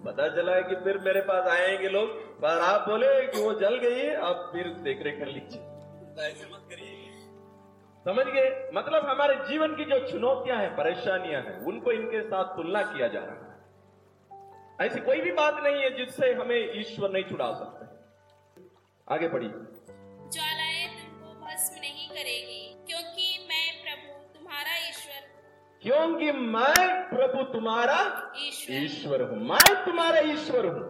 पता 0.06 0.28
चला 0.36 0.56
है 0.56 0.64
कि 0.64 0.76
फिर 0.76 0.98
मेरे 0.98 1.22
पास 1.22 1.48
आएँगे 1.50 1.90
लोग। 1.90 2.10
पर 2.42 2.62
आप 2.64 2.88
बोले 2.90 3.08
कि 3.28 3.42
वो 3.42 3.54
जल 3.60 3.76
गई 3.78 4.00
है 4.00 4.16
आप 4.22 4.50
फिर 4.54 4.68
देख 4.84 5.04
रेख 5.04 5.20
कर 5.20 5.28
लीजिए। 5.28 5.62
ऐसे 6.26 6.46
मत 6.46 6.64
करिए। 6.70 6.96
समझ 8.06 8.26
गए? 8.26 8.70
मतलब 8.74 9.06
हमारे 9.06 9.36
जीवन 9.50 9.76
की 9.76 9.86
जो 9.86 10.00
चुनौतियाँ 10.08 10.58
हैं 10.58 10.76
परेशानियाँ 10.76 11.42
हैं 11.42 11.60
उनको 11.66 11.92
इनके 11.92 12.22
साथ 12.22 12.56
तुलना 12.56 12.82
किया 12.84 13.08
जा 13.08 13.20
रहा 13.20 13.36
है। 13.36 13.49
ऐसी 14.82 15.00
कोई 15.00 15.22
भी 15.22 15.32
बात 15.32 15.56
नहीं 15.64 15.82
है 15.82 15.90
जिससे 15.98 16.32
हमें 16.34 16.80
ईश्वर 16.80 17.12
नहीं 17.12 17.24
छुड़ा 17.24 17.52
सकते। 17.54 17.86
आगे 19.08 19.28
बढ़िए 19.28 19.50
ज्वालाएँ 19.50 20.86
तुमको 20.90 21.34
भस्म 21.46 21.80
नहीं 21.82 22.08
करेगी 22.10 22.62
क्योंकि 22.88 23.28
मैं 23.50 23.66
प्रभु 23.84 24.14
तुम्हारा 24.36 24.76
ईश्वर 24.90 25.28
क्योंकि 25.84 26.32
मैं 26.32 27.10
प्रभु 27.10 27.44
तुम्हारा 27.54 27.98
ईश्वर 28.38 29.22
हूँ। 29.22 29.38
मैं 29.50 29.86
तुम्हारा 29.86 30.20
ईश्वर 30.32 30.66
हूँ। 30.66 30.88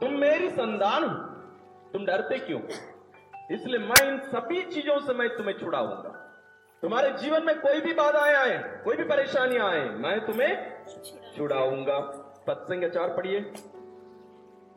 तुम 0.00 0.18
मेरी 0.20 0.48
संतान 0.50 1.04
हो। 1.04 1.14
तुम 1.92 2.04
डरते 2.06 2.38
क्यों? 2.38 2.60
इसलिए 3.56 3.78
मैं 3.78 4.06
इन 4.08 4.18
सभी 4.28 4.62
चीज़ों 4.70 4.98
से 5.00 5.14
मैं 5.14 5.28
तुम्हें 5.36 5.58
छुड़ाऊँगा 5.58 6.12
तुम्हारे 6.82 7.10
जीवन 7.18 7.44
में 7.44 7.58
कोई 7.60 7.80
भी 7.80 7.92
बाधाएँ 7.94 8.34
आए 8.34 8.56
कोई 8.84 8.96
भी 8.96 9.04
परेशानियाँ 9.04 9.68
आए 9.70 9.88
मैं 10.04 10.18
तुम्हें 10.26 10.52
छुड़ाऊँगा। 11.36 11.98
पद 12.46 12.66
संख्या 12.68 12.88
चार 12.88 13.16
पढ़िए। 13.16 13.40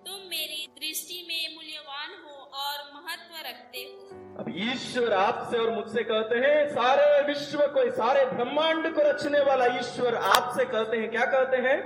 तुम 0.06 0.20
मेरी 0.30 0.62
दृष्टि 0.78 1.18
में 1.28 1.56
मूल्यवान 1.56 2.10
हो 2.24 2.36
और 2.60 2.78
महत्व 2.96 3.34
रखते 3.48 3.84
हो। 3.84 3.92
अब 4.40 4.46
ईश्वर 4.66 5.14
आपसे 5.14 5.58
और 5.58 5.70
मुझसे 5.76 6.04
कहते 6.04 6.36
हैं 6.38 6.68
सारे 6.70 7.08
विश्व 7.28 7.62
को 7.68 7.90
सारे 7.92 8.26
ब्रह्मांड 8.26 8.94
को 8.96 9.10
रचने 9.10 9.40
वाला 9.44 9.66
ईश्वर 9.80 10.16
आपसे 10.16 10.66
कहते 10.66 10.98
हैं 10.98 11.10
क्या 11.12 11.26
कहते 11.26 11.58
हैं? 11.68 11.78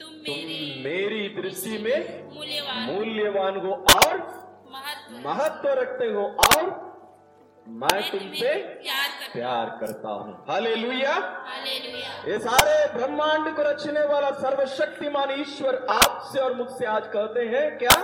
तुम 0.00 0.12
मेरे 0.26 0.82
मेरी 0.84 1.28
दृष्टि 1.34 1.78
में 1.78 1.98
मूल्यवान 2.34 2.78
मूल्यवान 2.90 3.56
हो 3.56 3.72
और 3.96 4.18
महत्व 5.24 5.68
रखते 5.80 6.06
हो 6.06 6.24
और 6.46 6.68
मैं 7.66 8.00
तुमसे 8.10 8.52
प्यार 8.76 9.09
प्यार 9.32 9.78
करता 9.80 10.08
हूँ। 10.08 10.44
हालेलुया। 10.48 11.12
हालेलुया। 11.12 12.32
ये 12.32 12.38
सारे 12.38 12.98
ब्रह्मांड 12.98 13.56
को 13.56 13.62
रचने 13.62 14.02
वाला 14.02 14.30
सर्वशक्तिमान 14.30 15.40
ईश्वर 15.40 15.86
आपसे 15.90 16.38
और 16.38 16.54
मुझसे 16.54 16.86
आज 16.86 17.06
कहते 17.06 17.40
हैं 17.40 17.78
क्या? 17.78 18.02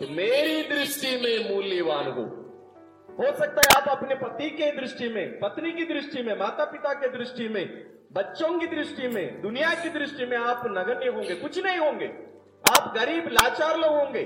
तो 0.00 0.06
मेरी 0.10 0.62
दृष्टि 0.62 1.10
में 1.16 1.54
मूल्यवान 1.54 2.04
हो। 2.04 2.40
हो 3.20 3.36
सकता 3.38 3.60
है 3.60 3.82
आप 3.82 3.98
अपने 3.98 4.14
पति 4.14 4.50
के 4.50 4.80
दृष्टि 4.80 5.08
में 5.08 5.40
पत्नी 5.40 5.72
की 5.72 5.84
दृष्टि 5.84 6.22
में 6.22 6.38
माता 6.38 6.64
पिता 6.64 6.92
के 6.92 7.18
दृष्टि 7.18 7.48
में 7.48 7.94
बच्चों 8.12 8.58
की 8.58 8.66
दृष्टि 8.66 9.08
में 9.08 9.42
दुनिया 9.42 9.74
की 9.74 9.88
दृष्टि 9.88 10.26
में 10.26 10.36
आप 10.36 10.62
नगण्य 10.66 11.08
होंगे 11.08 11.34
कुछ 11.34 11.64
नहीं 11.64 11.78
होंगे। 11.78 12.06
आप 12.70 12.94
गरीब 12.98 13.28
लाचार 13.28 13.76
लोग 13.76 13.94
होंगे। 13.94 14.24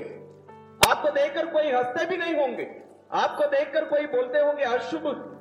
आपको 0.90 1.10
देखकर 1.10 1.46
कोई 1.46 1.70
हँसते 1.70 2.06
भी 2.06 2.16
नहीं 2.16 2.34
होंगे। 2.34 2.82
आपको 3.12 3.44
देखकर 3.44 3.84
कोई 3.84 4.06
बोलते 4.06 4.38
होंगे 4.38 4.64
अशुभ 4.64 5.34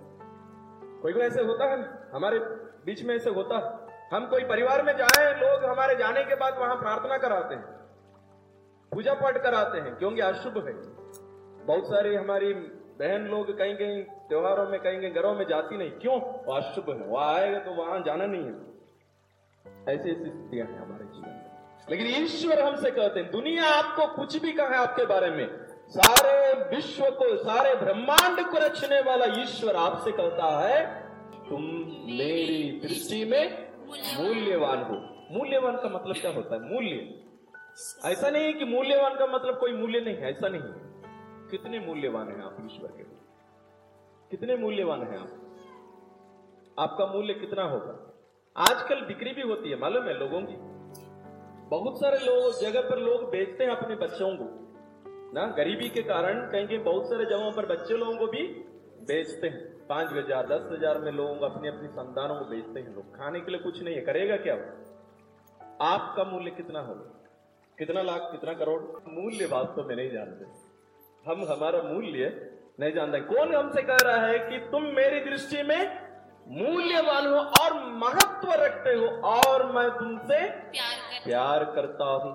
कोई 1.07 1.13
कोई 1.13 1.23
ऐसे 1.23 1.41
होता 1.41 1.65
है? 1.65 1.75
हमारे 2.13 2.39
बीच 2.85 3.03
में 3.03 3.15
ऐसे 3.15 3.29
होता 3.29 3.57
है। 3.57 3.97
हम 4.13 4.25
कोई 4.27 4.43
परिवार 4.43 4.81
में 4.83 4.93
जाए, 4.97 5.33
लोग 5.33 5.63
हमारे 5.65 5.95
जाने 5.95 6.23
के 6.23 6.35
बाद 6.35 6.57
वहाँ 6.57 6.75
प्रार्थना 6.75 7.17
कराते 7.17 7.55
हैं, 7.55 7.65
पूजा 8.91 9.13
पाठ 9.13 9.37
कराते 9.37 9.77
हैं 9.77 9.95
क्योंकि 9.95 10.21
अशुभ 10.21 10.57
है। 10.67 10.73
बहुत 11.65 11.87
सारी 11.87 12.15
हमारी 12.15 12.53
बहन 12.99 13.27
लोग 13.27 13.57
कहीं 13.57 13.75
कहीं 13.75 14.03
त्योहारों 14.03 14.67
में 14.69 14.79
कहीं 14.79 14.99
कहीं 15.01 15.13
घरों 15.13 15.33
में 15.35 15.45
जाती 15.47 15.77
नहीं। 15.77 15.91
क्यों? 15.91 16.19
वो 16.19 16.53
अशुभ 16.53 16.89
है 16.89 17.07
वहाँ 17.07 17.33
आएगा 17.35 17.59
तो 17.59 17.71
वहाँ 17.71 18.03
जाना 18.03 18.25
नहीं 18.25 18.43
है। 18.43 19.95
ऐसी 19.95 20.11
ऐसी 20.11 20.29
स्थितियाँ 20.29 20.67
हैं 20.67 20.79
हमारे 20.79 21.05
जीवन 21.05 21.29
में। 21.29 21.45
लेकिन 21.89 22.23
ईश्वर 22.23 22.61
हमसे 22.61 22.91
कहते 22.91 23.19
हैं, 23.19 23.31
दुनिया 23.31 23.65
आपको 23.65 24.07
कुछ 24.15 24.41
भी 24.41 24.51
कहा 24.51 24.67
है 24.67 24.77
आपके 24.77 25.05
बारे 25.05 25.31
में 25.31 25.66
सारे 25.89 26.53
विश्व 26.75 27.05
को, 27.05 27.37
सारे 27.37 27.75
ब्रह्मांड 27.75 28.47
को 28.47 28.57
रचने 28.57 29.01
वाला 29.01 29.25
ईश्वर 29.25 29.75
आपसे 29.75 30.11
कहता 30.11 30.67
है, 30.67 31.09
तुम 31.49 31.61
मेरी 32.05 32.79
दृष्टि 32.79 33.25
में 33.25 33.71
मूल्यवान 33.87 34.83
हो। 34.83 34.95
मूल्यवान 35.37 35.77
का 35.77 35.89
मतलब 35.89 36.15
क्या 36.15 36.31
होता 36.31 36.55
है? 36.55 36.73
मूल्य। 36.73 37.21
ऐसा 38.05 38.29
नहीं 38.29 38.53
कि 38.53 38.65
मूल्यवान 38.65 39.15
का 39.15 39.25
मतलब 39.25 39.59
कोई 39.59 39.71
मूल्य 39.71 39.99
नहीं 39.99 40.15
है, 40.15 40.29
ऐसा 40.29 40.47
नहीं 40.47 40.61
कितने 41.49 41.79
मूल्यवान 41.79 42.27
है 42.27 42.43
आप 42.43 42.57
ईश्वर 42.65 42.91
के? 42.91 43.03
लिए 43.03 43.17
कितने 44.31 44.55
मूल्यवान 44.55 45.03
है 45.03 45.19
आप? 45.19 45.29
आपका 46.79 47.05
मूल्य 47.05 47.33
कितना 47.33 47.63
होगा? 47.63 48.13
आजकल 48.57 49.01
बिक्री 49.01 49.31
भी 49.31 49.41
होती 49.41 49.69
है, 49.69 49.79
मालूम 49.79 50.03
है 50.03 50.19
लोगों 50.19 50.41
की? 50.41 50.55
बहुत 51.69 51.99
सारे 51.99 52.17
लोग, 52.17 52.61
जगह 52.61 52.81
पर 52.81 52.97
लोग 52.99 53.29
बेचते 53.29 53.63
हैं 53.63 53.71
अपने 53.71 53.95
बच्चों 53.95 54.37
को। 54.37 54.66
ना 55.33 55.45
गरीबी 55.57 55.89
के 55.89 56.01
कारण 56.03 56.39
कहीं 56.51 56.67
कहीं 56.67 56.79
बहुत 56.83 57.09
सारे 57.09 57.25
जगहों 57.25 57.51
पर 57.51 57.65
बच्चे 57.65 57.97
लोगों 57.97 58.15
को 58.17 58.27
भी 58.27 58.43
बेचते 59.07 59.47
हैं। 59.47 59.65
पाँच 59.87 60.11
हज़ार 60.13 60.47
दस 60.47 60.69
हज़ार 60.71 60.97
में 60.97 61.11
लोगों 61.11 61.35
को 61.35 61.45
अपनी 61.45 61.67
अपनी 61.67 61.87
संतानों 61.89 62.35
को 62.35 62.45
बेचते 62.45 62.79
हैं। 62.79 62.95
लोग 62.95 63.17
खाने 63.17 63.39
के 63.39 63.51
लिए 63.51 63.59
कुछ 63.59 63.81
नहीं 63.83 63.95
है 63.95 64.01
करेगा 64.01 64.37
क्या 64.37 64.55
वो? 64.55 64.65
आपका 65.85 66.23
मूल्य 66.23 66.51
कितना 66.51 66.79
होगा? 66.79 67.13
कितना 67.77 68.01
लाख 68.01 68.29
कितना 68.31 68.53
करोड़? 68.53 68.81
मूल्य 69.09 69.45
वास्तव 69.45 69.87
में 69.87 69.95
नहीं 69.95 70.09
जानते। 70.11 70.45
हम 71.25 71.45
हमारा 71.49 71.81
मूल्य 71.83 72.31
नहीं 72.79 72.93
जानते। 72.93 73.19
कौन 73.27 73.55
हमसे 73.55 73.81
कह 73.81 73.97
रहा 74.03 74.25
है 74.25 74.39
कि 74.39 74.57
तुम 74.71 74.83
मेरी 74.95 75.19
दृष्टि 75.21 75.63
में 75.63 75.81
मूल्यवान 76.49 77.27
हो 77.27 77.39
और 77.61 77.73
महत्व 77.95 78.51
रखते 78.63 78.93
हो 78.93 79.07
और 79.29 79.65
मैं 79.73 79.89
तुमसे 79.89 80.39
प्यार 80.49 81.23
प्यार 81.23 81.63
करता 81.75 82.05
हूँ। 82.05 82.31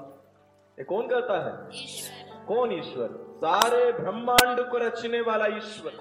ये 0.79 0.85
कौन 0.85 1.07
कहता 1.09 1.39
है? 1.45 1.53
ईश्वर। 1.75 2.22
कौन 2.49 2.73
ईश्वर? 2.73 3.09
सारे 3.37 3.93
ब्रह्मांड 3.93 4.61
को 4.61 4.79
रचने 4.79 5.21
वाला 5.21 5.47
ईश्वर। 5.47 5.93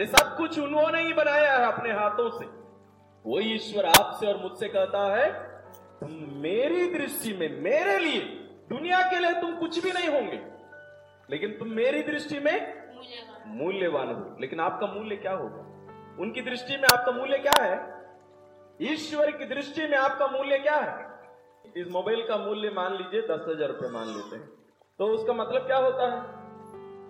ये 0.00 0.06
सब 0.06 0.36
कुछ 0.36 0.58
उन्होंने 0.58 1.02
ही 1.02 1.12
बनाया 1.12 1.56
है 1.56 1.72
अपने 1.72 1.92
हाथों 1.92 2.30
से। 2.30 2.46
वही 3.24 3.54
ईश्वर 3.54 3.84
आपसे 3.84 4.26
और 4.26 4.42
मुझसे 4.42 4.68
कहता 4.68 5.16
है, 5.16 5.32
तुम 6.00 6.10
मेरी 6.40 6.86
दृष्टि 6.90 7.32
में, 7.32 7.60
मेरे 7.60 7.98
लिए, 7.98 8.20
दुनिया 8.70 9.02
के 9.02 9.18
लिए 9.18 9.40
तुम 9.40 9.56
कुछ 9.56 9.84
भी 9.84 9.92
नहीं 9.92 10.08
होंगे। 10.08 10.40
लेकिन 11.30 11.50
तुम 11.50 11.68
मेरी 11.68 12.02
दृष्टि 12.02 12.38
में 12.38 12.88
मूल्यवान 13.46 14.08
हो। 14.08 14.36
लेकिन 14.40 14.60
आपका 14.60 14.86
मूल्य 14.86 15.16
क्या 15.16 15.32
होगा? 15.32 15.64
उनकी 16.20 16.40
दृष्टि 16.40 16.76
में 16.76 16.84
आपका 16.92 17.12
मूल्य 17.12 17.38
क्या 17.38 17.62
है? 17.62 17.98
ईश्वर 18.82 19.30
की 19.30 19.44
दृष्टि 19.44 19.86
में 19.86 19.96
आपका 19.98 20.26
मूल्य 20.26 20.58
क्या 20.58 20.76
है? 20.76 21.06
इस 21.76 21.90
मोबाइल 21.90 22.26
का 22.28 22.36
मूल्य 22.36 22.70
मान 22.70 22.92
लीजिए, 22.92 23.22
दस 23.22 23.44
हज़ार 23.48 23.68
रुपये 23.68 23.90
मान 23.90 24.06
लेते 24.06 24.36
हैं। 24.36 24.57
तो 24.98 25.06
उसका 25.06 25.32
मतलब 25.32 25.66
क्या 25.66 25.76
होता 25.76 26.06
है? 26.06 26.20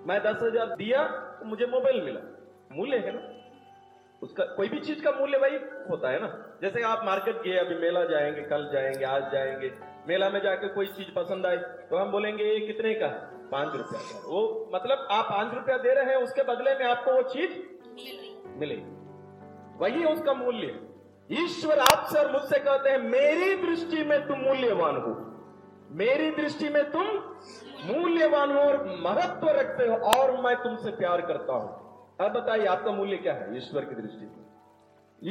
मैं 0.07 0.21
दस 0.23 0.43
हज़ार 0.43 0.75
दिया 0.77 1.03
तो 1.39 1.45
मुझे 1.45 1.67
मोबाइल 1.67 2.01
मिला। 2.03 2.21
मूल्य 2.73 2.97
है 2.97 3.13
ना? 3.15 3.21
उसका 4.23 4.45
कोई 4.45 4.69
भी 4.69 4.81
चीज़ 4.81 5.03
का 5.03 5.11
मूल्य 5.11 5.39
वही 5.39 5.57
होता 5.91 6.09
है 6.09 6.21
ना? 6.21 6.29
जैसे 6.63 6.83
आप 6.83 7.05
मार्केट 7.05 7.43
गए, 7.43 7.57
अभी 7.57 7.75
मेला 7.75 8.05
जाएँगे, 8.05 8.43
कल 8.43 8.69
जाएँगे, 8.73 9.05
आज 9.05 9.31
जाएँगे, 9.33 9.73
मेला 10.09 10.29
में 10.31 10.41
जाके 10.43 10.69
कोई 10.69 10.87
चीज़ 10.87 11.15
पसंद 11.17 11.47
आई 11.47 11.57
तो 11.57 11.97
हम 11.97 12.11
बोलेंगे, 12.11 12.45
ये 12.45 12.61
कितने 12.67 12.95
का? 12.95 13.09
पाँच 13.53 13.77
रुपया 13.77 14.01
का। 14.01 14.19
वो 14.29 14.71
मतलब 14.75 15.07
आप 15.11 15.25
पाँच 15.25 15.55
रुपया 15.55 15.77
दे 15.79 15.95
रहे 15.95 16.05
हैं, 16.05 16.17
उसके 16.17 16.43
बदले 16.43 16.75
में 16.75 16.85
आपको 16.87 17.13
वो 17.13 17.23
चीज़ 17.23 17.51
मिलेगी। 18.59 18.97
वही 19.79 20.05
उसका 20.05 20.35
मूल्य 20.35 20.79
ईश्वर 21.31 21.79
आपसे 21.79 22.19
और 22.19 22.31
मुझसे 22.33 22.59
कहते 22.59 22.91
हैं, 22.91 22.99
मेरी 22.99 23.55
दृष्टि 23.63 24.05
में 24.05 24.27
तुम 24.29 24.39
मूल्यवान 24.39 24.97
हो। 24.97 25.15
मेरी 25.91 26.31
दृष्टि 26.31 26.69
में 26.69 26.91
तुम 26.91 27.07
मूल्यवान 27.85 28.53
हो 28.53 28.61
और 28.61 28.99
महत्व 29.01 29.49
रखते 29.49 29.87
हो, 29.89 29.97
और 29.97 30.41
मैं 30.41 30.57
तुमसे 30.57 30.91
प्यार 30.91 31.21
करता 31.21 31.53
हूँ। 31.53 31.89
अब 32.21 32.33
बताइए, 32.33 32.67
आपका 32.67 32.93
मूल्य 32.93 33.17
क्या 33.17 33.35
है 33.35 33.57
ईश्वर 33.57 33.85
की 33.85 33.95
दृष्टि 33.95 34.27
में? 34.27 34.45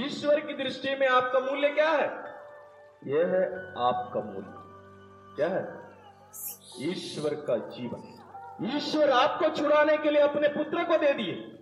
ईश्वर 0.06 0.40
की 0.40 0.54
दृष्टि 0.54 0.96
में 0.96 1.08
आपका 1.08 1.40
मूल्य 1.40 1.70
क्या 1.70 1.90
है? 1.90 2.08
यह 3.08 3.28
है 3.28 3.74
आपका 3.78 4.22
मूल्य। 4.22 4.54
क्या 5.36 5.48
है? 5.48 5.88
ईश्वर 6.82 7.34
का 7.34 7.58
जीवन। 7.58 8.14
ईश्वर 8.76 9.10
आपको 9.10 9.50
छुड़ाने 9.50 9.98
के 9.98 10.12
लिए 10.12 10.22
अपने 10.22 10.48
पुत्र 10.48 10.84
को 10.84 10.98
दे 10.98 11.14
दिए। 11.14 11.54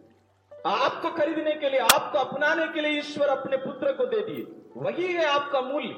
आपको 0.68 1.10
खरीदने 1.10 1.52
के 1.52 1.70
लिए, 1.70 1.80
आपको 1.80 2.18
अपनाने 2.18 2.68
के 2.68 2.82
लिए 2.82 3.00
ईश्वर 3.00 3.28
अपने 3.28 3.58
पुत्र 3.58 3.94
को 3.94 4.06
दे 4.06 4.22
दिए। 4.22 4.72
वही 4.78 5.14
है 5.14 5.26
आपका 5.26 5.62
मूल्य। 5.62 5.96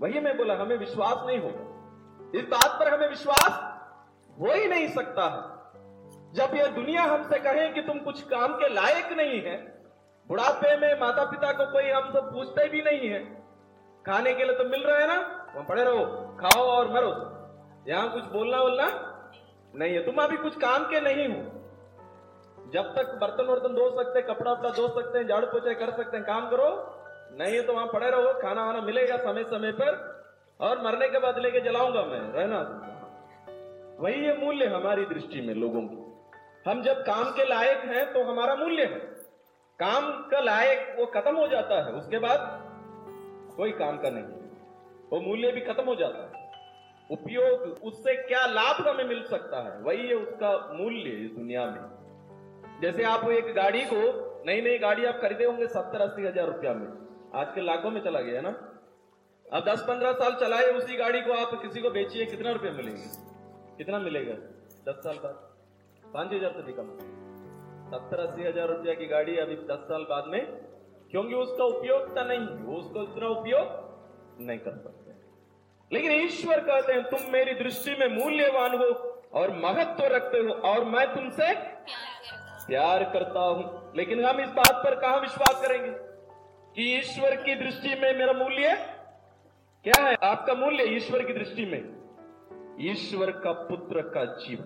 वही 0.00 0.20
मैं 0.20 0.36
बोला, 0.36 0.54
हमें 0.54 0.76
विश्वास 0.76 1.26
नहीं 1.26 1.38
होगा। 1.38 1.71
इस 2.34 2.44
बात 2.44 2.78
पर 2.80 2.94
हमें 2.94 3.08
विश्वास 3.08 3.60
हो 4.40 4.52
ही 4.52 4.68
नहीं 4.68 4.88
सकता 4.88 5.24
है। 5.24 6.32
जब 6.32 6.54
यह 6.54 6.66
दुनिया 6.66 7.02
हमसे 7.02 7.38
कहे 7.38 7.68
कि 7.68 7.82
तुम 7.82 7.98
कुछ 7.98 8.22
काम 8.22 8.54
के 8.54 8.68
लायक 8.74 9.12
नहीं 9.12 9.40
है, 9.42 9.56
बुढ़ापे 10.28 10.76
में 10.76 11.00
माता 11.00 11.24
पिता 11.24 11.52
को 11.52 11.72
कोई 11.72 11.90
हम 11.90 12.12
सब 12.12 12.32
पूछते 12.32 12.68
भी 12.68 12.82
नहीं 12.82 13.08
है। 13.08 13.24
खाने 14.04 14.32
के 14.34 14.44
लिए 14.44 14.56
तो 14.56 14.64
मिल 14.64 14.82
रहा 14.82 14.98
है 14.98 15.06
ना? 15.06 15.16
वहाँ 15.54 15.66
पड़े 15.66 15.84
रहो, 15.84 16.04
खाओ 16.40 16.62
और 16.62 16.92
मरो। 16.92 17.10
यहाँ 17.88 18.12
कुछ 18.12 18.24
बोलना 18.24 18.58
बोलना 18.58 18.86
नहीं 19.74 19.94
है। 19.94 20.04
तुम 20.06 20.22
अभी 20.22 20.36
कुछ 20.36 20.56
काम 20.56 20.84
के 20.84 21.00
नहीं 21.00 21.28
हो। 21.28 22.70
जब 22.72 22.94
तक 22.96 23.14
बर्तन 23.20 23.44
वर्तन 23.44 23.74
धो 23.74 23.90
सकते 23.96 24.22
कपड़ा 24.22 24.52
वपड़ा 24.52 24.70
धो 24.70 24.88
सकते 24.88 25.18
हैं, 25.18 25.28
झाड़ू 25.28 25.46
पोछा 25.46 25.72
कर 25.74 25.90
सकते 25.92 26.16
हैं, 26.16 26.26
काम 26.26 26.50
करो। 26.50 26.68
नहीं 27.38 27.54
है 27.54 27.62
तो 27.62 27.72
वहाँ 27.72 27.86
पड़े 27.86 28.10
रहो, 28.10 28.32
खाना 28.32 28.64
वाना 28.64 28.80
मिलेगा 28.80 29.16
समय 29.16 29.44
समय 29.44 29.72
पर। 29.72 30.21
और 30.62 30.82
मरने 30.82 31.08
के 31.08 31.18
बाद 31.18 31.38
लेके 31.38 31.60
जलाऊँगा 31.60 32.02
मैं 32.04 32.20
रहना 32.32 32.58
वही 34.00 34.24
है 34.24 34.38
मूल्य 34.40 34.66
हमारी 34.66 35.04
दृष्टि 35.04 35.40
में 35.40 35.54
लोगों 35.54 35.80
की। 35.82 36.70
हम 36.70 36.82
जब 36.82 37.02
काम 37.04 37.30
के 37.30 37.44
लायक 37.44 37.84
हैं 37.86 38.12
तो 38.12 38.22
हमारा 38.24 38.54
मूल्य 38.54 38.84
है। 38.84 38.98
काम 39.80 40.10
का 40.30 40.40
लायक 40.40 40.94
वो 40.98 41.06
खत्म 41.06 41.36
हो 41.36 41.46
जाता 41.48 41.82
है, 41.84 41.92
उसके 41.92 42.18
बाद 42.18 42.40
कोई 43.56 43.72
काम 43.72 43.98
का 43.98 44.10
नहीं। 44.10 44.40
वो 45.10 45.20
मूल्य 45.20 45.52
भी 45.52 45.60
खत्म 45.62 45.84
हो 45.84 45.94
जाता 45.94 46.22
है। 46.22 46.40
उपयोग, 47.10 47.62
उससे 47.84 48.14
क्या 48.18 48.44
लाभ 48.48 48.86
हमें 48.88 49.04
मिल 49.04 49.22
सकता 49.22 49.62
है, 49.62 49.78
वही 49.80 50.06
है 50.08 50.14
उसका 50.14 50.56
मूल्य 50.72 51.10
इस 51.20 51.30
दुनिया 51.30 51.64
में। 51.66 52.80
जैसे 52.82 53.02
आप 53.04 53.28
एक 53.30 53.54
गाड़ी 53.54 53.84
को 53.84 54.02
नई 54.46 54.60
नई 54.60 54.78
गाड़ी 54.78 55.04
आप 55.04 55.18
खरीदे 55.22 55.44
होंगे 55.44 55.66
सत्तर 55.68 56.00
अस्सी 56.00 56.26
हज़ार 56.26 56.46
रुपया 56.46 56.72
में। 56.74 56.86
आज 57.34 57.54
के 57.54 57.60
लाखों 57.60 57.90
में 57.90 58.00
चला 58.04 58.20
गया 58.20 58.34
है 58.34 58.42
ना? 58.42 58.54
अब 59.46 59.64
दस 59.64 59.80
पंद्रह 59.88 60.12
साल 60.12 60.34
चलाए 60.34 60.66
उसी 60.72 60.96
गाड़ी 60.96 61.20
को 61.20 61.32
आप 61.32 61.50
किसी 61.62 61.80
को 61.80 61.90
बेचिए, 61.90 62.26
कितना 62.26 62.50
रुपया 62.50 62.72
मिलेंगे? 62.72 63.02
कितना 63.78 63.98
मिलेगा? 63.98 64.34
दस 64.86 65.00
साल 65.04 65.16
बाद। 65.16 65.34
पाँच 66.12 66.32
हज़ार 66.32 66.52
से 66.52 66.62
भी 66.62 66.72
कम। 66.72 66.86
सत्तर 67.90 68.20
अस्सी 68.20 68.42
हज़ार 68.42 68.68
रुपया 68.68 68.94
की 68.94 69.06
गाड़ी 69.06 69.36
अभी 69.36 69.56
दस 69.56 69.84
साल 69.88 70.06
बाद 70.10 70.28
में, 70.28 70.40
क्योंकि 71.10 71.34
उसका 71.34 71.64
उपयोगता 71.64 72.24
नहीं, 72.24 72.38
वो 72.38 72.76
उसको 72.76 73.02
इतना 73.02 73.28
उपयोग 73.28 74.40
नहीं 74.40 74.58
कर 74.58 74.76
सकते। 74.78 75.10
लेकिन 75.90 76.12
ईश्वर 76.12 76.60
कहते 76.60 76.92
हैं, 76.92 77.02
तुम 77.02 77.32
मेरी 77.32 77.54
दृष्टि 77.54 77.94
में 78.00 78.08
मूल्यवान 78.08 78.76
हो 78.76 78.88
और 79.32 79.50
महत्व 79.56 80.04
रखते 80.06 80.38
हो 80.38 80.54
और 80.70 80.84
मैं 80.84 81.06
तुमसे 81.14 81.52
प्यार 82.66 83.04
करता 83.12 83.40
हूँ। 83.40 83.92
लेकिन 83.96 84.24
हम 84.24 84.40
इस 84.40 84.48
बात 84.52 84.82
पर 84.84 84.94
कहा 84.94 85.16
विश्वास 85.18 85.60
करेंगे 85.62 85.90
कि 86.76 86.90
ईश्वर 86.96 87.36
की 87.36 87.54
दृष्टि 87.54 88.00
में 88.00 88.12
मेरा 88.18 88.32
मूल्य 88.32 88.74
क्या 89.84 90.04
है? 90.04 90.16
आपका 90.22 90.54
मूल्य 90.54 90.84
ईश्वर 90.84 91.24
की 91.24 91.32
दृष्टि 91.32 91.64
में। 91.64 92.02
ईश्वर 92.80 93.30
का 93.30 93.52
पुत्र 93.52 94.02
का 94.02 94.24
जीवन। 94.24 94.64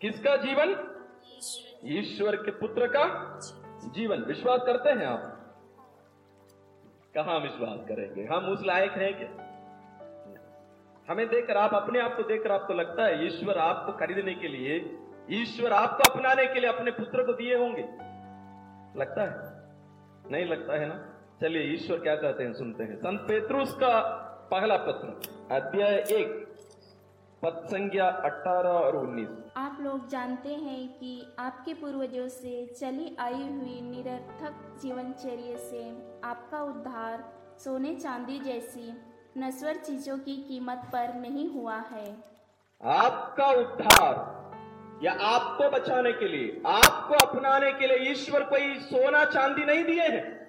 किसका 0.00 0.36
जीवन? 0.36 0.68
ईश्वर 1.84 2.36
के 2.36 2.50
पुत्र 2.50 2.86
का 2.86 3.38
जीवन। 3.88 4.18
विश्वास 4.22 4.60
करते 4.66 4.90
हैं 4.90 5.06
आप? 5.06 5.54
कहा 7.14 7.36
विश्वास 7.36 7.80
करेंगे? 7.88 8.24
हम 8.24 8.44
उस 8.44 8.62
लायक 8.64 8.92
हैं 8.92 9.18
क्या? 9.18 9.46
हमें 11.10 11.28
देखकर, 11.28 11.56
आप 11.56 11.74
अपने 11.74 12.00
आप 12.00 12.16
को 12.16 12.22
देखकर 12.22 12.52
आपको 12.52 12.72
लगता 12.72 13.04
है, 13.04 13.26
ईश्वर 13.26 13.58
आपको 13.58 13.92
खरीदने 13.92 14.34
के 14.34 14.48
लिए, 14.48 14.98
ईश्वर 15.30 15.72
आपको 15.72 16.12
अपनाने 16.12 16.46
के 16.46 16.60
लिए 16.60 16.70
अपने 16.70 16.90
पुत्र 16.90 17.22
को 17.26 17.32
दिए 17.32 17.56
होंगे। 17.56 17.82
लगता 19.00 19.22
है? 19.22 19.60
नहीं 20.30 20.44
लगता 20.44 20.72
है 20.72 20.86
ना? 20.86 21.06
चलिए, 21.40 21.62
ईश्वर 21.62 21.98
क्या 21.98 22.16
कहते 22.16 22.44
हैं, 22.44 22.52
सुनते 22.52 22.84
हैं। 22.84 22.96
संत 22.96 23.20
पेत्रुस 23.20 23.74
का 23.74 24.26
पहला 24.50 24.76
प्रश्न 24.76 25.08
अध्याय 25.54 25.94
एक 26.10 26.30
पद 27.42 27.60
संख्या 27.66 28.06
अठारह 28.06 28.68
और 28.68 28.96
उन्नीस। 28.96 29.28
आप 29.56 29.76
लोग 29.80 30.08
जानते 30.08 30.54
हैं 30.54 30.88
कि 30.88 31.12
आपके 31.38 31.74
पूर्वजों 31.74 32.26
से 32.28 32.54
चली 32.80 33.16
आई 33.20 33.32
हुई 33.32 33.80
निरर्थक 33.80 34.78
जीवनचर्या 34.82 35.56
से 35.58 35.84
आपका 36.24 36.62
उद्धार 36.62 37.24
सोने 37.64 37.94
चांदी 37.94 38.38
जैसी 38.38 38.92
नश्वर 39.38 39.76
चीज़ों 39.76 40.18
की 40.18 40.36
कीमत 40.48 40.82
पर 40.92 41.14
नहीं 41.14 41.48
हुआ 41.50 41.76
है। 41.92 42.04
आपका 42.80 43.46
उद्धार 43.52 44.14
या 45.04 45.12
आपको 45.26 45.70
बचाने 45.70 46.12
के 46.12 46.28
लिए 46.28 46.60
आपको 46.66 47.26
अपनाने 47.26 47.72
के 47.72 47.86
लिए 47.86 48.10
ईश्वर 48.10 48.42
कोई 48.44 48.74
सोना 48.82 49.24
चांदी 49.24 49.64
नहीं 49.64 49.84
दिए 49.84 50.08
हैं? 50.08 50.39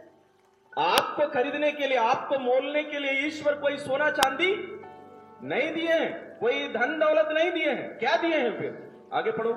आपको 0.79 1.27
खरीदने 1.27 1.71
के 1.71 1.87
लिए 1.87 1.97
आपको 1.97 2.39
मोलने 2.39 2.83
के 2.83 2.99
लिए 2.99 3.27
ईश्वर 3.27 3.53
कोई 3.53 3.77
सोना 3.77 4.11
चांदी 4.11 4.55
नहीं 5.43 5.73
दिए 5.73 5.93
हैं? 5.93 6.39
कोई 6.39 6.67
धन 6.67 6.99
दौलत 6.99 7.27
नहीं 7.31 7.51
दिए 7.51 7.69
हैं? 7.69 7.97
क्या 7.97 8.15
दिए 8.17 8.37
हैं 8.37 8.59
फिर? 8.59 8.91
आगे 9.13 9.31
पढ़ो। 9.31 9.53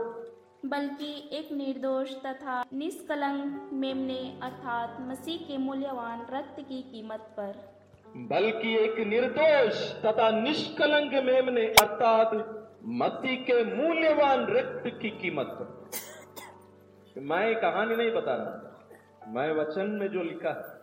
बल्कि 0.66 1.30
एक 1.32 1.52
निर्दोष 1.52 2.10
तथा 2.12 2.64
निष्कलंक 2.72 3.70
मेमने 3.72 4.40
अर्थात 4.42 4.96
मसीह 5.00 5.36
के 5.38 5.58
मूल्यवान 5.58 6.26
रक्त 6.32 6.60
की 6.60 6.82
कीमत 6.82 7.20
पर। 7.20 7.74
बल्कि 8.16 8.76
एक 8.78 8.98
निर्दोष 9.06 9.92
तथा 10.04 10.30
निष्कलंक 10.30 11.14
मेमने 11.24 11.66
अर्थात 11.66 12.30
मसीह 12.84 13.40
के 13.40 13.64
मूल्यवान 13.64 14.46
रक्त 14.46 14.98
की 15.02 15.10
कीमत 15.10 15.46
पर। 15.46 17.20
मैं 17.20 17.56
कहानी 17.56 17.96
नहीं 17.96 18.10
बता 18.10 18.34
रहा। 18.34 18.70
मैं 19.28 19.52
वचन 19.52 19.90
में 19.90 20.08
जो 20.08 20.22
लिखा 20.22 20.48
है 20.48 20.73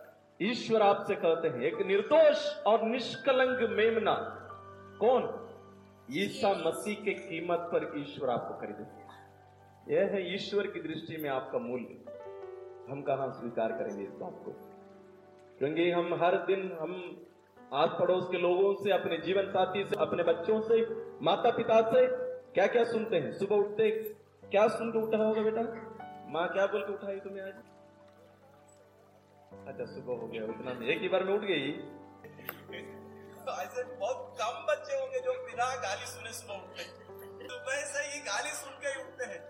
ईश्वर 0.42 0.82
आपसे 0.82 1.14
कहते 1.14 1.48
हैं, 1.48 1.60
एक 1.60 1.86
निर्दोष 1.86 2.62
और 2.62 2.82
निष्कलंक 2.82 3.70
मेमना। 3.70 4.14
कौन? 5.00 5.48
ईसा 6.12 6.62
मसीह 6.66 7.04
के 7.04 7.12
कीमत 7.14 7.58
पर 7.58 7.92
ईश्वर 7.96 8.30
आपको 8.30 8.54
खरीदे। 8.54 9.02
यह 9.94 10.06
है 10.06 10.34
ईश्वर 10.34 10.66
की 10.66 10.80
दृष्टि 10.80 11.16
में 11.16 11.30
आपका 11.30 11.58
मूल्य। 11.58 12.12
हम 12.90 13.02
कहा 13.02 13.28
स्वीकार 13.30 13.72
करेंगे 13.72 14.04
इस 14.04 14.10
बात 14.10 14.42
को? 14.44 14.50
क्योंकि 15.58 15.90
हम 15.90 16.14
हर 16.14 16.36
दिन 16.36 16.76
हम 16.80 17.22
आस 17.74 17.90
पड़ोस 18.00 18.28
के 18.30 18.38
लोगों 18.38 18.74
से, 18.74 18.90
अपने 18.90 19.18
जीवन 19.18 19.46
साथी 19.46 19.84
से, 19.84 19.96
अपने 19.98 20.22
बच्चों 20.22 20.60
से 20.60 20.86
माता 21.24 21.50
पिता 21.50 21.80
से 21.80 22.06
क्या 22.52 22.66
क्या 22.66 22.84
सुनते 22.84 23.16
हैं? 23.16 23.32
सुबह 23.32 23.56
उठते, 23.56 23.90
क्या 24.50 24.68
सुन 24.68 24.90
के 24.90 24.98
उठा 24.98 25.24
होगा 25.24 25.42
बेटा? 25.42 25.62
माँ 26.28 26.48
क्या 26.48 26.66
बोल 26.66 26.82
के 26.82 26.92
उठाई 26.92 27.16
तुम्हें 27.16 27.42
आज? 27.42 27.54
अच्छा 29.68 29.84
सुबह 29.84 30.20
हो 30.20 30.26
गया 30.28 30.44
उतना 30.52 30.72
एक 30.92 31.00
ही 31.02 31.08
बार 31.08 31.24
में 31.24 31.32
उठ 31.34 31.44
गई। 31.44 31.70
तो 33.44 33.50
ऐसे 33.62 33.84
बहुत 33.84 34.36
कम 34.40 34.54
बच्चे 34.66 34.98
होंगे 35.00 35.20
जो 35.20 35.32
बिना 35.46 35.68
गाली 35.84 36.06
सुने 36.06 36.32
सुबह 36.32 36.54
उठते 36.54 36.82
हैं। 36.82 36.90
सुबह 37.48 37.80
से 37.92 38.02
ही 38.08 38.20
गाली 38.26 38.52
सुन 38.56 38.72
के 38.82 38.88
ही 38.88 39.02
उठते 39.02 39.24
हैं। 39.24 39.40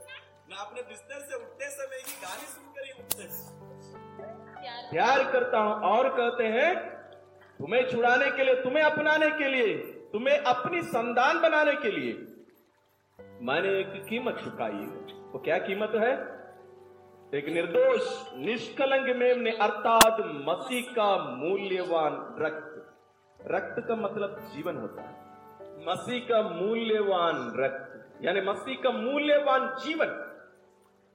ना 0.50 0.57
अपने 0.62 0.82
बिस्तर 0.82 1.20
से 1.20 1.34
उठते 1.36 1.70
समय 1.70 2.03
ही 2.07 2.14
गाली 2.22 2.46
सुनकर 2.46 2.86
ही 2.86 2.92
उठते 3.03 3.22
हैं। 3.22 4.90
प्यार 4.90 5.24
करता 5.32 5.59
हूँ 5.59 5.74
और 5.90 6.09
कहते 6.16 6.44
हैं 6.48 6.74
तुम्हें 7.61 7.82
छुड़ाने 7.90 8.30
के 8.36 8.44
लिए 8.44 8.55
तुम्हें 8.62 8.82
अपनाने 8.84 9.30
के 9.38 9.48
लिए 9.48 9.76
तुम्हें 10.12 10.36
अपनी 10.38 10.82
संतान 10.82 11.40
बनाने 11.40 11.74
के 11.82 11.90
लिए 11.90 12.12
मैंने 13.48 13.68
एक 13.78 13.92
कीमत 14.09 14.40
चुकाई 14.44 14.72
है। 14.72 15.20
वो 15.32 15.38
क्या 15.44 15.59
कीमत 15.59 15.92
है? 15.96 16.12
एक 17.33 17.47
निर्दोष, 17.49 18.09
निष्कलंक 18.37 19.16
मेम 19.16 19.39
ने 19.39 19.51
अर्थात 19.51 20.16
मसीह 20.49 20.93
का 20.93 21.16
मूल्यवान 21.16 22.14
रक्त। 22.39 22.72
रक्त 23.41 23.89
का 23.89 23.95
मतलब 23.97 24.51
जीवन 24.55 24.76
होता 24.76 25.03
है। 25.03 25.12
मसीह 25.89 26.20
का 26.28 26.43
मूल्यवान 26.49 27.55
रक्त, 27.57 28.24
यानी 28.24 28.41
मसीह 28.41 28.76
का 28.83 28.91
मूल्यवान 28.91 29.66
जीवन। 29.85 30.12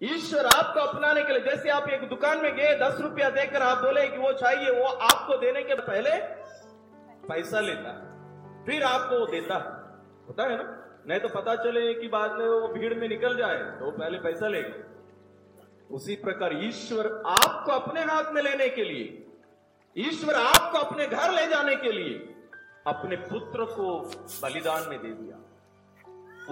ईश्वर 0.01 0.45
आपको 0.45 0.80
अपनाने 0.80 1.24
के 1.24 1.34
लिए, 1.34 1.41
जैसे 1.41 1.70
आप 1.70 1.89
एक 1.89 2.07
दुकान 2.09 2.41
में 2.43 2.55
गए, 2.55 2.74
दस 2.76 2.97
रुपया 3.01 3.30
देकर 3.30 3.61
आप 3.61 3.78
बोले 3.78 4.07
कि 4.07 4.18
वो 4.18 4.34
चाहिए, 4.34 4.72
वो 4.72 4.88
आपको 4.88 5.38
देने 5.38 5.63
के 5.63 5.76
पहले 5.76 6.18
पैसा 7.28 7.59
लेता 7.59 7.95
फिर 8.68 8.84
आपको 8.84 9.20
वो 9.20 9.26
देता 9.26 9.55
होता 10.28 10.43
है 10.43 10.57
ना? 10.57 11.03
नहीं 11.07 11.20
तो 11.20 11.28
पता 11.30 11.55
चले 11.55 11.93
कि 11.93 12.07
बाद 12.07 12.32
में 12.32 12.45
वो 12.45 12.68
भीड़ 12.68 12.93
में 12.93 13.07
निकल 13.09 13.38
जाए 13.38 13.57
तो 13.80 13.91
पहले 13.91 14.20
पैसा 14.20 14.47
लेगा 14.47 14.93
उसी 15.91 16.15
प्रकार 16.15 16.53
ईश्वर 16.53 17.23
आपको 17.25 17.71
अपने 17.71 18.01
हाथ 18.01 18.33
में 18.33 18.41
लेने 18.41 18.69
के 18.69 18.83
लिए, 18.83 19.27
ईश्वर 19.97 20.35
आपको 20.35 20.77
अपने 20.77 21.07
घर 21.07 21.31
ले 21.31 21.47
जाने 21.47 21.75
के 21.75 21.91
लिए 21.91 22.33
अपने 22.88 23.15
पुत्र 23.15 23.65
को 23.65 23.99
बलिदान 24.43 24.89
में 24.89 25.01
दे 25.01 25.09
दिया। 25.09 25.38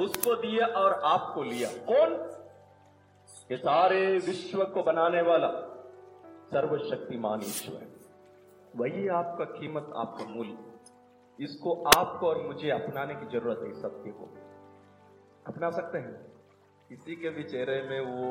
उसको 0.03 0.35
दिया 0.35 0.67
और 0.67 0.93
आपको 0.93 1.43
लिया। 1.43 1.69
कौन? 1.69 2.13
ये 3.51 3.57
सारे 3.57 4.17
विश्व 4.17 4.63
को 4.63 4.83
बनाने 4.83 5.21
वाला 5.21 5.49
सर्वशक्तिमान 6.51 7.41
ईश्वर 7.41 7.95
वही 8.75 9.07
आपका 9.07 9.45
कीमत, 9.45 9.93
आपका 9.95 10.25
मूल्य। 10.25 10.57
इसको 11.39 11.83
आपको 11.83 12.27
और 12.27 12.41
मुझे 12.41 12.69
अपनाने 12.69 13.15
की 13.15 13.25
ज़रूरत 13.25 13.59
है 13.63 13.73
सत्य 13.73 14.11
को। 14.11 14.37
अपना 15.47 15.69
सकते 15.69 15.97
हैं? 15.97 16.13
किसी 16.89 17.15
के 17.15 17.29
भी 17.29 17.43
चेहरे 17.43 17.81
में 17.81 18.01
वो 18.01 18.25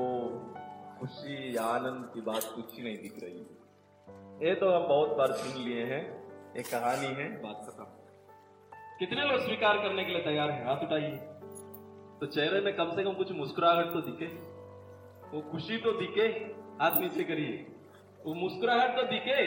खुशी, 1.05 1.57
आनंद 1.57 2.11
की 2.15 2.21
बात 2.21 2.43
कुछ 2.55 2.77
ही 2.77 2.83
नहीं 2.83 2.97
दिख 2.97 3.15
रही 3.23 4.49
ये 4.49 4.55
तो 4.55 4.71
हम 4.71 4.89
बहुत 4.89 5.17
बार 5.17 5.33
सुन 5.33 5.63
लिए 5.63 5.85
हैं 5.85 6.01
एक 6.57 6.67
कहानी 6.67 7.07
है, 7.07 7.43
बात 7.43 7.67
खत्म। 7.69 7.85
कितने 8.99 9.25
लोग 9.25 9.41
स्वीकार 9.41 9.79
करने 9.79 10.05
के 10.05 10.13
लिए 10.13 10.23
तैयार 10.23 10.51
हैं? 10.51 10.67
हाथ 10.67 10.77
उठाइए। 10.77 11.17
तो 12.21 12.27
चेहरे 12.27 12.61
में 12.61 12.77
कम 12.77 12.97
से 12.97 13.05
कम 13.05 13.13
कुछ 13.13 13.33
मुस्कुराहट 13.33 13.93
तो 13.93 14.01
दिखे। 14.01 14.27
वो 15.29 15.51
खुशी 15.51 15.77
तो 15.77 15.93
दिखे, 15.93 16.27
हाथ 16.83 17.01
नीचे 17.01 17.25
करिए। 17.25 17.67
वो 18.25 18.35
मुस्कुराहट 18.35 18.97
तो 18.97 19.03
दिखे, 19.03 19.47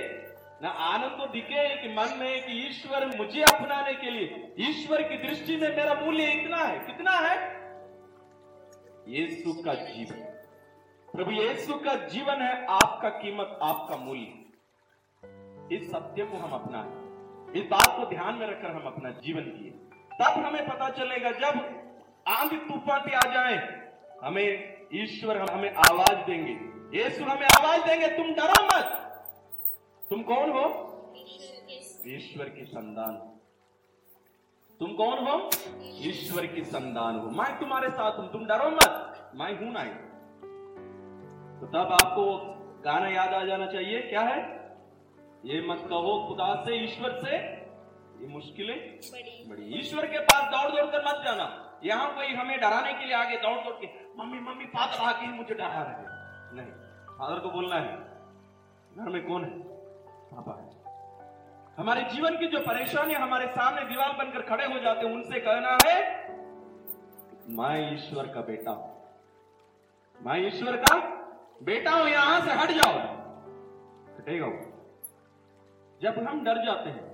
ना 0.61 0.69
आनंद 0.69 1.11
तो 1.11 1.25
दिखे 1.25 1.81
कि 1.81 1.87
मन 1.87 2.17
में 2.19 2.45
कि 2.45 2.67
ईश्वर 2.67 3.17
मुझे 3.17 3.41
अपनाने 3.41 3.93
के 3.93 4.11
लिए। 4.11 4.55
ईश्वर 4.59 5.01
की 5.01 5.27
दृष्टि 5.27 5.57
में 5.57 5.69
मेरा 5.77 5.93
मूल्य 5.93 6.31
इतना 6.31 6.57
है, 6.57 6.79
कितना 6.79 7.11
है? 7.11 7.37
ये 9.07 9.27
सुख 9.35 9.65
का 9.65 9.73
जीवन। 9.73 10.36
प्रभु 11.17 11.31
यीशु 11.31 11.73
का 11.73 11.95
जीवन 11.95 12.41
है, 12.41 12.65
आपका 12.65 13.09
कीमत, 13.09 13.59
आपका 13.61 13.95
मूल्य। 13.95 15.75
इस 15.75 15.91
सत्य 15.91 16.25
को 16.25 16.37
हम 16.37 16.51
अपना, 16.51 16.79
इस 17.59 17.67
बात 17.67 17.87
को 17.87 18.05
ध्यान 18.05 18.35
में 18.35 18.47
रखकर 18.47 18.71
हम 18.71 18.81
अपना 18.81 19.09
जीवन 19.09 19.41
जिए। 19.41 19.71
तब 20.19 20.45
हमें 20.45 20.67
पता 20.67 20.89
चलेगा, 20.89 21.31
जब 21.31 21.57
आंधी 22.27 22.57
तूफ़ान 22.57 23.01
भी 23.01 23.11
आ 23.11 23.33
जाए, 23.33 23.55
हमें 24.23 24.77
ईश्वर 24.93 25.51
हमें 25.51 25.73
आवाज़ 25.73 26.25
देंगे। 26.25 26.51
यीशु 26.97 27.23
हमें 27.23 27.47
आवाज़ 27.59 27.81
देंगे, 27.81 28.07
तुम 28.07 28.33
डरो 28.33 28.63
मत। 28.65 28.85
तुम 30.09 30.23
कौन 30.23 30.49
हो? 30.49 30.65
ईश्वर 32.07 32.49
की 32.49 32.65
संतान। 32.65 33.15
तुम 34.79 34.93
कौन 34.93 35.27
हो? 35.27 35.49
ईश्वर 35.83 36.45
की 36.45 36.63
संतान 36.63 37.19
हो। 37.19 37.29
मैं 37.29 37.59
तुम्हारे 37.59 37.89
साथ 37.89 38.19
हूँ, 38.19 38.31
तुम 38.31 38.45
डरो 38.45 38.69
मत। 38.69 39.31
मैं 39.35 39.59
हूँ 39.59 39.71
ना 39.71 39.83
तो 41.59 41.67
तब 41.67 41.91
आपको 41.93 42.23
गाना 42.83 43.07
याद 43.07 43.33
आ 43.33 43.43
जाना 43.45 43.65
चाहिए। 43.67 44.01
क्या 44.01 44.21
है? 44.21 44.39
ये 45.45 45.61
मत 45.61 45.85
कहो 45.89 46.13
खुदा 46.27 46.53
से 46.65 46.75
ईश्वर 46.83 47.11
से। 47.21 47.37
ये 48.17 48.27
मुश्किलें। 48.27 48.77
बड़ी। 49.49 49.79
ईश्वर 49.79 50.05
के 50.05 50.19
पास 50.27 50.43
दौड़ 50.51 50.69
दौड़ 50.71 50.85
कर 50.91 51.05
मत 51.07 51.23
जाना। 51.25 51.45
यहाँ 51.83 52.13
कोई 52.15 52.33
हमें 52.35 52.59
डराने 52.59 52.93
के 52.93 53.05
लिए 53.05 53.15
आगे 53.15 53.37
दौड़ 53.37 53.57
दौड़ 53.63 53.73
के 53.75 53.87
मम्मी 54.19 54.39
मम्मी 54.39 54.65
पागल 54.67 55.03
आके 55.05 55.27
मुझे 55.27 55.53
डरा 55.53 55.81
रहे 55.81 56.05
नहीं। 56.55 56.71
फादर 57.09 57.39
को 57.39 57.49
बोलना 57.49 57.75
है 57.75 57.95
घर 58.95 59.09
में 59.09 59.25
कौन 59.27 59.43
है? 59.43 59.49
पापा 60.31 60.53
है। 60.53 60.65
हमारे 61.77 62.01
जीवन 62.11 62.37
की 62.37 62.47
जो 62.47 62.59
परेशानी 62.59 63.13
हमारे 63.15 63.47
सामने 63.47 63.81
दीवार 63.85 64.13
बनकर 64.17 64.41
खड़े 64.41 64.65
हो 64.65 64.79
जाते 64.79 65.07
हैं 65.07 65.13
उनसे 65.13 65.39
कहना 65.39 65.77
है 65.85 65.97
मैं 67.49 67.93
ईश्वर 67.93 68.27
का 68.27 68.41
बेटा 68.41 68.71
हूँ। 68.71 68.87
मैं 70.21 70.37
ईश्वर 70.47 70.75
का 70.77 70.95
बेटा 71.61 71.91
हूँ 71.91 72.07
यहाँ 72.09 72.39
से 72.41 72.53
हट 72.53 72.71
जाओ। 72.71 72.97
हटेगा 74.17 74.47
जब 76.01 76.17
हम 76.27 76.43
डर 76.45 76.63
जाते 76.65 76.89
हैं 76.89 77.05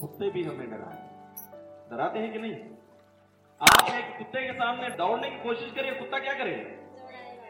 कुत्ते 0.00 0.30
भी 0.30 0.42
हमें 0.44 0.70
डराते 0.70 1.08
डराते 1.90 2.18
हैं 2.18 2.32
कि 2.32 2.38
नहीं? 2.38 2.54
आप 3.60 3.88
एक 3.90 4.16
कुत्ते 4.18 4.46
के 4.46 4.52
सामने 4.52 4.90
दौड़ने 4.96 5.30
की 5.30 5.36
कोशिश 5.38 5.72
करिए 5.72 5.94
कुत्ता 5.94 6.18
क्या 6.18 6.34
करेगा? 6.34 6.68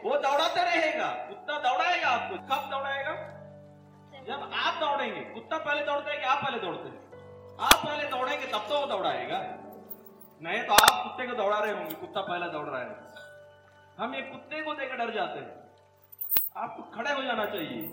वो 0.03 0.17
दौड़ाते 0.17 0.63
रहेगा। 0.63 1.07
कुत्ता 1.29 1.57
दौड़ाएगा 1.59 2.09
आपको। 2.09 2.37
कब 2.49 2.69
दौड़ाएगा? 2.71 3.13
जब 4.27 4.49
आप 4.55 4.79
दौड़ेंगे। 4.81 5.21
कुत्ता 5.21 5.57
पहले 5.59 5.85
दौड़ता 5.85 6.11
है 6.11 6.17
कि 6.17 6.25
आप 6.25 6.43
पहले 6.43 6.59
दौड़ते 6.59 6.89
हैं? 6.89 6.99
आप 7.59 7.85
पहले 7.85 8.09
दौड़ेंगे 8.09 8.47
तब 8.47 8.67
तो 8.69 8.79
वो 8.79 8.85
दौड़ाएगा। 8.87 9.39
नहीं 10.41 10.61
तो 10.63 10.73
आप 10.73 11.03
कुत्ते 11.03 11.27
को 11.27 11.35
दौड़ा 11.35 11.59
रहे 11.59 11.73
होंगे। 11.73 11.95
कुत्ता 11.95 12.21
पहले 12.21 12.47
दौड़ 12.51 12.67
रहा 12.67 12.81
है। 12.81 12.89
हम 13.97 14.15
एक 14.15 14.31
कुत्ते 14.31 14.61
को 14.61 14.73
देकर 14.73 14.97
डर 14.97 15.13
जाते 15.13 15.39
हैं। 15.39 15.60
आपको 16.57 16.83
खड़े 16.83 17.13
हो 17.13 17.23
जाना 17.23 17.45
चाहिए। 17.45 17.85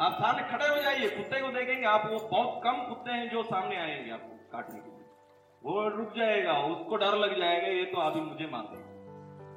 आप 0.00 0.12
सामने 0.12 0.42
खड़े 0.52 0.68
हो 0.68 0.82
जाइए, 0.82 1.08
कुत्ते 1.08 1.40
को 1.40 1.48
देखेंगे, 1.48 1.86
आप 1.86 2.02
वो 2.06 2.28
बहुत 2.28 2.60
कम 2.64 2.72
कुत्ते 2.72 3.12
हैं 3.12 3.30
जो 3.30 3.42
सामने 3.42 3.76
आएँगे 3.76 4.10
आपको 4.10 4.48
काटने 4.52 4.80
के 4.80 4.90
लिए। 4.90 5.04
वो 5.62 5.88
रुक 5.88 6.16
जाएगा, 6.16 6.52
उसको 6.52 6.96
डर 6.96 7.14
लग 7.14 7.38
जाएगा, 7.38 7.66
ये 7.66 7.84
तो 7.84 8.00
अभी 8.00 8.20
मुझे 8.20 8.46
मानते 8.46 8.76
हैं। 8.76 8.88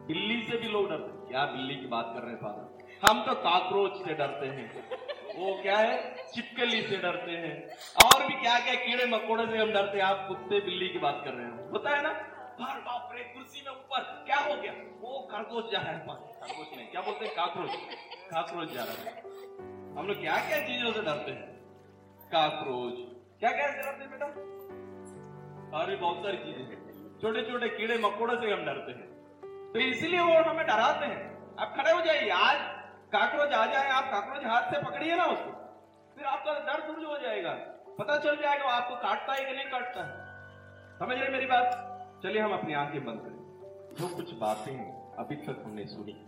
बिल्ली 0.07 0.43
से 0.43 0.57
भी 0.57 0.67
लोग 0.67 0.89
डरते 0.89 1.03
हैं। 1.03 1.27
क्या 1.27 1.45
बिल्ली 1.45 1.75
की 1.75 1.85
बात 1.85 2.11
कर 2.15 2.21
रहे 2.21 2.31
हैं 2.31 2.37
फादर 2.37 2.81
हम 3.09 3.25
तो 3.25 3.35
काकरोच 3.35 3.95
से 3.95 4.13
डरते 4.13 4.45
हैं। 4.45 4.89
वो 5.37 5.61
क्या 5.61 5.77
है? 5.77 6.15
चिपकली 6.33 6.81
से 6.81 6.97
डरते 6.97 7.31
हैं। 7.31 7.67
और 8.05 8.27
भी 8.27 8.33
क्या 8.33 8.59
क्या 8.59 8.73
कीड़े 8.73 9.05
मकोड़े 9.05 9.47
से 9.47 9.57
हम 9.57 9.71
डरते 9.71 9.97
हैं। 9.97 10.05
आप 10.05 10.25
कुत्ते 10.27 10.61
बिल्ली 10.61 10.89
की 10.89 10.99
बात 10.99 11.21
कर 11.25 11.31
रहे 11.31 11.45
हो। 11.45 11.69
होता 11.71 11.89
है 11.89 12.03
ना? 12.03 12.30
बार 12.61 12.79
बाप 12.79 13.09
रे, 13.13 13.23
कुर्सी 13.23 13.61
में 13.61 13.71
ऊपर, 13.71 14.23
क्या 14.25 14.37
हो 14.37 14.61
गया? 14.61 14.73
वो 14.73 15.27
खरगोश 15.31 15.71
जा 15.71 15.79
रहा 15.79 15.91
है 15.91 15.99
खरगोश 16.07 16.77
नहीं, 16.77 16.87
क्या 16.87 17.01
बोलते 17.01 17.25
हैं? 17.25 17.35
काकरोच। 17.35 17.71
काकरोच 18.31 18.69
जा 18.69 18.83
रहा 18.83 18.93
है। 18.93 19.21
हम 19.97 20.07
लोग 20.07 20.21
क्या 20.21 20.35
क्या 20.47 20.67
चीज़ों 20.67 20.93
से 20.93 21.01
डरते 21.01 21.31
हैं? 21.31 21.47
काकरोच। 22.25 22.93
क्या 23.39 23.51
क्या 23.51 23.67
डरते 23.67 24.03
हैं, 24.03 24.11
बेटा? 24.11 24.51
भी 25.85 25.95
बहुत 25.95 26.17
सारी 26.17 26.37
चीज़ें 26.37 26.63
हैं। 26.63 27.19
छोटे 27.21 27.51
छोटे 27.51 27.69
कीड़े 27.69 27.97
मकोड़े 27.97 28.35
से 28.35 28.51
हम 28.51 28.65
डरते 28.65 28.91
हैं। 28.91 29.11
तो 29.73 29.79
इसलिए 29.79 30.19
वो 30.19 30.43
हमें 30.43 30.67
डराते 30.67 31.05
हैं। 31.05 31.55
आप 31.59 31.73
खड़े 31.77 31.91
हो 31.91 32.01
जाइए, 32.01 32.29
आज 32.29 32.57
काकरोच 33.11 33.53
आ 33.53 33.65
जाए, 33.65 33.89
आप 33.89 34.03
काकरोच 34.03 34.45
हाथ 34.45 34.61
से 34.61 34.83
पकड़िए 34.83 35.15
ना 35.15 35.25
उसको। 35.25 35.51
फिर 36.15 36.25
आपका 36.25 36.53
डर 36.53 36.81
दूर 36.81 37.05
हो 37.05 37.17
जाएगा। 37.17 37.51
पता 37.99 38.17
चल 38.17 38.35
जाएगा 38.35 38.65
आपको 38.65 38.95
काटता 38.95 39.33
है 39.33 39.45
कि 39.45 39.51
नहीं 39.51 39.65
काटता 39.65 40.03
है। 40.03 40.31
समझ 40.99 41.17
रहे 41.17 41.29
मेरी 41.29 41.45
बात? 41.45 41.90
चलिए 42.23 42.41
हम 42.41 42.53
अपनी 42.53 42.73
आँखें 42.73 43.05
बंद 43.05 43.19
करें। 43.19 43.41
जो 43.95 44.15
कुछ 44.15 44.33
बातें 44.33 44.77
अभी 45.13 45.35
तक 45.35 45.63
हमने 45.65 45.85
सुनी, 45.85 46.25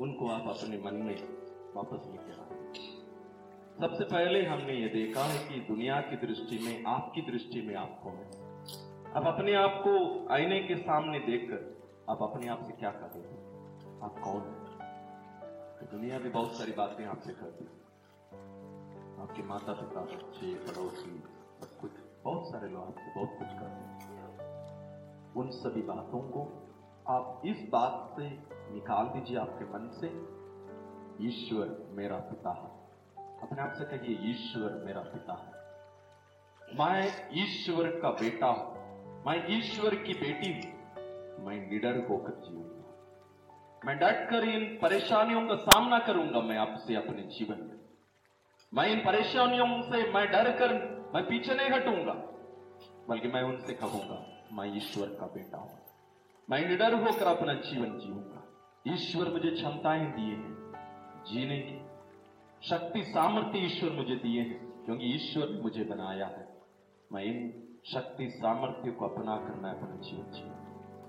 उनको 0.00 0.28
आप 0.28 0.42
अपने 0.48 0.78
मन 0.78 0.94
में 0.94 1.28
वापस 1.74 2.06
लेके 2.06 2.32
आए। 2.32 2.50
सबसे 3.80 4.04
पहले 4.04 4.46
हमने 4.46 4.72
ये 4.72 4.88
देखा 4.88 5.20
है 5.20 5.48
कि 5.48 5.60
दुनिया 5.60 6.00
की 6.00 6.16
दृष्टि 6.16 6.58
में, 6.58 6.84
आपकी 6.84 7.20
दृष्टि 7.22 7.62
में 7.62 7.74
आप 7.74 8.00
कौन 8.02 8.12
है? 8.12 8.50
अब 9.12 9.26
अपने 9.26 9.54
आप 9.54 9.80
को 9.86 10.26
आईने 10.32 10.60
के 10.60 10.76
सामने 10.76 11.18
देखकर 11.18 11.82
आप 12.10 12.22
अपने 12.22 12.48
आप 12.48 12.64
से 12.64 12.72
क्या 12.72 12.90
कहते 12.90 13.18
हैं? 13.18 13.40
आप 14.02 14.18
कौन 14.18 14.40
है? 14.40 14.70
तो 15.78 15.96
दुनिया 15.96 16.18
भी 16.18 16.28
बहुत 16.28 16.58
सारी 16.58 16.72
बातें 16.72 17.04
आपसे 17.04 17.32
करती 17.32 17.64
है 17.64 17.80
आपके 19.22 19.42
माता 19.42 19.72
पिता 19.72 20.00
बच्चे, 20.00 20.54
पड़ोसी, 20.54 21.22
सब 21.60 21.80
कुछ, 21.80 21.90
बहुत 22.24 22.52
सारे 22.52 22.68
लोग 22.68 22.84
आपसे 22.84 23.14
बहुत 23.14 23.38
कुछ 23.38 23.48
करते 23.48 23.64
हैं। 23.64 23.99
उन 25.36 25.50
सभी 25.50 25.82
बातों 25.82 26.20
को 26.30 26.42
आप 27.08 27.42
इस 27.46 27.68
बात 27.70 28.14
से 28.16 28.28
निकाल 28.74 29.06
दीजिए 29.06 29.36
आपके 29.38 29.64
मन 29.64 29.88
से। 29.92 30.08
ईश्वर 31.26 31.76
मेरा 31.92 32.16
पिता 32.16 32.50
है। 32.50 32.68
अपने 33.42 33.62
आप 33.62 33.72
से 33.72 33.84
कहिए, 33.84 34.30
ईश्वर 34.30 34.82
मेरा 34.86 35.00
पिता 35.00 35.34
है। 35.34 35.58
मैं 36.78 37.12
ईश्वर 37.42 37.88
का 38.00 38.10
बेटा 38.10 38.46
हूँ। 38.46 39.24
मैं 39.26 39.58
ईश्वर 39.58 39.94
की 39.94 40.14
बेटी 40.14 40.52
हूँ। 40.52 41.46
मैं 41.46 41.56
निडर 41.70 42.06
होकर 42.08 42.40
जीऊँगा। 42.40 43.86
मैं 43.86 43.96
डट 43.98 44.28
कर 44.30 44.44
इन 44.44 44.64
परेशानियों 44.82 45.46
का 45.48 45.54
सामना 45.54 45.98
करूँगा 45.98 46.40
मैं 46.40 46.56
आपसे 46.58 46.94
अपने 46.94 47.22
जीवन 47.28 47.60
में। 47.60 47.78
मैं 48.72 48.86
इन 48.88 48.98
परेशानियों 48.98 49.66
से 49.82 50.02
मैं 50.12 50.26
डर 50.32 50.50
कर 50.58 50.74
मैं 51.14 51.22
पीछे 51.26 51.54
नहीं 51.54 51.70
हटूँगा, 51.70 52.12
बल्कि 53.08 53.28
मैं 53.28 53.42
उनसे 53.42 53.74
कहूँगा 53.74 54.24
मैं 54.52 54.76
ईश्वर 54.76 55.06
का 55.06 55.26
बेटा 55.26 55.58
हूँ। 55.58 55.78
मैं 56.50 56.68
निडर 56.68 56.94
होकर 56.94 57.26
अपना 57.26 57.54
जीवन 57.54 57.98
जीऊँगा। 57.98 58.46
ईश्वर 58.88 59.30
मुझे 59.30 59.50
क्षमताएँ 59.50 60.12
दिए 60.12 60.34
हैं। 60.34 60.72
जीने 61.26 61.58
की 61.58 61.90
शक्ति, 62.68 63.04
सामर्थ्य 63.04 63.58
ईश्वर 63.58 63.90
मुझे 63.90 64.16
दिए 64.16 64.40
हैं, 64.40 64.84
क्योंकि 64.84 65.04
ईश्वर 65.04 65.48
ने 65.48 65.60
मुझे 65.60 65.84
बनाया 65.84 66.26
है। 66.26 66.62
मैं 67.12 67.22
इन 67.22 67.66
शक्ति, 67.94 68.30
सामर्थ्य 68.30 68.90
को 68.90 69.08
अपना 69.08 69.36
कर 69.36 69.54
मैं 69.54 69.70
अपना 69.70 69.96
जीवन 69.96 70.30
जीऊं 70.30 70.60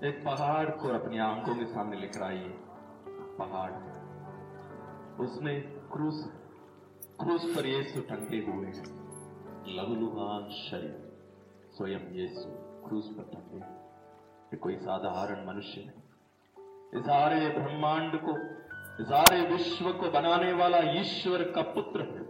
एक 0.04 0.24
पहाड़ 0.24 0.70
को 0.70 0.88
अपनी 0.88 1.18
आँखों 1.18 1.54
के 1.54 1.66
सामने 1.66 2.00
लेकर 2.00 2.22
आइए। 2.22 2.54
पहाड़ 3.38 3.72
उसमें 5.20 5.62
क्रूस 5.62 6.32
क्रूस 7.20 7.56
पर 7.56 7.66
यीशु 7.66 8.00
टंगे 8.00 8.36
हुए 8.36 8.66
हैं। 8.66 8.84
लहूलुहान 9.76 10.48
शरीर। 10.48 11.12
स्वयं 11.72 12.12
यीशु। 12.12 12.61
क्रूस 12.88 13.06
पर 13.18 13.22
टंगे। 13.22 13.58
ये 13.58 14.56
कोई 14.56 14.76
साधारण 14.76 15.46
मनुष्य 15.46 15.80
नहीं। 15.80 17.02
सारे 17.02 17.48
ब्रह्मांड 17.48 18.20
को 18.24 18.62
सारे 19.04 19.40
विश्व 19.40 19.92
को 19.92 20.10
बनाने 20.10 20.52
वाला 20.52 20.78
ईश्वर 20.78 21.50
का 21.50 21.62
पुत्र 21.62 22.00
है 22.00 22.22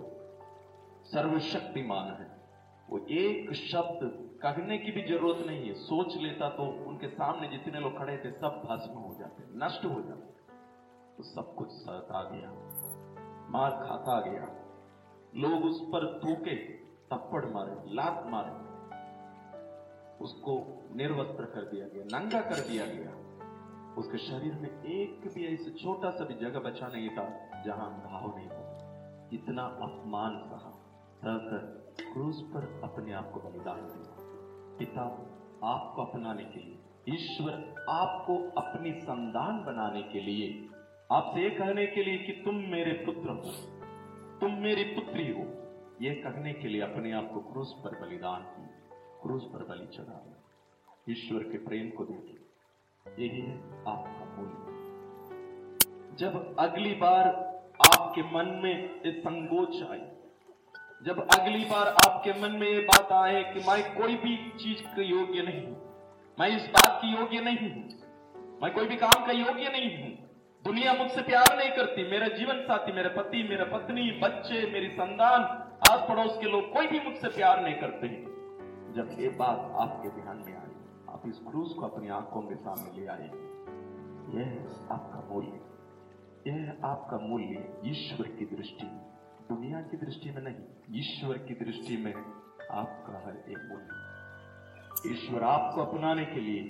सर्वशक्तिमान 1.04 2.08
है। 2.08 2.42
वो 2.90 2.98
एक 2.98 3.52
शब्द 3.52 4.00
कहने 4.42 4.78
की 4.78 4.90
भी 4.92 5.02
ज़रूरत 5.02 5.46
नहीं 5.46 5.68
है। 5.68 5.74
सोच 5.74 6.16
लेता 6.16 6.48
तो 6.48 6.62
उनके 6.62 7.08
सामने 7.08 7.48
जितने 7.48 7.80
लोग 7.80 7.98
खड़े 7.98 8.16
थे, 8.16 8.30
सब 8.30 8.62
भस्म 8.70 8.94
हो 8.94 9.16
जाते, 9.18 9.44
नष्ट 9.64 9.84
हो 9.84 10.00
जाते। 10.02 10.32
तो 11.16 11.22
सब 11.22 11.54
कुछ 11.54 11.68
सहता 11.70 12.30
गया। 12.30 12.50
मार 13.50 13.70
खाता 13.70 14.20
गया। 14.20 14.44
लोग 15.34 15.64
उस 15.64 15.82
पर 15.82 16.20
थूके, 16.24 16.76
थप्पड़ 16.76 17.44
मारे, 17.44 17.94
लात 17.94 18.24
मारे। 18.26 18.71
उसको 20.22 20.54
निर्वस्त्र 20.96 21.44
कर 21.44 21.70
दिया 21.70 21.86
गया, 21.86 22.04
नंगा 22.12 22.40
कर 22.40 22.60
दिया 22.68 22.86
गया। 22.86 23.12
उसके 23.98 24.18
शरीर 24.18 24.54
में 24.54 24.68
एक 24.68 25.28
भी 25.34 25.46
ऐसे 25.46 25.70
छोटा 25.72 26.10
सा 26.10 26.24
भी 26.24 26.34
जगह 26.34 26.60
बचा 26.60 26.88
नहीं 26.88 27.08
था 27.08 27.24
जहाँ 27.64 27.88
घाव 28.00 28.36
नहीं 28.36 28.48
हो। 28.48 28.60
इतना 29.32 29.62
अपमान 29.82 30.38
सहा 30.44 30.70
सहकर 31.16 31.60
क्रूज 32.02 32.40
पर 32.52 32.66
अपने 32.84 33.12
आप 33.12 33.30
को 33.30 33.40
बलिदान 33.40 33.80
दिया। 33.86 34.16
पिता, 34.78 35.02
आपको 35.64 36.02
अपनाने 36.02 36.44
के 36.44 36.60
लिए, 36.60 36.78
ईश्वर 37.08 37.52
आपको 37.90 38.36
अपनी 38.60 38.92
संतान 39.00 39.64
बनाने 39.64 40.02
के 40.02 40.20
लिए, 40.20 40.48
आपसे 41.12 41.42
ये 41.42 41.50
कहने 41.50 41.86
के 41.86 42.04
लिए 42.04 42.18
कि 42.18 42.32
तुम 42.44 42.56
मेरे 42.70 42.92
पुत्र 43.06 43.30
हो, 43.30 43.52
तुम 44.40 44.54
मेरी 44.58 44.84
पुत्री 44.94 45.30
हो 45.32 45.44
यह 46.02 46.22
कहने 46.24 46.52
के 46.52 46.68
लिए 46.68 46.80
अपने 46.80 47.12
आप 47.12 47.30
को 47.34 47.40
क्रूज 47.52 47.72
पर 47.84 48.00
बलिदान 48.00 48.42
की 48.42 48.62
क्रूज 49.22 49.42
पर 49.42 49.62
बलि 49.64 49.86
चढ़ा। 49.96 50.18
ईश्वर 51.08 51.42
के 51.42 51.58
प्रेम 51.58 51.90
को 51.90 52.04
देखिए 52.04 52.38
यही 53.06 53.40
है 53.40 53.56
आपका 53.88 54.24
मूल्य 54.36 56.16
जब 56.18 56.56
अगली 56.58 56.94
बार 56.94 57.28
आपके 57.86 58.22
मन 58.32 58.50
में 58.62 58.74
ये 59.06 59.12
संकोच 59.12 59.82
आए 59.82 60.00
जब 61.06 61.20
अगली 61.34 61.64
बार 61.64 61.88
आपके 62.06 62.32
मन 62.40 62.58
में 62.58 62.66
ये 62.68 62.80
बात 62.80 63.12
आए 63.12 63.42
कि 63.44 63.60
मैं 63.68 63.82
कोई 63.94 64.16
भी 64.16 64.36
चीज़ 64.58 64.82
के 64.96 65.04
योग्य 65.04 65.42
नहीं 65.42 65.62
हूँ, 65.62 65.76
मैं 66.38 66.48
इस 66.56 66.68
बात 66.68 66.98
की 67.02 67.08
योग्य 67.12 67.40
नहीं 67.40 67.70
हूँ, 67.70 67.82
मैं 68.62 68.72
कोई 68.74 68.86
भी 68.86 68.96
काम 68.96 69.24
का 69.26 69.32
योग्य 69.32 69.68
नहीं 69.68 69.88
हूँ, 69.96 70.10
दुनिया 70.64 70.92
मुझसे 70.94 71.22
प्यार 71.22 71.56
नहीं 71.58 71.70
करती, 71.70 72.10
मेरा 72.10 72.28
जीवन 72.36 72.60
साथी, 72.62 72.92
मेरा 72.92 73.08
पति, 73.16 73.42
मेरा 73.48 73.64
पत्नी, 73.72 74.10
बच्चे, 74.22 74.66
मेरी 74.72 74.88
संतान 74.90 75.42
आस 75.90 76.08
पड़ोस 76.08 76.38
के 76.40 76.50
लोग 76.50 76.72
कोई 76.72 76.86
भी 76.86 77.00
मुझसे 77.00 77.28
प्यार 77.28 77.62
नहीं 77.64 77.74
करते 77.74 78.08
जब 78.92 79.16
ये 79.20 79.28
बात 79.28 79.58
आपके 79.80 80.08
ध्यान 80.20 80.36
में 80.36 80.54
आई, 80.54 80.74
आप 81.08 81.22
इस 81.26 81.38
क्रूज 81.38 81.72
को 81.72 81.86
अपनी 81.86 82.08
आँखों 82.08 82.42
के 82.42 82.54
सामने 82.54 83.00
ले 83.00 83.06
आए, 83.06 83.26
यह 84.34 84.50
आपका 84.90 85.20
मूल्य, 85.30 85.60
यह 86.46 86.80
आपका 86.84 87.18
मूल्य 87.18 87.80
ईश्वर 87.84 88.28
की 88.28 88.44
दृष्टि, 88.56 88.86
दुनिया 89.48 89.80
की 89.80 89.96
दृष्टि 89.96 90.30
में 90.30 90.42
नहीं, 90.42 90.64
ईश्वर 91.00 91.38
की 91.38 91.54
दृष्टि 91.54 91.96
में 91.96 92.14
आपका 92.70 93.22
हर 93.26 93.36
एक 93.36 93.58
मूल्य। 93.68 95.12
ईश्वर 95.12 95.42
आपको 95.42 95.80
अपनाने 95.80 96.24
के 96.24 96.40
लिए, 96.40 96.62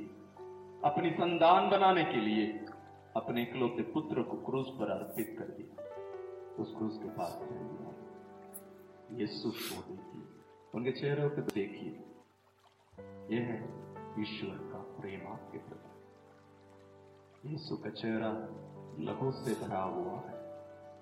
अपनी 0.85 1.11
संतान 1.11 1.71
बनाने 1.71 2.05
के 2.05 2.21
लिए, 2.21 2.47
अपने 3.17 3.43
इकलौते 3.43 3.83
पुत्र 3.83 4.23
को 4.23 4.37
क्रूज 4.37 4.69
पर 4.69 4.91
अर्पित 4.91 5.37
कर 5.39 5.45
दिया। 5.45 6.63
उस 6.63 6.75
क्रूज 6.79 6.97
के 6.97 7.09
पास 7.09 7.41
यीशु 9.13 9.51
को 9.51 9.83
देखिए, 9.89 10.23
उनके 10.75 10.93
चेहरों 10.93 11.31
को 11.31 11.43
देखिए। 11.43 12.05
यह 13.31 13.43
है 13.43 13.59
ईश्वर 14.21 14.57
का 14.73 14.79
प्रेम 15.01 15.27
आपके 15.33 15.59
प्रति 15.59 17.51
यीशु 17.51 17.77
का 17.77 17.91
चेहरा 17.91 18.31
लहू 19.01 19.31
से 19.31 19.55
भरा 19.55 19.83
हुआ 19.83 20.17
है 20.21 20.41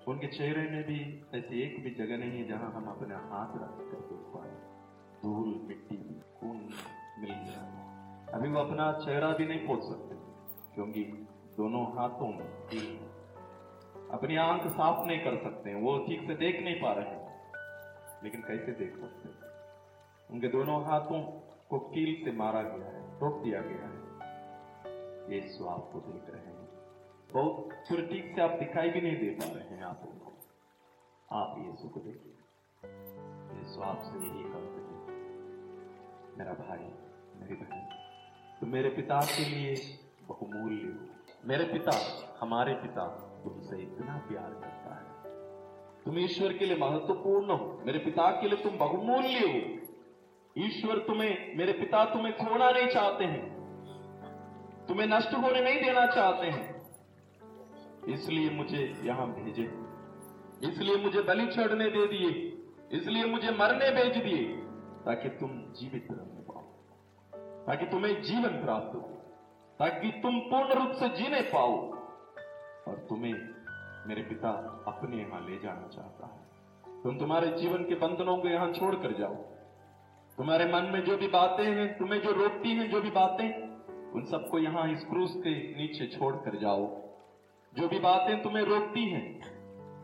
उनके 0.08 0.26
चेहरे 0.26 0.62
में 0.70 0.82
भी 0.84 0.98
ऐसी 1.34 1.62
एक 1.62 1.82
भी 1.84 1.90
जगह 1.94 2.16
नहीं 2.16 2.38
है 2.38 2.46
जहाँ 2.48 2.70
हम 2.72 2.86
अपने 2.86 3.14
हाथ 3.14 3.56
रख 3.56 3.80
कर 3.90 4.06
देख 4.08 4.22
पाए 4.34 4.52
धूल 5.22 5.48
मिट्टी 5.68 5.96
खून 6.40 6.56
मिल 7.18 7.32
गया 7.32 7.66
अभी 8.34 8.48
वो 8.48 8.60
अपना 8.60 8.92
चेहरा 9.04 9.32
भी 9.32 9.46
नहीं 9.46 9.66
पोछ 9.66 9.82
सकते 9.82 10.18
क्योंकि 10.74 11.04
दोनों 11.56 11.84
हाथों 11.96 12.28
में 12.28 12.48
अपनी 14.10 14.36
आँख 14.36 14.66
साफ़ 14.66 15.06
नहीं 15.06 15.20
कर 15.20 15.36
सकते 15.36 15.74
वो 15.74 15.98
ठीक 15.98 16.26
से 16.26 16.34
देख 16.34 16.62
नहीं 16.62 16.80
पा 16.80 16.92
रहे 16.92 17.18
लेकिन 18.24 18.40
कैसे 18.40 18.72
देख 18.72 18.96
सकते 18.96 20.34
उनके 20.34 20.48
दोनों 20.48 20.82
हाथों 20.84 21.20
को 21.70 21.78
कील 21.78 22.24
से 22.24 22.32
मारा 22.32 22.62
गया 22.62 22.88
है 22.88 23.20
रोक 23.20 23.42
दिया 23.42 23.60
गया 23.60 23.88
है। 23.88 24.00
ये 25.34 25.48
स्वाप 25.48 25.90
को 25.92 26.00
देख 26.00 26.30
रहे 26.30 26.42
हैं। 26.42 26.68
बहुत 27.34 27.68
फिर 27.88 28.32
से 28.36 28.42
आप 28.42 28.50
दिखाई 28.50 28.88
भी 28.88 29.00
नहीं 29.00 29.16
दे 29.16 29.30
पा 29.30 29.52
रहे 29.52 29.64
हैं 29.64 29.82
आप 29.82 30.00
उनको। 30.02 30.32
आप 31.32 31.54
यीशु 31.58 31.88
को 31.88 32.00
देखिए। 32.00 32.32
यीशु 33.58 33.80
आपसे 33.82 34.18
यही 34.18 34.44
कहते 34.44 34.58
हैं 34.58 34.90
मेरा 36.38 36.52
भाई, 36.52 36.78
मेरी 37.40 37.54
बहन 37.54 37.88
तो 38.60 38.66
मेरे 38.66 38.88
पिता 38.88 39.20
के 39.20 39.44
लिए 39.48 39.74
बहुमूल्य 40.28 40.84
हो। 40.84 41.06
मेरे 41.44 41.64
पिता, 41.64 41.92
हमारे 42.40 42.74
पिता 42.74 43.08
तुमसे 43.44 43.78
इतना 43.78 44.18
प्यार 44.18 44.50
करता 44.50 44.94
है। 44.94 45.10
तुम 46.04 46.18
ईश्वर 46.18 46.52
के 46.52 46.66
लिए 46.66 46.76
महत्वपूर्ण 46.76 47.50
हो। 47.50 47.82
मेरे 47.86 47.98
पिता 47.98 48.30
के 48.30 48.48
लिए 48.48 48.64
तुम 48.64 48.78
बहुमूल्य 48.78 49.38
हो। 49.38 49.79
ईश्वर 50.58 50.98
तुम्हें, 50.98 51.56
मेरे 51.56 51.72
पिता 51.72 52.04
तुम्हें 52.04 52.36
खोना 52.36 52.70
नहीं 52.70 52.88
चाहते 52.88 53.24
हैं। 53.24 53.60
तुम्हें 54.88 55.06
नष्ट 55.06 55.34
होने 55.34 55.60
नहीं 55.60 55.82
देना 55.82 56.06
चाहते 56.06 56.46
हैं। 56.46 56.80
इसलिए 58.08 58.50
मुझे 58.50 59.00
यहाँ 59.04 59.32
भेजे। 59.32 59.74
इसलिए 60.68 60.96
मुझे 60.96 61.22
बलि 61.22 61.46
चढ़ने 61.46 61.90
दे 61.90 62.06
दिए। 62.06 62.56
इसलिए 62.98 63.24
मुझे 63.24 63.50
मरने 63.50 63.90
भेज 63.90 64.24
दिए, 64.24 64.56
ताकि 65.04 65.28
तुम 65.28 65.48
जीवित 65.72 66.08
रहने 66.10 66.40
पाओ, 66.40 66.62
ताकि 67.66 67.86
तुम्हें 67.86 68.22
जीवन 68.22 68.64
प्राप्त 68.64 68.94
हो, 68.94 69.00
ताकि 69.78 70.10
तुम 70.10 70.40
पूर्ण 70.40 70.72
रूप 70.72 70.90
से 70.90 71.08
जीने 71.08 71.40
पाओ। 71.40 71.90
और 72.88 73.06
तुम्हें 73.08 73.34
मेरे 74.08 74.22
पिता 74.22 74.50
अपने 74.88 75.16
यहाँ 75.16 75.46
ले 75.48 75.58
जाना 75.58 75.88
चाहता 75.88 76.26
है। 76.26 76.50
तुम 77.02 77.18
तुम्हारे 77.18 77.50
जीवन 77.50 77.84
के 77.84 77.94
बंधनों 77.94 78.38
को 78.38 78.48
यहाँ 78.48 78.72
छोड़कर 78.72 79.12
जाओ। 79.12 79.59
तुम्हारे 80.40 80.64
मन 80.64 80.82
में 80.82 81.04
जो 81.04 81.16
भी 81.16 81.28
बातें 81.28 81.64
हैं, 81.64 81.98
तुम्हें 81.98 82.20
जो 82.20 82.32
रोकती 82.32 82.70
हैं, 82.70 82.90
जो 82.90 83.00
भी 83.00 83.10
बातें, 83.10 83.62
उन 84.12 84.24
सबको 84.24 84.58
यहाँ 84.58 84.92
इस 84.92 85.04
क्रूस 85.04 85.34
के 85.36 85.50
नीचे 85.50 86.06
छोड़ 86.06 86.36
कर 86.36 86.58
जाओ। 86.58 86.86
जो 87.74 87.88
भी 87.88 87.98
बातें 87.98 88.42
तुम्हें 88.42 88.64
रोकती 88.64 89.10
हैं, 89.10 89.40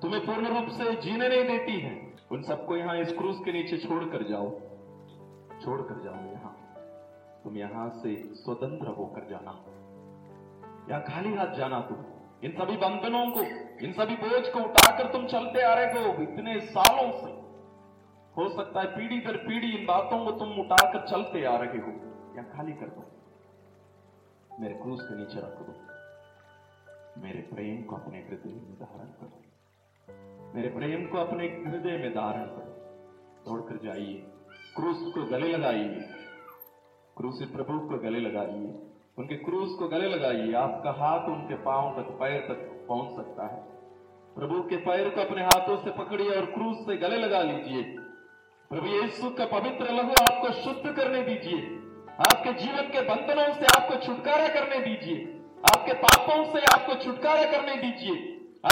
तुम्हें 0.00 0.26
पूर्ण 0.26 0.46
रूप 0.48 0.68
से 0.68 0.94
जीने 0.94 1.28
नहीं 1.28 1.44
देती 1.44 1.80
हैं, 1.80 2.16
उन 2.32 2.42
सबको 2.42 2.76
यहाँ 2.76 2.98
इस 2.98 3.12
क्रूस 3.12 3.40
के 3.44 3.52
नीचे 3.52 3.78
छोड़कर 3.78 4.22
जाओ। 4.22 4.50
छोड़कर 5.64 6.02
जाओ 6.04 6.14
यहाँ। 6.14 6.74
तुम 7.44 7.56
यहाँ 7.56 7.88
से 7.88 8.34
स्वतंत्र 8.34 8.86
होकर 8.86 9.26
जाना। 9.30 9.64
या 10.90 10.98
खाली 11.00 11.34
हाथ 11.34 11.54
जाना 11.54 11.80
तुम। 11.80 11.98
इन 12.44 12.50
सभी 12.50 12.76
बंधनों 12.76 13.30
को, 13.30 13.40
इन 13.86 13.92
सभी 13.92 14.16
बोझ 14.16 14.48
को 14.48 14.60
उठाकर 14.60 15.12
तुम 15.12 15.26
चलते 15.26 15.62
आ 15.62 15.74
रहे 15.74 16.04
हो 16.04 16.22
इतने 16.22 16.60
सालों 16.60 17.12
से। 17.12 17.45
हो 18.38 18.48
सकता 18.48 18.80
है 18.80 18.86
पीढ़ी 18.86 19.20
दर 19.20 19.36
पीढ़ी 19.36 19.76
इन 19.76 19.86
बातों 19.86 20.24
को 20.24 20.30
तुम 20.30 20.60
उठाकर 20.60 21.06
चलते 21.06 21.44
आ 21.44 21.56
रहे 21.56 21.78
हो 21.78 21.92
या 22.36 22.42
खाली 22.42 22.72
कर 22.72 22.86
दो। 22.86 23.04
मेरे 24.60 24.74
क्रूस 24.74 25.02
के 25.02 25.16
नीचे 25.16 25.38
रख 25.38 25.58
दो। 25.60 25.96
मेरे 27.22 27.40
प्रेम 27.40 27.82
को 27.82 27.96
अपने 27.96 28.18
हृदय 28.18 28.50
में 28.50 28.74
धारण 28.74 29.06
करो 29.06 29.42
मेरे 30.54 30.68
प्रेम 30.68 31.06
को 31.06 31.18
अपने 31.18 31.44
हृदय 31.44 31.96
में 31.98 32.10
धारण 32.10 32.44
करो 32.44 32.72
दौड़कर 33.46 33.76
जाइए। 33.76 34.14
क्रूस 34.76 35.12
को 35.14 35.24
गले 35.24 35.48
लगाइए। 35.48 36.08
क्रूस 37.16 37.42
प्रभु 37.42 37.88
को 37.88 37.98
गले 37.98 38.20
लगाइए। 38.20 38.82
उनके 39.18 39.36
क्रूस 39.36 39.78
को 39.78 39.88
गले 39.88 40.08
लगाइए। 40.08 40.52
आपका 40.52 40.90
हाथ 40.90 41.28
उनके 41.28 41.54
पाँव 41.54 42.02
तक, 42.02 42.08
पैर 42.10 42.40
तक 42.40 42.86
पहुँच 42.88 43.16
सकता 43.16 43.46
है। 43.46 43.62
प्रभु 44.34 44.62
के 44.62 44.76
पैर 44.76 45.08
को 45.10 45.20
अपने 45.20 45.42
हाथों 45.42 45.76
से 45.76 45.90
पकड़िए 45.90 46.30
और 46.30 46.46
क्रूस 46.46 46.76
से 46.76 46.96
गले 46.96 47.16
लगा 47.16 47.42
लीजिए। 47.42 48.05
प्रभु 48.70 48.86
यीशु 48.86 49.28
का 49.30 49.44
पवित्र 49.44 49.92
लहू 49.92 50.14
आपको 50.22 50.48
शुद्ध 50.52 50.92
करने 50.96 51.20
दीजिए। 51.22 51.58
आपके 52.20 52.52
जीवन 52.52 52.82
के 52.82 53.00
बंधनों 53.00 53.54
से 53.54 53.66
आपको 53.76 53.96
छुटकारा 54.06 54.48
करने 54.48 54.78
दीजिए। 54.78 55.16
आपके 55.70 55.92
पापों 55.92 56.44
से 56.44 56.60
आपको 56.74 56.94
छुटकारा 56.94 57.44
करने 57.44 57.76
दीजिए। 57.76 58.16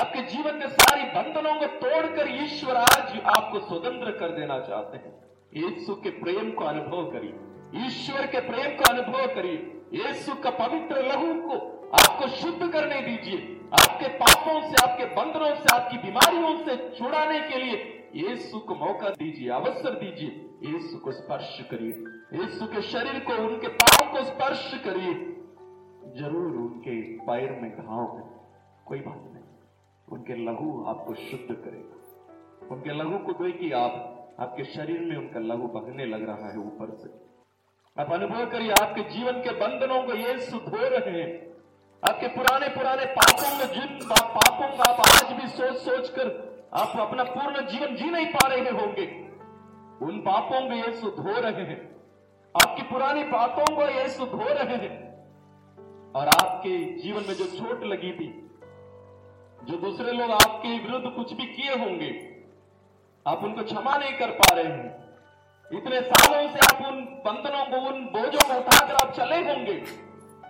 आपके 0.00 0.22
जीवन 0.22 0.58
के 0.58 0.68
सारी 0.68 1.02
बंधनों 1.02 1.54
को 1.54 1.66
तोड़कर 1.78 2.34
ईश्वर 2.44 2.76
आज 2.76 3.20
आपको 3.36 3.60
स्वतंत्र 3.60 4.10
कर 4.10 4.28
देना 4.28 4.58
चाहते 4.58 4.96
हैं। 4.96 5.14
यीशु 5.56 5.94
के 5.94 6.10
प्रेम 6.10 6.50
को 6.50 6.64
अनुभव 6.64 7.10
करिए। 7.12 7.86
ईश्वर 7.86 8.26
के 8.26 8.40
प्रेम 8.40 8.76
को 8.76 8.92
अनुभव 8.92 9.26
करिए। 9.26 9.56
यीशु 9.94 10.34
का 10.34 10.50
पवित्र 10.50 11.06
लहू 11.06 11.34
को 11.48 11.56
आपको 12.02 12.28
शुद्ध 12.28 12.72
करने 12.72 13.00
दीजिए। 13.00 13.60
आपके 13.72 14.08
पापों 14.08 14.60
से, 14.60 14.88
आपके 14.88 15.04
बंधनों 15.04 15.54
से, 15.54 15.76
आपकी 15.76 15.98
बीमारियों 15.98 16.56
से 16.64 16.76
छुड़ाने 16.98 17.40
के 17.40 17.58
लिए 17.58 17.90
यीशु 18.14 18.58
को 18.58 18.74
मौका 18.74 19.08
दीजिए, 19.10 19.48
अवसर 19.50 19.94
दीजिए। 19.94 20.40
यीशु 20.64 20.98
को 20.98 21.12
स्पर्श 21.12 21.58
करिए 21.70 21.92
यीशु 22.34 22.66
के 22.66 22.82
शरीर 22.82 23.18
को 23.20 23.32
उनके 23.44 23.68
पाँव 23.68 24.12
को 24.12 24.22
स्पर्श 24.24 24.70
करिए। 24.84 25.14
ज़रूर 26.18 26.56
उनके 26.56 27.00
पैर 27.18 27.50
में 27.62 27.70
घाव 27.70 28.16
है, 28.16 28.24
कोई 28.86 29.00
बात 29.00 29.22
नहीं। 29.34 29.44
उनके 30.08 30.34
लहू 30.44 30.84
आपको 30.84 31.14
शुद्ध 31.14 31.54
करेगा। 31.54 32.68
उनके 32.74 32.94
लहू 32.94 33.18
को 33.18 33.32
देखिए 33.44 33.72
आप, 33.72 34.36
आपके 34.40 34.64
शरीर 34.64 35.00
में 35.00 35.16
उनका 35.16 35.40
लहू 35.40 35.68
बहने 35.68 36.06
लग 36.06 36.26
रहा 36.28 36.50
है 36.50 36.58
ऊपर 36.58 36.94
से। 36.94 37.12
आप 37.96 38.12
अनुभव 38.12 38.50
करिए, 38.50 38.70
आपके 38.72 39.02
जीवन 39.10 39.42
के 39.42 39.50
बंधनों 39.56 40.02
को 40.02 40.14
ये 40.14 40.34
धो 40.34 40.88
रहे 40.88 41.20
हैं। 41.20 41.52
आपके 42.02 42.28
पुराने 42.28 42.68
पुराने 42.68 43.04
पापों 43.12 43.58
में 43.58 43.66
जिन 43.74 43.98
पापों 44.08 44.76
का 44.76 44.90
आप 44.92 45.00
आज 45.00 45.32
भी 45.32 45.48
सोच 45.48 45.76
सोच 45.82 46.08
कर 46.08 46.53
आप 46.76 46.96
अपना 46.96 47.24
पूर्ण 47.24 47.66
जीवन 47.66 47.96
जी 47.96 48.10
नहीं 48.10 48.26
पा 48.26 48.48
रहे 48.48 48.70
होंगे। 48.70 49.06
उन 50.06 50.22
पापों 50.26 50.68
को 50.68 50.74
ये 50.74 50.86
धो 50.92 51.40
रहे 51.40 51.62
हैं। 51.62 51.96
आपकी 52.64 52.82
पुरानी 52.82 53.24
बातों 53.24 53.76
को 53.76 53.82
ये 53.82 54.08
धो 54.08 54.44
रहे 54.48 54.76
हैं। 54.76 55.04
और 56.12 56.28
आपके 56.28 56.94
जीवन 56.98 57.20
में 57.20 57.34
जो 57.34 57.44
चोट 57.44 57.84
लगी 57.84 58.12
थी, 58.12 58.50
जो 59.64 59.76
दूसरे 59.76 60.12
लोग 60.12 60.30
आपके 60.30 60.78
विरुद्ध 60.78 61.16
कुछ 61.16 61.32
भी 61.32 61.46
किए 61.46 61.74
होंगे, 61.74 62.42
आप 63.26 63.44
उनको 63.44 63.64
क्षमा 63.64 63.96
नहीं 63.96 64.18
कर 64.18 64.30
पा 64.30 64.54
रहे 64.54 64.64
हैं। 64.64 65.04
इतने 65.72 66.00
सालों 66.00 66.48
से 66.48 66.58
आप 66.58 66.92
उन 66.92 67.04
बंधनों 67.04 67.64
को, 67.64 67.88
उन 67.88 68.04
बोझों 68.04 68.54
को 68.54 68.58
उठाकर 68.60 68.94
आप 68.94 69.12
चले 69.12 69.36
होंगे। 69.36 69.74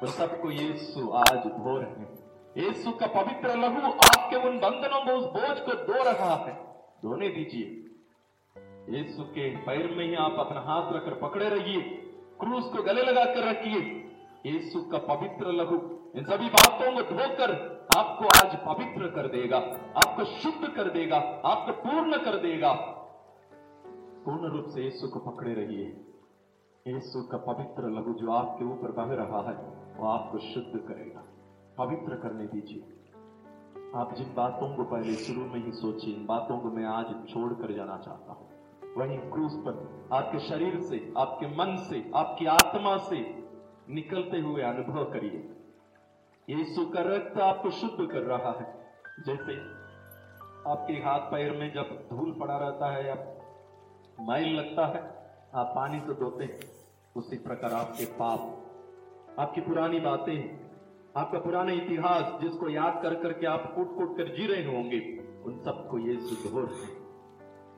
तो 0.01 0.07
सबको 0.07 0.51
यीशु 0.51 1.13
आज 1.13 1.39
धो 1.39 1.79
रहे 1.79 1.91
हैं। 1.91 2.24
यीशु 2.59 2.91
का 2.91 3.07
पवित्र 3.07 3.57
लहू 3.57 3.93
आपके 3.93 4.37
उन 4.37 4.59
बंधनों 4.59 5.05
को 5.05 5.13
उस 5.13 5.25
बोझ 5.27 5.59
को 5.59 5.73
धो 5.85 6.05
रहा 6.05 6.35
है। 6.35 6.55
धोने 7.03 7.29
दीजिए। 7.29 7.81
यीशु 8.97 9.23
के 9.23 9.57
पैर 9.57 9.95
में 9.97 10.07
ही 10.07 10.15
आप 10.15 10.37
अपना 10.39 10.61
हाथ 10.61 10.93
रखकर 10.93 11.15
पकड़े 11.15 11.49
रहिए। 11.49 11.81
क्रूस 12.41 12.65
को 12.65 12.83
गले 12.83 13.03
लगाकर 13.03 13.49
रखिए। 13.49 13.81
यीशु 14.47 14.83
का 14.83 14.99
पवित्र 14.99 15.53
लहू 15.53 15.77
इन 16.17 16.25
सभी 16.25 16.49
बातों 16.49 16.93
को 16.93 17.03
धोकर 17.03 17.75
आपको 17.99 18.25
आज 18.25 18.57
पवित्र 18.57 19.11
कर 19.11 19.27
देगा, 19.29 19.57
आपको 19.97 20.25
शुद्ध 20.25 20.69
कर 20.69 20.91
देगा, 20.91 21.17
आपको 21.45 21.73
पूर्ण 21.73 22.17
कर 22.17 22.37
देगा। 22.37 22.73
पूर्ण 24.25 24.49
रूप 24.49 24.65
से 24.69 24.83
यीशु 24.83 25.09
को 25.09 25.19
पकड़े 25.19 25.55
रहिए। 25.55 25.87
यीशु 26.87 27.23
का 27.23 27.39
पवित्र 27.39 27.91
लघु 27.91 28.13
जो 28.13 28.33
आपके 28.33 28.65
ऊपर 28.65 28.93
बह 28.93 29.15
रहा 29.15 29.51
है, 29.51 29.57
वो 29.97 30.09
आपको 30.09 30.39
शुद्ध 30.39 30.89
करेगा। 30.89 31.25
पवित्र 31.79 32.15
करने 32.15 32.47
दीजिए। 32.47 32.83
आप 33.97 34.15
जिन 34.15 34.35
बातों 34.35 34.77
को 34.77 34.85
पहले 34.85 35.15
शुरू 35.15 35.41
में 35.41 35.65
ही 35.65 35.73
सोचिए 35.73 36.15
इन 36.15 36.27
बातों 36.27 36.59
को 36.59 36.71
मैं 36.71 36.85
आज 36.85 37.07
छोड़ 37.29 37.53
कर 37.53 37.73
जाना 37.73 37.97
चाहता 37.97 38.33
हूँ। 38.33 38.49
वही 38.97 39.17
क्रूस 39.17 39.53
पर 39.55 40.09
आपके 40.13 40.39
शरीर 40.39 40.81
से, 40.81 41.13
आपके 41.19 41.47
मन 41.47 41.77
से, 41.77 42.11
आपकी 42.15 42.47
आत्मा 42.47 42.97
से 42.97 43.45
निकलते 43.91 44.39
हुए 44.39 44.63
अनुभव 44.63 45.05
करिए। 45.05 45.51
यीशु 46.51 46.87
का 46.87 47.01
रक्त 47.01 47.39
आपको 47.39 47.71
शुद्ध 47.71 48.11
कर 48.13 48.23
रहा 48.23 48.51
है। 48.51 48.93
जैसे 49.27 49.57
आपके 50.71 50.93
हाथ 50.93 51.21
पैर 51.21 51.57
में 51.57 51.73
जब 51.75 52.09
धूल 52.13 52.33
पड़ा 52.41 52.57
रहता 52.57 52.91
है 52.91 53.07
या 53.09 53.15
मैल 54.21 54.49
लगता 54.55 54.87
है, 54.87 55.03
आप 55.55 55.73
पानी 55.77 56.01
से 56.01 56.15
धोते 56.15 56.45
हैं। 56.45 56.61
उसी 57.17 57.37
प्रकार 57.37 57.73
आपके 57.73 58.05
पाप, 58.05 58.41
आपकी 59.39 59.61
पुरानी 59.61 60.01
बातें 60.01 60.64
आपका 61.17 61.39
पुराना 61.39 61.73
इतिहास 61.73 62.43
जिसको 62.43 62.69
याद 62.69 63.03
कर 63.03 63.15
करके 63.15 63.47
आप 63.47 63.73
कूट 63.77 63.95
कूट 63.95 64.17
कर 64.17 64.25
जी 64.25 64.47
रहे 64.47 64.77
होंगे, 64.77 65.01
उन 65.45 65.59
सबको 65.59 65.99
ये 65.99 66.17
सुधोर 66.21 66.65
है 66.65 66.89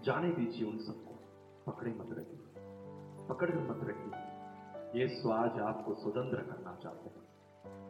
जाने 0.03 0.31
दीजिए, 0.31 0.71
उन 0.71 0.79
सबको। 0.79 1.13
पकड़े 1.67 1.91
मत 1.91 2.09
रखिए 2.13 2.43
पकड़ 3.29 3.51
मत 3.51 3.81
रखिए 3.85 5.03
ये 5.03 5.33
आज 5.33 5.61
आपको 5.61 5.95
स्वतंत्र 5.95 6.37
करना 6.37 6.79
चाहते 6.83 7.09
हैं। 7.09 7.27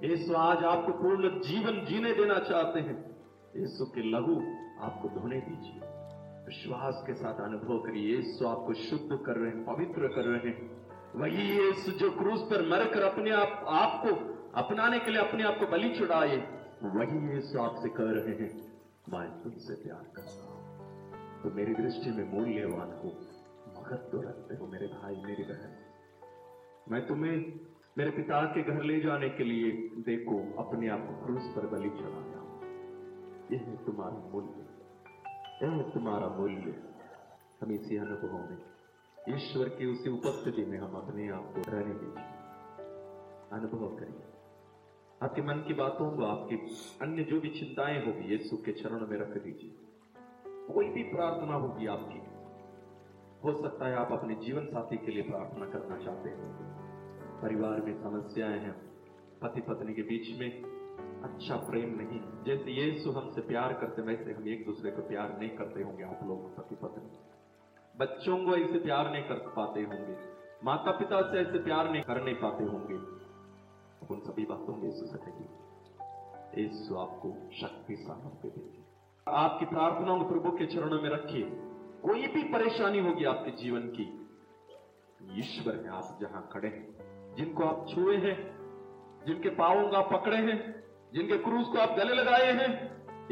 ये 0.03 0.35
आज 0.35 0.65
आपको 0.65 0.93
पूर्ण 0.93 1.41
जीवन 1.41 1.85
जीने 1.85 2.13
देना 2.13 2.39
चाहते 2.39 2.81
हैं। 2.81 3.17
यीशु 3.57 3.85
के 3.85 4.03
लहू 4.11 4.41
आपको 4.85 5.09
धोने 5.09 5.41
दीजिए। 5.41 5.81
विश्वास 6.47 7.05
के 7.07 7.15
साथ 7.15 7.41
अनुभव 7.41 7.79
करिए, 7.79 8.17
यीशु 8.17 8.47
आपको 8.47 8.73
शुद्ध 8.73 9.25
कर 9.27 9.37
रहे 9.37 9.51
हैं, 9.51 9.65
पवित्र 9.65 10.09
कर 10.09 10.25
रहे 10.25 10.53
हैं। 10.53 10.87
वही 11.17 11.59
यीशु 11.59 11.93
जो 11.93 12.11
क्रूस 12.11 12.43
पर 12.43 12.71
मरकर 12.71 13.03
अपने 13.03 13.31
आप, 13.31 13.65
आपको 13.69 14.36
अपनाने 14.57 14.99
के 14.99 15.11
लिए 15.11 15.23
अपने 15.23 15.45
आप 15.45 15.59
को 15.61 15.67
बलि 15.67 15.99
चढ़ाए 15.99 16.37
वही 16.83 17.29
ये 17.29 17.35
यीशु 17.35 17.59
आपसे 17.59 17.89
कह 17.89 17.95
रहे 18.01 18.35
हैं। 18.35 18.73
मैं 19.09 19.43
तुमसे 19.43 19.75
प्यार 19.75 20.07
करता 20.17 20.45
हूँ। 20.45 20.57
तो 21.43 21.51
मेरी 21.51 21.75
दृष्टि 21.75 22.11
में 22.11 22.33
मूल्यवान 22.33 22.89
हो। 22.89 23.27
महत्व 23.81 24.23
रखते 24.23 24.57
हो 24.57 24.67
मेरे 24.67 24.87
भाई, 24.87 25.17
मेरी 25.17 25.43
बहन। 25.43 25.77
मैं 26.89 27.07
तुम्हें 27.07 27.61
मेरे 27.99 28.11
पिता 28.11 28.43
के 28.43 28.63
घर 28.63 28.83
ले 28.83 29.01
जाने 29.01 29.29
के 29.29 29.45
लिए 29.45 29.73
देखो, 29.89 30.63
अपने 30.63 30.89
आप 30.89 31.01
को 31.01 31.27
क्रूस 31.27 31.43
पर 31.57 31.67
बलि 31.67 31.91
चढ़ाया 31.91 32.37
यह 33.53 33.61
है 33.61 33.85
तुम्हारा 33.85 34.31
मूल्य। 34.31 34.67
यह 35.63 35.91
तुम्हारा 35.95 36.29
मूल्य। 36.29 36.83
हम 37.61 37.73
इसी 37.73 37.97
अनुभव 37.97 38.51
में 38.51 38.59
ईश्वर 39.37 39.69
की 39.69 39.87
उसी 39.87 40.11
उपस्थिति 40.11 40.65
में 40.65 40.79
हम 40.79 40.95
अपने 40.95 41.29
आप 41.29 41.55
को 41.57 41.71
रहने 41.71 41.95
दीजिए। 41.95 42.25
अनुभव 43.53 43.97
करिए। 43.97 44.26
आपके 45.23 45.43
मन 45.43 45.63
की 45.67 45.75
बातों 45.75 46.11
को 46.11 46.25
आपकी 46.25 46.57
अन्य 47.03 47.23
जो 47.23 47.41
भी 47.41 47.49
चिंताएँ 47.51 48.05
होगी, 48.07 48.25
यीशु 48.33 48.57
के 48.57 48.73
चरण 48.73 49.07
में 49.07 49.17
रख 49.19 49.37
दीजिए। 49.45 49.71
कोई 50.67 50.89
भी 50.89 51.03
प्रार्थना 51.03 51.55
होगी 51.55 51.87
आपकी, 51.87 52.21
हो 53.45 53.53
सकता 53.63 53.87
है 53.87 53.95
आप 53.97 54.13
अपने 54.13 54.35
जीवन 54.35 54.67
साथी 54.67 54.97
के 54.97 55.13
लिए 55.13 55.23
प्रार्थना 55.23 55.67
करना 55.67 55.97
चाहते 56.05 56.31
हैं। 56.31 57.41
परिवार 57.43 57.81
में 57.81 57.95
समस्याएँ 58.03 58.59
हैं 58.59 58.75
पति 59.43 59.61
पत्नी 59.61 59.95
के 59.95 60.03
बीच 60.03 60.39
में 60.41 60.51
अच्छा 61.23 61.57
प्रेम 61.57 61.97
नहीं 61.97 62.21
जैसे 62.45 62.71
यीशु 62.71 63.11
हमसे 63.11 63.41
प्यार 63.41 63.73
करते, 63.73 64.03
वैसे 64.03 64.33
हम 64.33 64.49
एक 64.49 64.65
दूसरे 64.67 64.91
को 64.91 65.03
प्यार 65.03 65.39
नहीं 65.39 65.51
करते 65.51 65.83
होंगे, 65.83 66.05
आप 66.05 66.21
लोग 66.25 66.57
पति 66.57 66.75
पत्नी 66.75 67.11
बच्चों 67.97 68.37
को 68.45 68.57
ऐसे 68.57 68.79
प्यार 68.79 69.13
नहीं 69.13 69.25
कर 69.25 69.39
पाते 69.57 69.83
होंगे 69.83 70.17
माता 70.65 70.91
पिता 70.91 71.21
से 71.23 71.39
ऐसे 71.39 71.59
प्यार 71.59 71.91
नहीं 71.91 72.03
कर 72.03 72.25
नहीं 72.25 72.35
पाते 72.35 72.65
होंगे। 72.65 73.26
उन 74.11 74.21
सभी 74.21 74.45
बातों 74.45 74.77
में 74.77 74.91
से 74.91 75.19
कहिए, 75.19 76.65
यीशु 76.65 76.97
आपको 76.97 77.51
शक्ति 77.53 77.97
सामर्थ्य 77.97 78.49
देगी। 78.49 78.85
आपकी 79.29 79.67
प्रार्थनाओं 79.67 80.19
को 80.19 80.29
प्रभु 80.31 80.51
के 80.57 80.67
चरणों 80.67 81.01
में 81.03 81.11
रखिए। 81.11 81.51
कोई 82.03 82.27
भी 82.27 82.43
परेशानी 82.43 82.99
होगी 82.99 83.25
आपके 83.25 83.51
जीवन 83.51 83.81
की। 83.81 84.07
ईश्वर 85.39 85.75
है 85.75 85.89
आप 85.89 86.19
जहाँ 86.21 86.49
खड़े 86.53 86.69
हैं, 86.69 87.35
जिनको 87.35 87.65
आप 87.65 87.87
छुए 87.89 88.17
हैं, 88.17 88.37
जिनके 89.27 89.49
पावों 89.49 89.89
को 89.89 90.03
पकड़े 90.19 90.37
हैं, 90.37 90.85
जिनके 91.15 91.39
क्रूज 91.39 91.67
को 91.67 91.79
आप 91.79 91.91
गले 91.91 92.15
लगाए 92.15 92.53
हैं, 92.53 92.71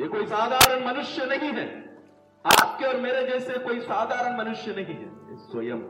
ये 0.00 0.08
कोई 0.08 0.26
साधारण 0.26 0.86
मनुष्य 0.86 1.26
नहीं 1.26 1.52
है। 1.52 1.66
आपके 2.44 2.84
और 2.84 2.96
मेरे 2.96 3.26
जैसे 3.26 3.58
कोई 3.58 3.80
साधारण 3.80 4.38
मनुष्य 4.38 4.72
नहीं 4.72 4.94
है। 4.94 5.10
स्वयं 5.36 5.80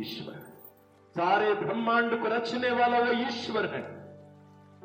ईश्वर 0.00 0.34
है। 0.34 0.50
सारे 1.10 1.54
ब्रह्मांड 1.54 2.20
को 2.22 2.28
रचने 2.28 2.70
वाला 2.70 2.98
वो 2.98 3.12
ईश्वर 3.12 3.66
है। 3.66 3.99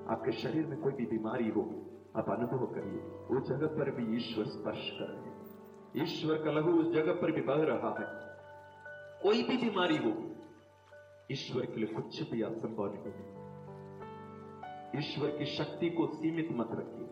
आपके 0.10 0.32
शरीर 0.32 0.66
में 0.66 0.82
कोई 0.82 0.94
भी 0.94 1.06
बीमारी 1.06 1.50
हो, 1.50 1.62
आप 2.16 2.30
अनुभव 2.30 2.66
करिए। 2.66 3.00
उस 3.38 3.48
जगह 3.50 3.68
पर 3.68 3.92
भी 3.92 4.16
ईश्वर 4.18 4.46
स्पर्श 4.46 4.90
कर 5.00 5.06
रहे 5.06 5.36
ईश्वर 6.04 6.44
का 6.44 6.52
लहू 6.52 6.72
उस 6.80 6.94
जगह 6.94 7.14
पर 7.14 7.32
भी 7.32 7.42
बह 7.42 7.64
रहा 7.64 7.96
है। 8.00 8.26
कोई 9.24 9.44
भी 9.44 9.58
बीमारी 9.58 9.98
हो, 9.98 10.36
ईश्वर 11.32 11.66
के 11.66 11.76
लिए 11.76 11.94
कुछ 11.94 12.32
भी 12.32 12.42
असंभव 12.42 12.86
नहीं 12.86 13.04
है 13.04 13.34
ईश्वर 14.98 15.30
की 15.30 15.46
शक्ति 15.46 15.90
को 15.90 16.08
सीमित 16.08 16.50
मत 16.52 16.70
रखिए। 16.72 17.08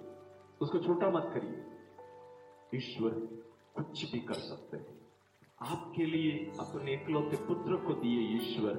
उसको 0.61 0.79
छोटा 0.79 1.09
मत 1.09 1.31
करिए। 1.33 2.77
ईश्वर 2.77 3.09
कुछ 3.75 4.11
भी 4.11 4.19
कर 4.19 4.33
सकते 4.33 4.77
हैं। 4.77 5.01
आपके 5.61 6.05
लिए, 6.05 6.51
अपने 6.59 6.93
इकलौते 6.93 7.37
पुत्र 7.37 7.75
को 7.75 7.93
दिए 7.93 8.35
ईश्वर, 8.35 8.73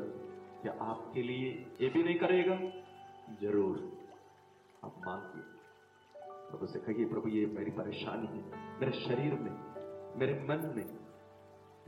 क्या 0.62 0.72
आपके 0.80 1.22
लिए 1.22 1.66
ये 1.80 1.88
भी 1.88 2.02
नहीं 2.02 2.18
करेगा? 2.18 2.56
ज़रूर। 3.40 3.93
आप 4.84 4.94
मांगिए 5.06 5.42
प्रभु 6.50 6.66
से 6.66 6.78
कहिए, 6.78 7.06
प्रभु, 7.06 7.28
ये 7.28 7.46
मेरी 7.46 7.70
परेशानी 7.70 8.26
है, 8.26 8.50
मेरे 8.80 8.92
शरीर 8.92 9.34
में, 9.34 9.74
मेरे 10.16 10.34
मन 10.34 10.72
में। 10.76 10.98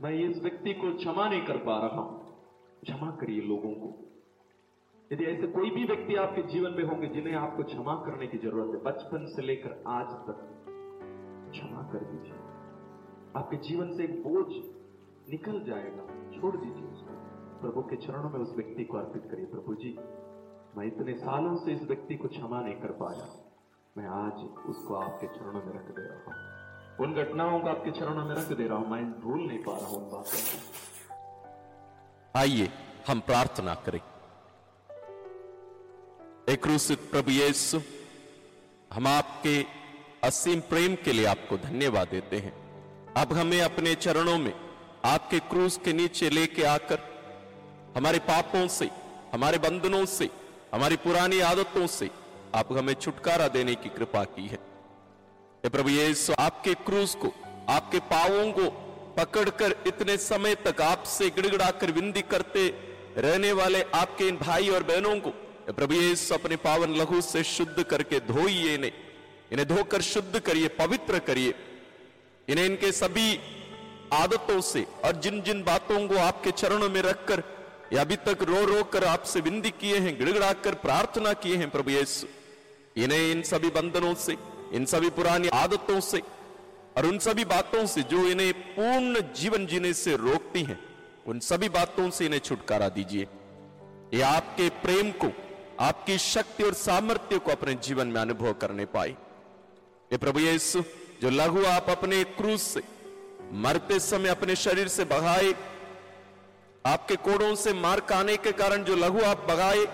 मैं 0.01 0.29
इस 0.29 0.41
व्यक्ति 0.41 0.73
को 0.73 0.97
क्षमा 0.97 1.29
नहीं 1.29 1.45
कर 1.45 1.57
पा 1.57 1.77
रहा 1.77 2.01
हूँ। 2.01 2.25
क्षमा 2.81 3.11
करिए 3.11 3.41
लोगों 3.41 3.71
को। 3.73 4.05
यदि 5.13 5.23
ऐसे 5.23 5.47
कोई 5.47 5.69
भी 5.69 5.85
व्यक्ति 5.85 6.15
आपके 6.15 6.41
जीवन 6.41 6.71
में 6.71 6.83
होंगे 6.83 7.07
जिन्हें 7.07 7.35
आपको 7.35 7.63
क्षमा 7.63 7.95
करने 7.95 8.27
की 8.27 8.37
ज़रूरत 8.37 8.75
है, 8.75 8.81
बचपन 8.83 9.25
से 9.25 9.41
लेकर 9.41 9.83
आज 9.87 10.05
तक, 10.05 10.65
क्षमा 11.51 11.81
कर 11.93 11.99
दीजिए। 11.99 12.33
आपके 13.35 13.57
जीवन 13.57 13.97
से 13.97 14.03
एक 14.03 14.23
बोझ 14.23 14.47
निकल 15.29 15.63
जाएगा, 15.63 16.31
छोड़ 16.39 16.57
दीजिए 16.57 16.87
उसको। 16.87 17.13
प्रभु 17.61 17.81
के 17.81 17.95
चरणों 17.95 18.29
में 18.29 18.39
उस 18.39 18.55
व्यक्ति 18.55 18.83
को 18.83 18.97
अर्पित 18.97 19.25
करिए। 19.31 19.45
प्रभु 19.45 19.75
जी 19.75 19.99
मैं 20.77 20.85
इतने 20.85 21.13
सालों 21.13 21.55
से 21.57 21.71
इस 21.73 21.81
व्यक्ति 21.81 22.15
को 22.15 22.27
क्षमा 22.27 22.61
नहीं 22.61 22.73
कर 22.73 22.91
पाया। 22.91 23.23
मैं 23.97 24.07
आज 24.07 24.41
उसको 24.69 24.95
आपके 24.95 25.27
चरणों 25.27 25.61
में 25.65 25.73
रख 25.73 25.87
दे 25.95 26.01
रहा 26.01 26.17
हूँ। 26.25 27.05
उन 27.05 27.13
घटनाओं 27.13 27.59
को 27.59 27.69
आपके 27.69 27.91
चरणों 27.91 28.25
में 28.25 28.35
रख 28.35 28.51
दे 28.51 28.67
रहा 28.67 28.77
हूँ। 28.77 28.89
मैं 28.91 29.19
भूल 29.21 29.47
नहीं 29.47 29.59
पा 29.59 29.77
रहा 29.77 29.87
हूँ 29.87 29.97
उन 29.97 30.11
बातों 30.11 30.41
को। 30.41 32.39
आइए, 32.39 32.69
हम 33.07 33.19
प्रार्थना 33.19 33.73
करें। 33.73 33.99
एक 36.49 36.63
क्रूसित 36.63 36.99
प्रभु 36.99 37.31
यीशु, 37.31 37.81
हम 38.93 39.07
आपके 39.07 39.65
असीम 40.23 40.59
प्रेम 40.59 40.95
के 40.95 41.13
लिए 41.13 41.25
आपको 41.25 41.57
धन्यवाद 41.57 42.07
देते 42.07 42.37
हैं। 42.37 42.53
अब 43.13 43.33
हमें 43.33 43.61
अपने 43.61 43.95
चरणों 43.95 44.37
में 44.37 44.53
आपके 45.05 45.39
क्रूस 45.39 45.77
के 45.77 45.93
नीचे 45.93 46.29
लेके 46.29 46.63
आकर, 46.63 46.99
हमारे 47.97 48.19
पापों 48.19 48.67
से, 48.67 48.89
हमारे 49.33 49.57
बंधनों 49.57 50.05
से 50.05 50.46
हमारी 50.73 50.95
पुरानी 50.95 51.39
आदतों 51.39 51.85
से 51.87 52.09
आप 52.55 52.71
हमें 52.73 52.93
छुटकारा 52.93 53.47
देने 53.47 53.75
की 53.75 53.89
कृपा 53.89 54.23
की 54.23 54.47
है। 54.47 54.59
प्रभु 55.63 55.89
ये 55.89 56.13
आपके 56.39 56.73
क्रूज 56.73 57.15
को, 57.15 57.33
आपके 57.69 57.99
पावों 58.09 58.51
को 58.51 58.69
पकड़कर 59.17 59.75
इतने 59.87 60.17
समय 60.17 60.55
तक 60.55 60.81
आपसे 60.81 61.29
गिड़गिड़ाकर 61.29 61.91
विंदी 61.91 62.21
करते 62.21 62.67
रहने 63.17 63.51
वाले 63.51 63.81
आपके 63.93 64.27
इन 64.27 64.37
भाई 64.37 64.69
और 64.69 64.83
बहनों 64.83 65.19
को 65.19 65.29
प्रभु 65.73 65.93
ये 65.93 66.15
अपने 66.33 66.55
पावन 66.55 66.95
लघु 66.95 67.21
से 67.21 67.43
शुद्ध 67.43 67.83
करके 67.83 68.19
धोइए 68.19 68.73
इन्हें। 68.73 68.91
इन्हें 69.51 69.67
धोकर 69.67 70.01
शुद्ध 70.01 70.39
करिए, 70.39 70.67
पवित्र 70.67 71.19
करिए। 71.19 71.53
इन्हें 72.47 72.65
इनके 72.65 72.91
सभी 72.91 73.39
आदतों 74.13 74.61
से 74.61 74.85
और 75.05 75.15
जिन 75.15 75.41
जिन 75.41 75.63
बातों 75.63 76.07
को 76.07 76.17
आपके 76.17 76.51
चरणों 76.51 76.89
में 76.89 77.01
रखकर 77.01 77.43
या 77.93 78.01
अभी 78.01 78.15
तक 78.15 78.43
रो 78.43 78.63
रो 78.65 78.83
कर 78.83 79.03
आपसे 79.03 79.41
विंदी 79.41 79.69
किए 79.71 79.97
हैं, 79.97 80.17
गिड़गड़ा 80.17 80.53
कर 80.53 80.75
प्रार्थना 80.75 81.33
किए 81.33 81.55
हैं 81.55 81.69
प्रभु 81.69 81.91
यीशु। 81.91 82.27
इन्हें 82.95 83.31
इन 83.31 83.41
सभी 83.41 83.69
बंधनों 83.69 84.13
से, 84.15 84.37
इन 84.73 84.85
सभी 84.85 85.09
पुरानी 85.09 85.47
आदतों 85.47 85.99
से 85.99 86.21
और 86.97 87.05
उन 87.05 87.17
सभी 87.19 87.45
बातों 87.45 87.85
से 87.85 88.01
जो 88.03 88.27
इन्हें 88.27 88.53
पूर्ण 88.53 89.21
जीवन 89.33 89.65
जीने 89.65 89.93
से 89.93 90.15
रोकती 90.15 90.63
हैं, 90.63 90.79
उन 91.27 91.39
सभी 91.39 91.69
बातों 91.69 92.09
से 92.09 92.25
इन्हें 92.25 92.39
छुटकारा 92.39 92.89
दीजिए। 92.89 93.27
ये 94.13 94.21
आपके 94.21 94.69
प्रेम 94.69 95.11
को, 95.11 95.31
आपकी 95.79 96.17
शक्ति 96.17 96.63
और 96.63 96.73
सामर्थ्य 96.73 97.39
को 97.39 97.51
अपने 97.51 97.73
जीवन 97.73 98.07
में 98.07 98.21
अनुभव 98.21 98.53
करने 98.53 98.85
पाए। 98.85 99.09
ये 100.11 100.17
प्रभु 100.17 100.39
यीशु, 100.39 100.83
जो 101.21 101.29
लघु 101.29 101.65
आप 101.65 101.89
अपने 101.89 102.23
क्रूज 102.23 102.59
से, 102.59 102.81
मरते 103.53 103.99
समय 103.99 104.29
अपने 104.29 104.55
शरीर 104.55 104.87
से 104.87 105.05
बहाए 105.05 105.53
आपके 106.87 107.15
कोड़ों 107.17 107.53
से 107.55 107.73
मार 107.75 107.99
खाने 108.09 108.35
के 108.37 108.51
कारण 108.53 108.83
जो 108.83 108.95
लघु 108.95 109.21
आप 109.21 109.45
बगाए, 109.49 109.85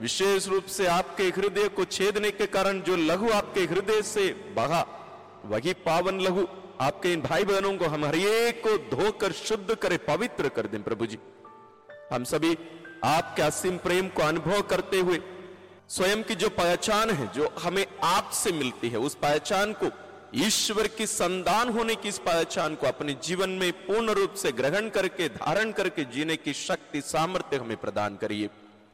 विशेष 0.00 0.46
रूप 0.48 0.64
से 0.66 0.86
आपके 0.88 1.24
हृदय 1.30 1.68
को 1.68 1.84
छेदने 1.86 2.30
के 2.30 2.46
कारण 2.48 2.80
जो 2.80 2.96
लघु 2.96 3.30
आपके 3.32 3.60
हृदय 3.64 4.02
से 4.04 4.28
बहा, 4.56 4.84
वही 5.44 5.72
पावन 5.84 6.20
लघु 6.20 6.46
आपके 6.80 7.12
इन 7.12 7.20
भाई 7.22 7.44
बहनों 7.44 7.76
को 7.76 7.84
हम 7.86 8.04
हरिएक 8.04 8.62
को 8.62 8.76
धोकर 8.96 9.32
शुद्ध 9.32 9.74
करे, 9.74 9.96
पवित्र 10.06 10.48
कर 10.48 10.66
दें 10.66 10.82
प्रभु 10.82 11.06
जी। 11.06 11.18
हम 12.12 12.24
सभी 12.24 12.56
आपके 13.04 13.42
असीम 13.42 13.76
प्रेम 13.78 14.08
को 14.08 14.22
अनुभव 14.22 14.60
करते 14.62 15.00
हुए, 15.00 15.20
स्वयं 15.88 16.22
की 16.22 16.34
जो 16.34 16.48
पहचान 16.48 17.10
है, 17.10 17.26
जो 17.32 17.52
हमें 17.58 17.86
आपसे 18.04 18.52
मिलती 18.52 18.88
है, 18.88 18.98
उस 18.98 19.14
पहचान 19.14 19.72
को 19.72 19.90
ईश्वर 20.34 20.86
की 20.86 21.06
संदान 21.06 21.68
होने 21.68 21.94
की 21.94 22.08
इस 22.08 22.18
पहचान 22.18 22.74
को 22.74 22.86
अपने 22.86 23.16
जीवन 23.22 23.50
में 23.50 23.72
पूर्ण 23.72 24.10
रूप 24.10 24.34
से 24.34 24.52
ग्रहण 24.52 24.88
करके, 24.88 25.28
धारण 25.28 25.72
करके 25.72 26.04
जीने 26.04 26.36
की 26.36 26.52
शक्ति, 26.52 27.00
सामर्थ्य 27.00 27.56
हमें 27.56 27.76
प्रदान 27.76 28.16
करिए। 28.16 28.46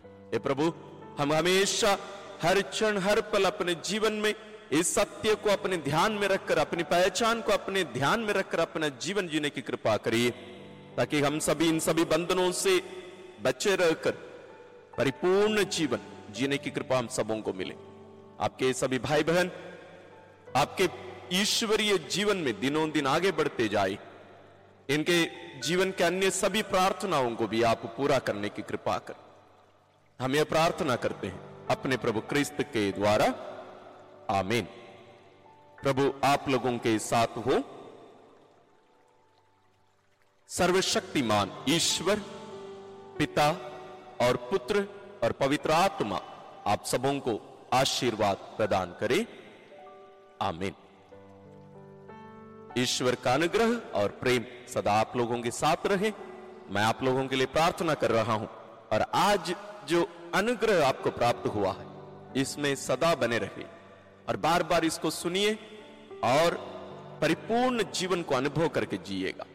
हे 0.05 0.39
प्रभु, 0.39 0.73
हम 1.19 1.33
हमेशा 1.33 1.99
हर 2.43 2.61
क्षण, 2.63 2.99
हर 2.99 3.21
पल 3.21 3.45
अपने 3.45 3.75
जीवन 3.75 4.13
में 4.13 4.35
इस 4.73 4.95
सत्य 4.95 5.35
को 5.35 5.51
अपने 5.51 5.77
ध्यान 5.77 6.13
में 6.13 6.29
रखकर, 6.29 6.59
अपनी 6.59 6.83
पहचान 6.83 7.41
को 7.41 7.53
अपने 7.53 7.85
ध्यान 7.85 8.21
में 8.21 8.33
रखकर 8.35 8.61
अपना 8.61 8.89
जीवन 8.89 9.29
जीने 9.29 9.51
की 9.51 9.61
कृपा 9.61 9.97
करिए, 9.97 10.31
ताकि 10.97 11.21
हम 11.21 11.39
सभी, 11.39 11.69
इन 11.69 11.79
सभी 11.79 12.05
बंधनों 12.05 12.53
से 12.53 12.81
बचे 13.43 13.77
रहकर 13.77 14.11
परिपूर्ण 14.99 15.65
जीवन 15.65 15.99
जीने 16.31 16.59
की 16.59 16.71
कृपा 16.71 16.99
हम 16.99 17.07
सबों 17.07 17.41
को 17.41 17.53
मिले। 17.53 17.75
आपके 18.41 18.73
सभी 18.73 18.99
भाई 18.99 19.23
बहन 19.23 19.51
आपके 20.57 20.87
ईश्वरीय 21.33 21.99
जीवन 21.99 22.37
में 22.37 22.61
दिनों 22.61 22.91
दिन 22.91 23.07
आगे 23.07 23.33
बढ़ते 23.33 23.69
जाए। 23.69 23.99
इनके 24.89 25.25
जीवन 25.61 25.91
के 25.91 26.05
अन्य 26.05 26.31
सभी 26.31 26.63
प्रार्थनाओं 26.63 27.35
को 27.35 27.47
भी 27.47 27.63
आप 27.63 27.95
पूरा 27.97 28.19
करने 28.19 28.49
की 28.49 28.63
कृपा 28.63 28.99
कर। 28.99 29.15
हम 30.21 30.35
यह 30.35 30.45
प्रार्थना 30.45 30.97
करते 30.97 31.27
हैं, 31.27 31.67
अपने 31.67 31.97
प्रभु 31.97 32.21
क्रिस्त 32.21 32.57
के 32.61 32.93
द्वारा। 32.93 33.25
आमीन। 34.31 34.65
प्रभु, 35.83 36.15
आप 36.25 36.49
लोगों 36.49 36.79
के 36.79 36.99
साथ 36.99 37.27
हो। 37.27 37.63
सर्वशक्तिमान 40.49 41.65
ईश्वर, 41.69 42.21
पिता 43.19 43.51
और 44.21 44.37
पुत्र 44.37 44.89
और 45.23 45.33
पवित्र 45.33 45.71
आत्मा 45.71 46.17
आप 46.67 46.85
सबों 46.85 47.15
को 47.15 47.59
आशीर्वाद 47.73 48.37
प्रदान 48.37 48.97
करे। 49.01 49.27
आमीन। 50.43 50.75
ईश्वर 52.79 53.15
का 53.15 53.33
अनुग्रह 53.35 53.75
और 53.95 54.09
प्रेम 54.21 54.45
सदा 54.75 54.93
आप 54.93 55.17
लोगों 55.17 55.41
के 55.43 55.51
साथ 55.51 55.87
रहे। 55.87 56.13
मैं 56.71 56.83
आप 56.83 57.03
लोगों 57.03 57.27
के 57.27 57.37
लिए 57.37 57.47
प्रार्थना 57.47 57.95
कर 57.95 58.11
रहा 58.11 58.33
हूँ 58.33 58.49
और 58.93 59.05
आज 59.15 59.55
जो 59.89 60.07
अनुग्रह 60.35 60.87
आपको 60.87 61.11
प्राप्त 61.11 61.47
हुआ 61.47 61.73
है, 61.73 61.87
इसमें 62.37 62.75
सदा 62.75 63.15
बने 63.15 63.39
रहे। 63.39 63.65
और 64.29 64.37
बार 64.37 64.63
बार 64.63 64.85
इसको 64.85 65.11
सुनिए 65.11 65.59
और 66.25 66.55
परिपूर्ण 67.23 67.85
जीवन 67.95 68.23
को 68.23 68.35
अनुभव 68.35 68.69
करके 68.69 68.97
जिएगा। 68.97 69.47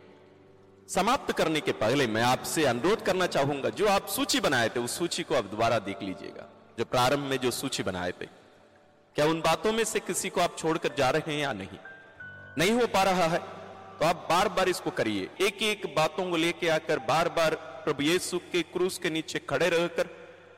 समाप्त 0.90 1.32
करने 1.32 1.62
के 1.62 1.72
पहले 1.72 2.08
मैं 2.08 2.24
आपसे 2.24 2.66
अनुरोध 2.66 3.02
करना 3.02 3.26
चाहूँगा, 3.28 3.70
जो 3.70 3.88
आप 3.88 4.08
सूची 4.08 4.40
बनाए 4.40 4.70
थे, 4.70 4.80
उस 4.80 4.98
सूची 4.98 5.24
को 5.24 5.36
आप 5.36 5.46
दोबारा 5.46 5.80
देख 5.80 6.04
लीजिएगा। 6.04 6.50
जो 6.80 6.86
प्रारंभ 6.86 7.30
में 7.30 7.38
जो 7.38 7.52
सूची 7.52 7.84
बनाए 7.84 8.12
थे, 8.12 8.26
क्या 9.16 9.26
उन 9.26 9.42
बातों 9.42 9.74
में 9.74 9.84
से 9.84 10.00
किसी 10.00 10.30
को 10.30 10.42
आप 10.42 10.58
छोड़कर 10.58 10.96
जा 10.98 11.10
रहे 11.10 11.34
हैं 11.34 11.42
या 11.42 11.54
नहीं? 11.54 11.78
नहीं 12.58 12.72
हो 12.72 12.88
पा 12.88 13.04
रहा 13.04 13.28
है 13.28 13.40
तो 14.00 14.06
आप 14.06 14.26
बार 14.30 14.50
बार 14.50 14.70
इसको 14.70 14.92
करिए। 14.92 15.30
एक 15.42 15.62
एक 15.64 15.86
बातों 15.96 16.30
को 16.32 16.38
लेके 16.38 16.70
आकर 16.70 17.00
बार 17.00 17.30
बार 17.30 17.56
प्रभु 17.84 18.04
यीशु 18.04 18.40
के 18.52 18.62
क्रूस 18.64 18.98
के 18.98 19.10
नीचे 19.10 19.40
खड़े 19.40 19.70
रहकर 19.70 20.10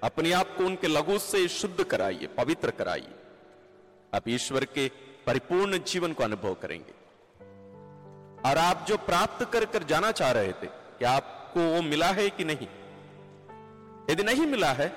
अपने 0.04 0.32
आप 0.32 0.56
को 0.58 0.66
उनके 0.66 0.88
लघु 0.88 1.18
से 1.20 1.48
शुद्ध 1.48 1.84
कराइए, 1.84 2.28
पवित्र 2.38 2.72
कराइए। 2.72 3.14
आप 4.14 4.28
ईश्वर 4.30 4.66
के 4.66 4.88
परिपूर्ण 5.28 5.80
जीवन 5.84 6.14
को 6.14 6.24
अनुभव 6.24 6.54
करेंगे। 6.54 6.94
और 8.50 8.58
आप 8.58 8.86
जो 8.88 8.98
प्राप्त 8.98 9.44
कर 9.54 9.66
कर 9.66 9.84
जाना 9.84 10.12
चाह 10.12 10.32
रहे 10.32 10.52
थे 10.54 10.68
कि 11.00 11.06
आपको 11.06 11.68
वो 11.74 11.82
मिला 11.82 12.12
है 12.12 12.30
कि 12.30 12.44
नहीं? 12.44 12.68
यदि 14.10 14.24
नहीं 14.24 14.46
मिला 14.48 14.72
है 14.74 14.88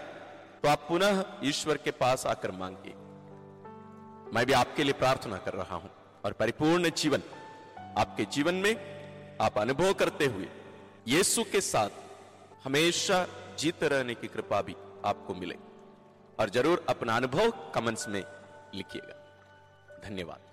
तो 0.63 0.69
आप 0.69 0.87
पुनः 0.89 1.25
ईश्वर 1.45 1.77
के 1.77 1.91
पास 1.97 2.27
आकर 2.27 2.51
मांगिए। 2.51 2.95
मैं 4.35 4.47
भी 4.47 4.53
आपके 4.55 4.85
लिए 4.85 4.93
प्रार्थना 4.93 5.37
कर 5.37 5.55
रहा 5.55 5.77
हूँ। 5.77 5.91
और 6.25 6.33
परिपूर्ण 6.33 6.91
जीवन 6.91 7.23
आपके 7.99 8.25
जीवन 8.25 8.55
में 8.55 8.75
आप 9.41 9.59
अनुभव 9.59 9.93
करते 9.93 10.27
हुए 10.27 10.49
यीशु 11.09 11.45
के 11.45 11.61
साथ 11.61 11.91
हमेशा 12.65 13.27
जीत 13.59 13.85
रहने 13.85 14.15
की 14.15 14.29
कृपा 14.29 14.63
भी 14.63 14.77
आपको 15.05 15.35
मिले। 15.35 15.55
और 16.41 16.51
ज़रूर 16.51 16.85
अपना 16.89 17.17
अनुभव 17.17 17.51
कमेंट्स 17.75 18.09
में 18.09 18.23
लिखिएगा। 18.75 19.19
धन्यवाद। 20.09 20.52